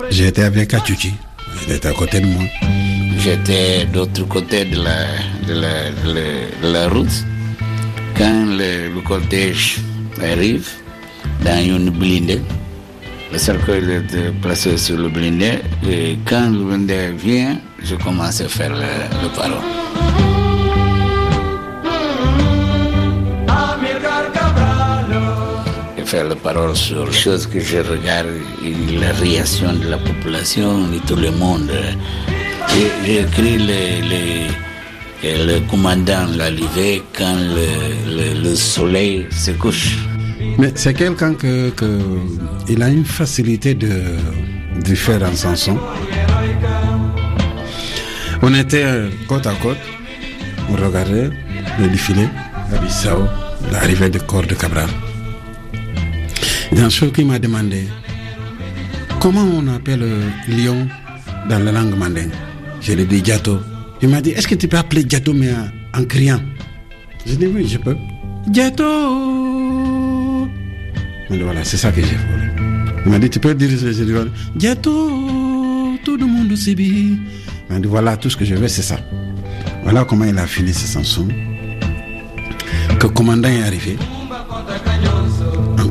J'étais 0.09 0.43
avec 0.43 0.73
Achuchi. 0.73 1.13
Il 1.67 1.73
était 1.73 1.87
à 1.87 1.93
côté 1.93 2.19
de 2.19 2.27
moi. 2.27 2.43
J'étais 3.17 3.85
de 3.85 3.95
l'autre 3.95 4.23
côté 4.27 4.65
de 4.65 4.77
la, 4.81 5.91
la, 6.61 6.87
route. 6.89 7.25
Quand 8.17 8.45
le, 8.45 9.01
cortège 9.01 9.79
arrive 10.21 10.69
dans 11.43 11.63
une 11.63 11.89
blindée, 11.89 12.41
le 13.31 13.37
cercueil 13.37 13.83
est 13.91 14.31
placé 14.41 14.77
sur 14.77 14.97
le 14.97 15.09
blindé. 15.09 15.59
Et 15.89 16.17
quand 16.25 16.49
le 16.49 16.63
blindé 16.63 17.11
vient, 17.17 17.57
je 17.83 17.95
commence 17.95 18.41
à 18.41 18.47
faire 18.47 18.73
le, 18.73 19.23
le 19.23 19.35
parole. 19.35 19.78
Faire 26.10 26.28
la 26.28 26.36
parole 26.36 26.76
sur 26.76 27.14
choses 27.14 27.45
que 27.45 27.60
je 27.60 27.78
regarde, 27.78 28.26
la 28.99 29.12
réaction 29.14 29.72
de 29.74 29.89
la 29.89 29.99
population 29.99 30.91
et 30.91 30.99
tout 31.07 31.16
le 31.16 31.30
monde. 31.30 31.70
J'ai 33.05 33.22
écrit 33.22 33.60
le 35.24 35.60
commandant 35.70 36.26
l'arrivée 36.36 37.03
quand 37.16 37.38
le, 38.43 38.55
soleil 38.55 39.28
se 39.30 39.51
couche. 39.51 39.99
Mais 40.57 40.72
c'est 40.74 40.95
quelqu'un 40.95 41.36
que, 41.36 41.70
que, 41.70 41.99
il 42.68 42.82
a 42.82 42.89
une 42.89 43.05
facilité 43.05 43.76
de, 43.76 44.01
du 44.84 44.95
fer 44.95 45.22
en 45.22 45.36
Sanson. 45.36 45.78
On 48.41 48.55
était 48.55 48.84
euh, 48.84 49.10
côte 49.28 49.45
à 49.45 49.53
côte, 49.62 49.84
on 50.72 50.76
regardait 50.84 51.30
le 51.80 51.88
défilé 51.88 52.28
à 52.74 52.78
Bissau, 52.80 53.26
l'arrivée 53.72 54.10
du 54.10 54.20
corps 54.22 54.47
de 54.47 54.55
Cabral. 54.55 54.89
A 56.78 56.82
un 56.82 56.89
chose 56.89 57.11
qui 57.11 57.26
m'a 57.26 57.39
demandé 57.39 57.88
comment 59.20 59.43
on 59.43 59.67
appelle 59.67 60.05
lion 60.47 60.88
dans 61.49 61.59
la 61.59 61.72
langue 61.72 61.97
mandingue. 61.97 62.32
Je 62.80 62.93
lui 62.93 63.01
ai 63.01 63.05
dit 63.05 63.22
Diato. 63.22 63.59
Il 64.01 64.09
m'a 64.09 64.22
dit 64.22 64.30
est-ce 64.32 64.47
que 64.47 64.55
tu 64.55 64.67
peux 64.67 64.78
appeler 64.78 65.03
Diato 65.03 65.34
mais 65.34 65.49
en, 65.93 66.03
criant? 66.05 66.39
Je 67.26 67.34
dis 67.36 67.47
oui, 67.47 67.67
je 67.67 67.78
peux. 67.80 67.97
Diato 68.47 68.84
Il 71.26 71.32
m'a 71.32 71.36
dit 71.38 71.43
voilà, 71.43 71.63
c'est 71.63 71.78
ça 71.78 71.91
que 71.91 72.01
j'ai 72.01 72.15
voulu. 72.15 72.51
Il 73.05 73.11
m'a 73.11 73.20
dit 73.20 73.30
tu 73.30 73.39
peux 73.39 73.53
dire 73.55 73.78
ça 73.78 73.91
Je 73.91 74.03
lui 74.03 74.15
ai 74.17 74.24
dit. 74.24 74.30
Diato, 74.55 74.91
tout 76.05 76.17
le 76.17 76.26
monde 76.26 76.55
s'ébille. 76.55 77.20
Il 77.70 77.74
m'a 77.74 77.80
dit 77.80 77.88
voilà, 77.88 78.15
tout 78.15 78.30
ce 78.30 78.38
que 78.38 78.45
je 78.45 78.55
veux, 78.55 78.67
c'est 78.67 78.84
ça. 78.84 78.97
Voilà 79.84 80.05
comment 80.05 80.26
il 80.26 80.38
a 80.38 80.45
fini 80.45 80.74
ce 80.74 80.91
chanson. 80.91 81.28
Que 82.99 83.07
le 83.07 83.13
commandant 83.13 83.49
est 83.49 83.63
arrivé 83.63 83.97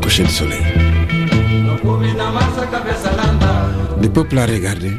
coucher 0.09 0.22
de 0.22 0.28
soleil. 0.28 0.64
Le 4.00 4.09
peuple 4.09 4.38
a 4.38 4.46
regardé. 4.46 4.92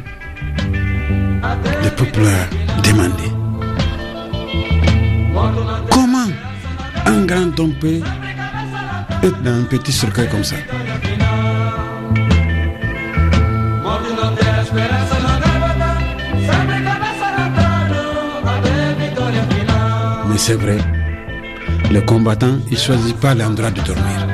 Le 1.82 1.90
peuple 1.98 2.26
a 2.26 2.80
demandé. 2.86 3.28
Comment 5.90 6.30
un 7.06 7.24
grand 7.26 7.58
homme 7.58 7.74
peut 7.80 8.00
dans 9.44 9.50
un 9.50 9.64
petit 9.64 9.90
cercueil 9.90 10.28
comme 10.28 10.44
ça? 10.44 10.54
Mais 20.28 20.38
c'est 20.38 20.54
vrai, 20.54 20.78
le 21.90 22.00
combattant, 22.02 22.58
il 22.68 22.74
ne 22.74 22.78
choisit 22.78 23.16
pas 23.16 23.34
l'endroit 23.34 23.72
de 23.72 23.80
dormir. 23.80 24.29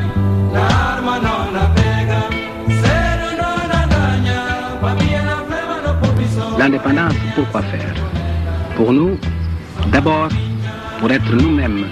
L'indépendance, 6.66 7.14
pourquoi 7.36 7.62
faire? 7.62 7.94
Pour 8.74 8.92
nous, 8.92 9.16
d'abord, 9.92 10.28
pour 10.98 11.12
être 11.12 11.32
nous-mêmes. 11.32 11.86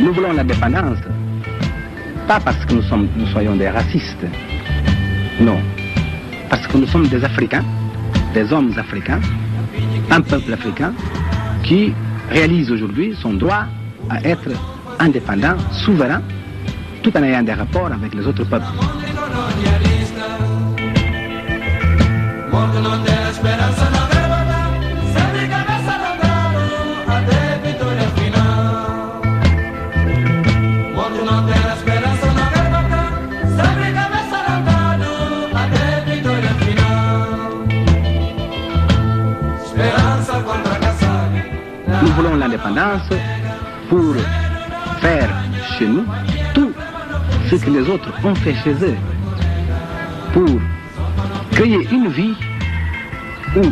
Nous 0.00 0.14
voulons 0.14 0.32
l'indépendance, 0.32 0.96
pas 2.26 2.40
parce 2.40 2.64
que 2.64 2.72
nous, 2.72 3.26
soyons 3.26 3.54
des 3.54 3.68
racistes, 3.68 4.24
non, 5.38 5.60
parce 6.48 6.66
que 6.68 6.78
nous 6.78 6.86
sommes 6.86 7.08
des 7.08 7.22
Africains, 7.22 7.64
des 8.32 8.50
hommes 8.50 8.72
africains, 8.78 9.20
un 10.10 10.22
peuple 10.22 10.54
africain 10.54 10.94
qui 11.62 11.92
réalise 12.30 12.70
aujourd'hui 12.70 13.14
son 13.20 13.34
droit 13.34 13.66
à 14.08 14.22
être 14.22 14.48
indépendant, 15.00 15.58
souverain, 15.84 16.22
tout 17.06 17.16
en 17.16 17.22
ayant 17.22 17.42
des 17.44 17.52
rapports 17.52 17.86
avec 17.92 18.14
les 18.14 18.26
autres. 18.26 18.44
Nous 42.02 42.12
voulons 42.12 42.34
l'indépendance 42.36 43.08
pour 43.88 44.14
faire 45.00 45.28
chez 45.78 45.86
nous 45.86 46.04
ce 47.48 47.56
que 47.56 47.70
les 47.70 47.88
autres 47.88 48.12
ont 48.24 48.34
fait 48.34 48.54
chez 48.64 48.72
eux, 48.72 48.96
pour 50.32 50.60
créer 51.52 51.86
une 51.92 52.08
vie 52.08 52.34
où 53.56 53.62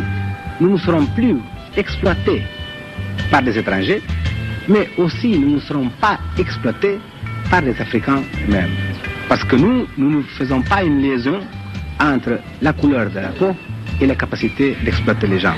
nous 0.61 0.71
ne 0.71 0.77
serons 0.77 1.05
plus 1.07 1.35
exploités 1.75 2.43
par 3.29 3.41
des 3.41 3.57
étrangers, 3.57 4.01
mais 4.67 4.89
aussi 4.97 5.37
nous 5.37 5.55
ne 5.55 5.59
serons 5.59 5.89
pas 6.01 6.17
exploités 6.37 6.99
par 7.49 7.61
les 7.61 7.79
Africains 7.79 8.23
eux-mêmes. 8.47 8.71
Parce 9.27 9.43
que 9.43 9.55
nous, 9.55 9.87
nous 9.97 10.17
ne 10.17 10.23
faisons 10.23 10.61
pas 10.61 10.83
une 10.83 11.01
liaison 11.01 11.39
entre 11.99 12.39
la 12.61 12.73
couleur 12.73 13.09
de 13.09 13.19
la 13.19 13.29
peau 13.29 13.55
et 14.01 14.07
la 14.07 14.15
capacité 14.15 14.75
d'exploiter 14.83 15.27
les 15.27 15.39
gens. 15.39 15.55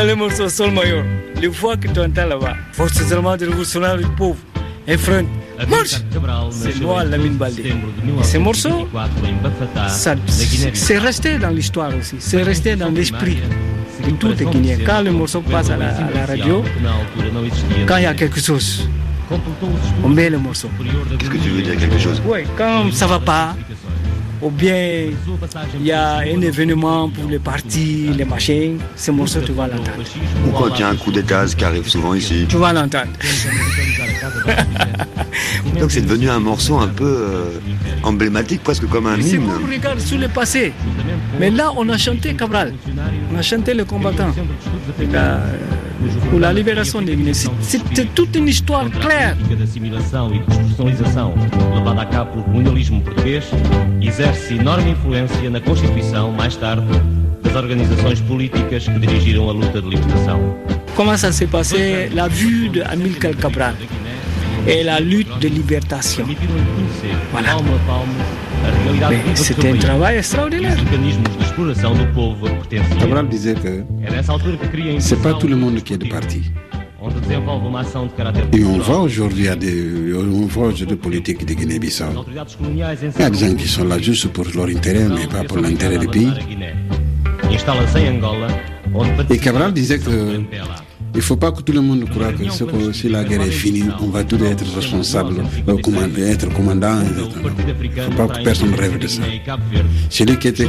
Dans 0.00 0.06
le 0.06 0.14
morceau 0.14 0.48
Sol 0.48 0.70
Mayor, 0.70 1.04
les 1.42 1.48
voix 1.48 1.76
que 1.76 1.86
tu 1.86 2.00
entends 2.00 2.24
là-bas, 2.24 2.54
forces 2.72 3.12
armées 3.12 3.36
révolutionnaires 3.38 3.98
du 3.98 4.06
pauvre, 4.16 4.38
un 4.88 4.96
front, 4.96 5.26
marche 5.68 5.96
C'est 6.50 6.80
moi, 6.80 7.04
Lamine 7.04 7.34
Baldé. 7.34 7.64
Et 7.68 8.24
ce 8.24 8.38
morceau, 8.38 8.88
ça- 9.88 10.14
c'est 10.72 10.96
resté 10.96 11.36
dans 11.36 11.50
l'histoire 11.50 11.90
aussi, 11.94 12.16
c'est 12.18 12.42
resté 12.42 12.76
dans 12.76 12.88
l'esprit 12.88 13.36
de 14.02 14.10
tout 14.12 14.32
les 14.38 14.46
Guinéens. 14.46 14.78
Quand 14.86 15.02
le 15.02 15.10
morceau 15.12 15.42
passe 15.42 15.68
à 15.68 15.76
la, 15.76 15.88
à 15.90 16.10
la 16.14 16.24
radio, 16.24 16.64
quand 17.86 17.98
il 17.98 18.04
y 18.04 18.06
a 18.06 18.14
quelque 18.14 18.40
chose, 18.40 18.88
on 20.02 20.08
met 20.08 20.30
le 20.30 20.38
morceau. 20.38 20.70
Qu'est-ce 21.18 21.30
que 21.30 21.36
tu 21.36 21.50
veux 21.50 21.60
dire 21.60 21.76
quelque 21.76 21.98
chose? 21.98 22.22
Oui, 22.24 22.38
quand 22.56 22.90
ça 22.90 23.06
va 23.06 23.18
pas, 23.20 23.54
ou 24.42 24.50
bien 24.50 25.04
il 25.78 25.86
y 25.86 25.92
a 25.92 26.18
un 26.18 26.40
événement 26.40 27.08
pour 27.10 27.28
les 27.30 27.38
partis, 27.38 28.08
les 28.16 28.24
machins, 28.24 28.78
ce 28.96 29.10
morceau, 29.10 29.40
tu 29.40 29.52
vas 29.52 29.66
l'entendre. 29.68 29.90
Ou 30.46 30.50
quand 30.52 30.74
il 30.74 30.80
y 30.80 30.82
a 30.82 30.88
un 30.88 30.96
coup 30.96 31.12
d'état 31.12 31.44
qui 31.46 31.64
arrive 31.64 31.88
souvent 31.88 32.14
ici. 32.14 32.46
Tu 32.48 32.56
vas 32.56 32.72
l'entendre. 32.72 33.10
Donc 35.78 35.90
c'est 35.90 36.00
devenu 36.02 36.28
un 36.30 36.40
morceau 36.40 36.78
un 36.78 36.88
peu 36.88 37.04
euh, 37.04 37.58
emblématique, 38.02 38.62
presque 38.62 38.86
comme 38.88 39.06
un 39.06 39.20
Si 39.20 39.34
hymne. 39.36 39.44
vous 39.44 39.66
regardez 39.70 40.00
sur 40.02 40.18
le 40.18 40.28
passé, 40.28 40.72
mais 41.38 41.50
là 41.50 41.72
on 41.76 41.88
a 41.88 41.96
chanté 41.98 42.34
Cabral, 42.34 42.74
on 43.32 43.36
a 43.38 43.42
chanté 43.42 43.74
le 43.74 43.84
combattant 43.84 44.30
La- 45.12 45.40
pour 46.30 46.38
la 46.40 46.52
libération 46.52 47.02
des 47.02 47.16
Guinéens. 47.16 47.34
C'est- 47.34 47.50
C'était 47.78 48.04
toute 48.14 48.34
une 48.36 48.48
histoire 48.48 48.88
claire. 48.90 49.36
de 49.48 49.62
assimilação 49.62 50.32
e 50.34 50.38
despersonalização 50.38 51.34
levada 51.74 52.02
a 52.02 52.06
cabo 52.06 52.30
pelo 52.30 52.44
colonialismo 52.44 53.00
português 53.02 53.44
exerce 54.00 54.54
enorme 54.54 54.90
influência 54.90 55.50
na 55.50 55.60
constituição, 55.60 56.32
mais 56.32 56.56
tarde, 56.56 56.86
das 57.42 57.54
organizações 57.56 58.20
políticas 58.20 58.86
que 58.86 58.98
dirigiram 58.98 59.48
a 59.48 59.52
luta 59.52 59.80
de 59.82 59.88
libertação. 59.88 60.38
Comment 60.96 61.16
ça 61.16 61.32
s'est 61.32 61.46
passé, 61.50 62.08
la 62.14 62.28
vue 62.28 62.68
de 62.68 62.82
Amilcar 62.82 63.34
Cabral 63.36 63.74
et 64.66 64.82
la 64.84 65.00
lutte 65.00 65.38
de 65.40 65.48
libération. 65.48 66.24
Voilà. 67.32 67.56
Mais 69.08 69.36
c'était 69.36 69.70
un 69.70 69.76
travail 69.76 70.18
extraordinaire. 70.18 70.76
mecanismos 70.84 71.36
de 71.36 71.42
exploração 71.42 71.94
do 71.94 72.06
povo 72.14 72.46
a 72.46 72.50
que 72.50 72.68
pertencia. 72.68 72.96
Cabral 73.00 73.26
disait 73.28 73.54
que 73.54 73.84
É 74.06 74.10
nessa 74.10 74.32
altura 74.32 74.56
que 74.56 74.68
cria 74.68 74.96
a 74.96 75.00
c'est 75.00 75.20
pas 75.22 75.34
tout 75.34 75.48
le 75.48 75.56
monde 75.56 75.80
qui 75.82 75.94
est 75.94 75.98
de 75.98 76.08
parti. 76.08 76.52
onde 77.02 77.18
desenvolve 77.20 77.66
uma 77.66 77.80
ação 77.80 78.06
de 78.06 78.12
caráter 78.12 78.42
Et 78.52 78.62
on 78.64 78.78
voit 78.78 79.00
aujourd'hui 79.00 79.48
à 79.48 79.56
des, 79.56 80.12
on 80.14 80.46
voit 80.46 80.66
aujourd'hui 80.68 80.96
politiques 80.96 81.46
de 81.46 81.54
Guinée-Bissau. 81.54 82.04
Il 82.70 82.76
y 82.76 82.82
a 82.82 83.30
des 83.30 83.38
gens 83.38 83.54
qui 83.54 83.68
sont 83.68 83.84
là 83.84 83.98
juste 83.98 84.28
pour 84.28 84.44
leur 84.54 84.66
intérêt, 84.66 85.08
mais 85.08 85.26
pas 85.26 85.44
pour 85.44 85.58
l'intérêt 85.58 85.98
du 85.98 86.08
pays. 86.08 86.30
Et 89.30 89.38
Cabral 89.38 89.72
disait 89.72 89.98
que 89.98 90.40
Il 91.12 91.16
ne 91.16 91.22
faut 91.22 91.36
pas 91.36 91.50
que 91.52 91.62
tout 91.62 91.72
le 91.72 91.80
monde 91.80 92.08
croit 92.08 92.32
que, 92.32 92.92
si 92.92 93.08
la 93.08 93.24
guerre 93.24 93.42
est 93.42 93.50
finie, 93.50 93.84
on 94.00 94.08
va 94.08 94.24
tous 94.24 94.42
être 94.44 94.64
responsable, 94.74 95.42
être 96.18 96.52
commandant. 96.52 96.98
Il 97.02 97.16
ne 97.16 98.02
faut 98.02 98.10
pas 98.16 98.28
que 98.28 98.44
personne 98.44 98.74
rêve 98.74 98.98
de 98.98 99.06
ça. 99.06 99.22
Celui 100.08 100.38
qui 100.38 100.48
était 100.48 100.68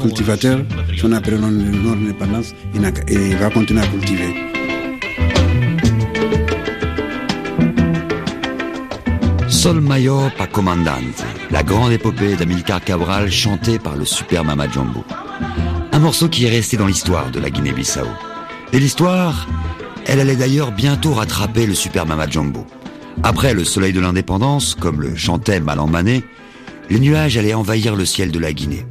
cultivateur, 0.00 0.60
son 0.96 1.12
après 1.12 1.36
notre 1.36 1.92
indépendance, 1.92 2.54
il 2.74 3.36
va 3.36 3.50
continuer 3.50 3.82
à 3.82 3.86
cultiver. 3.86 4.34
Sol 9.48 9.80
Mayor 9.80 10.32
pa 10.36 10.46
Comandante, 10.46 11.24
la 11.50 11.62
grande 11.62 11.92
épopée 11.92 12.34
d'Amilcar 12.34 12.82
Cabral 12.82 13.30
chantée 13.30 13.78
par 13.78 13.94
le 13.96 14.04
super 14.04 14.42
Mama 14.42 14.68
Jumbo. 14.68 15.04
Un 15.92 15.98
morceau 16.00 16.28
qui 16.28 16.46
est 16.46 16.50
resté 16.50 16.76
dans 16.76 16.86
l'histoire 16.86 17.30
de 17.30 17.38
la 17.38 17.50
Guinée-Bissau. 17.50 18.08
Et 18.72 18.80
l'histoire, 18.80 19.46
elle 20.06 20.20
allait 20.20 20.36
d'ailleurs 20.36 20.72
bientôt 20.72 21.14
rattraper 21.14 21.66
le 21.66 21.74
super 21.74 22.06
Mama 22.06 22.28
Jumbo. 22.28 22.66
Après 23.22 23.54
le 23.54 23.64
soleil 23.64 23.92
de 23.92 24.00
l'indépendance, 24.00 24.74
comme 24.74 25.00
le 25.00 25.14
chantait 25.16 25.60
Malan 25.60 25.86
Mané, 25.86 26.24
les 26.90 26.98
nuages 26.98 27.36
allaient 27.36 27.54
envahir 27.54 27.94
le 27.94 28.04
ciel 28.04 28.30
de 28.30 28.38
la 28.38 28.52
Guinée. 28.52 28.86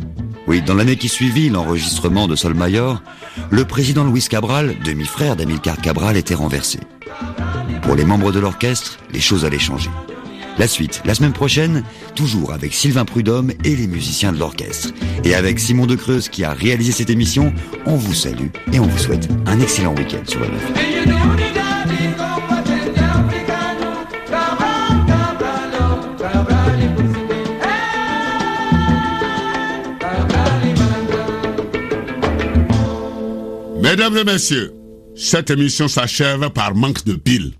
Oui, 0.47 0.61
dans 0.61 0.73
l'année 0.73 0.95
qui 0.95 1.09
suivit 1.09 1.49
l'enregistrement 1.49 2.27
de 2.27 2.35
Sol 2.35 2.53
Mayor, 2.53 3.01
le 3.49 3.65
président 3.65 4.03
Luis 4.03 4.27
Cabral, 4.27 4.75
demi-frère 4.83 5.35
d'Amilcar 5.35 5.77
Cabral, 5.77 6.17
était 6.17 6.35
renversé. 6.35 6.79
Pour 7.83 7.95
les 7.95 8.05
membres 8.05 8.31
de 8.31 8.39
l'orchestre, 8.39 8.97
les 9.13 9.19
choses 9.19 9.45
allaient 9.45 9.59
changer. 9.59 9.89
La 10.61 10.67
suite, 10.67 11.01
la 11.05 11.15
semaine 11.15 11.33
prochaine, 11.33 11.83
toujours 12.13 12.53
avec 12.53 12.71
Sylvain 12.75 13.03
Prudhomme 13.03 13.51
et 13.63 13.75
les 13.75 13.87
musiciens 13.87 14.31
de 14.31 14.37
l'orchestre. 14.37 14.89
Et 15.23 15.33
avec 15.33 15.59
Simon 15.59 15.87
De 15.87 15.95
Creuse 15.95 16.29
qui 16.29 16.43
a 16.43 16.53
réalisé 16.53 16.91
cette 16.91 17.09
émission, 17.09 17.51
on 17.87 17.95
vous 17.95 18.13
salue 18.13 18.49
et 18.71 18.79
on 18.79 18.85
vous 18.85 18.97
souhaite 18.99 19.27
un 19.47 19.59
excellent 19.59 19.95
week-end 19.95 20.21
sur 20.27 20.39
RFI. 20.41 20.51
Mesdames 33.81 34.15
et 34.15 34.23
messieurs, 34.23 34.75
cette 35.15 35.49
émission 35.49 35.87
s'achève 35.87 36.51
par 36.51 36.75
manque 36.75 37.03
de 37.03 37.13
piles. 37.13 37.53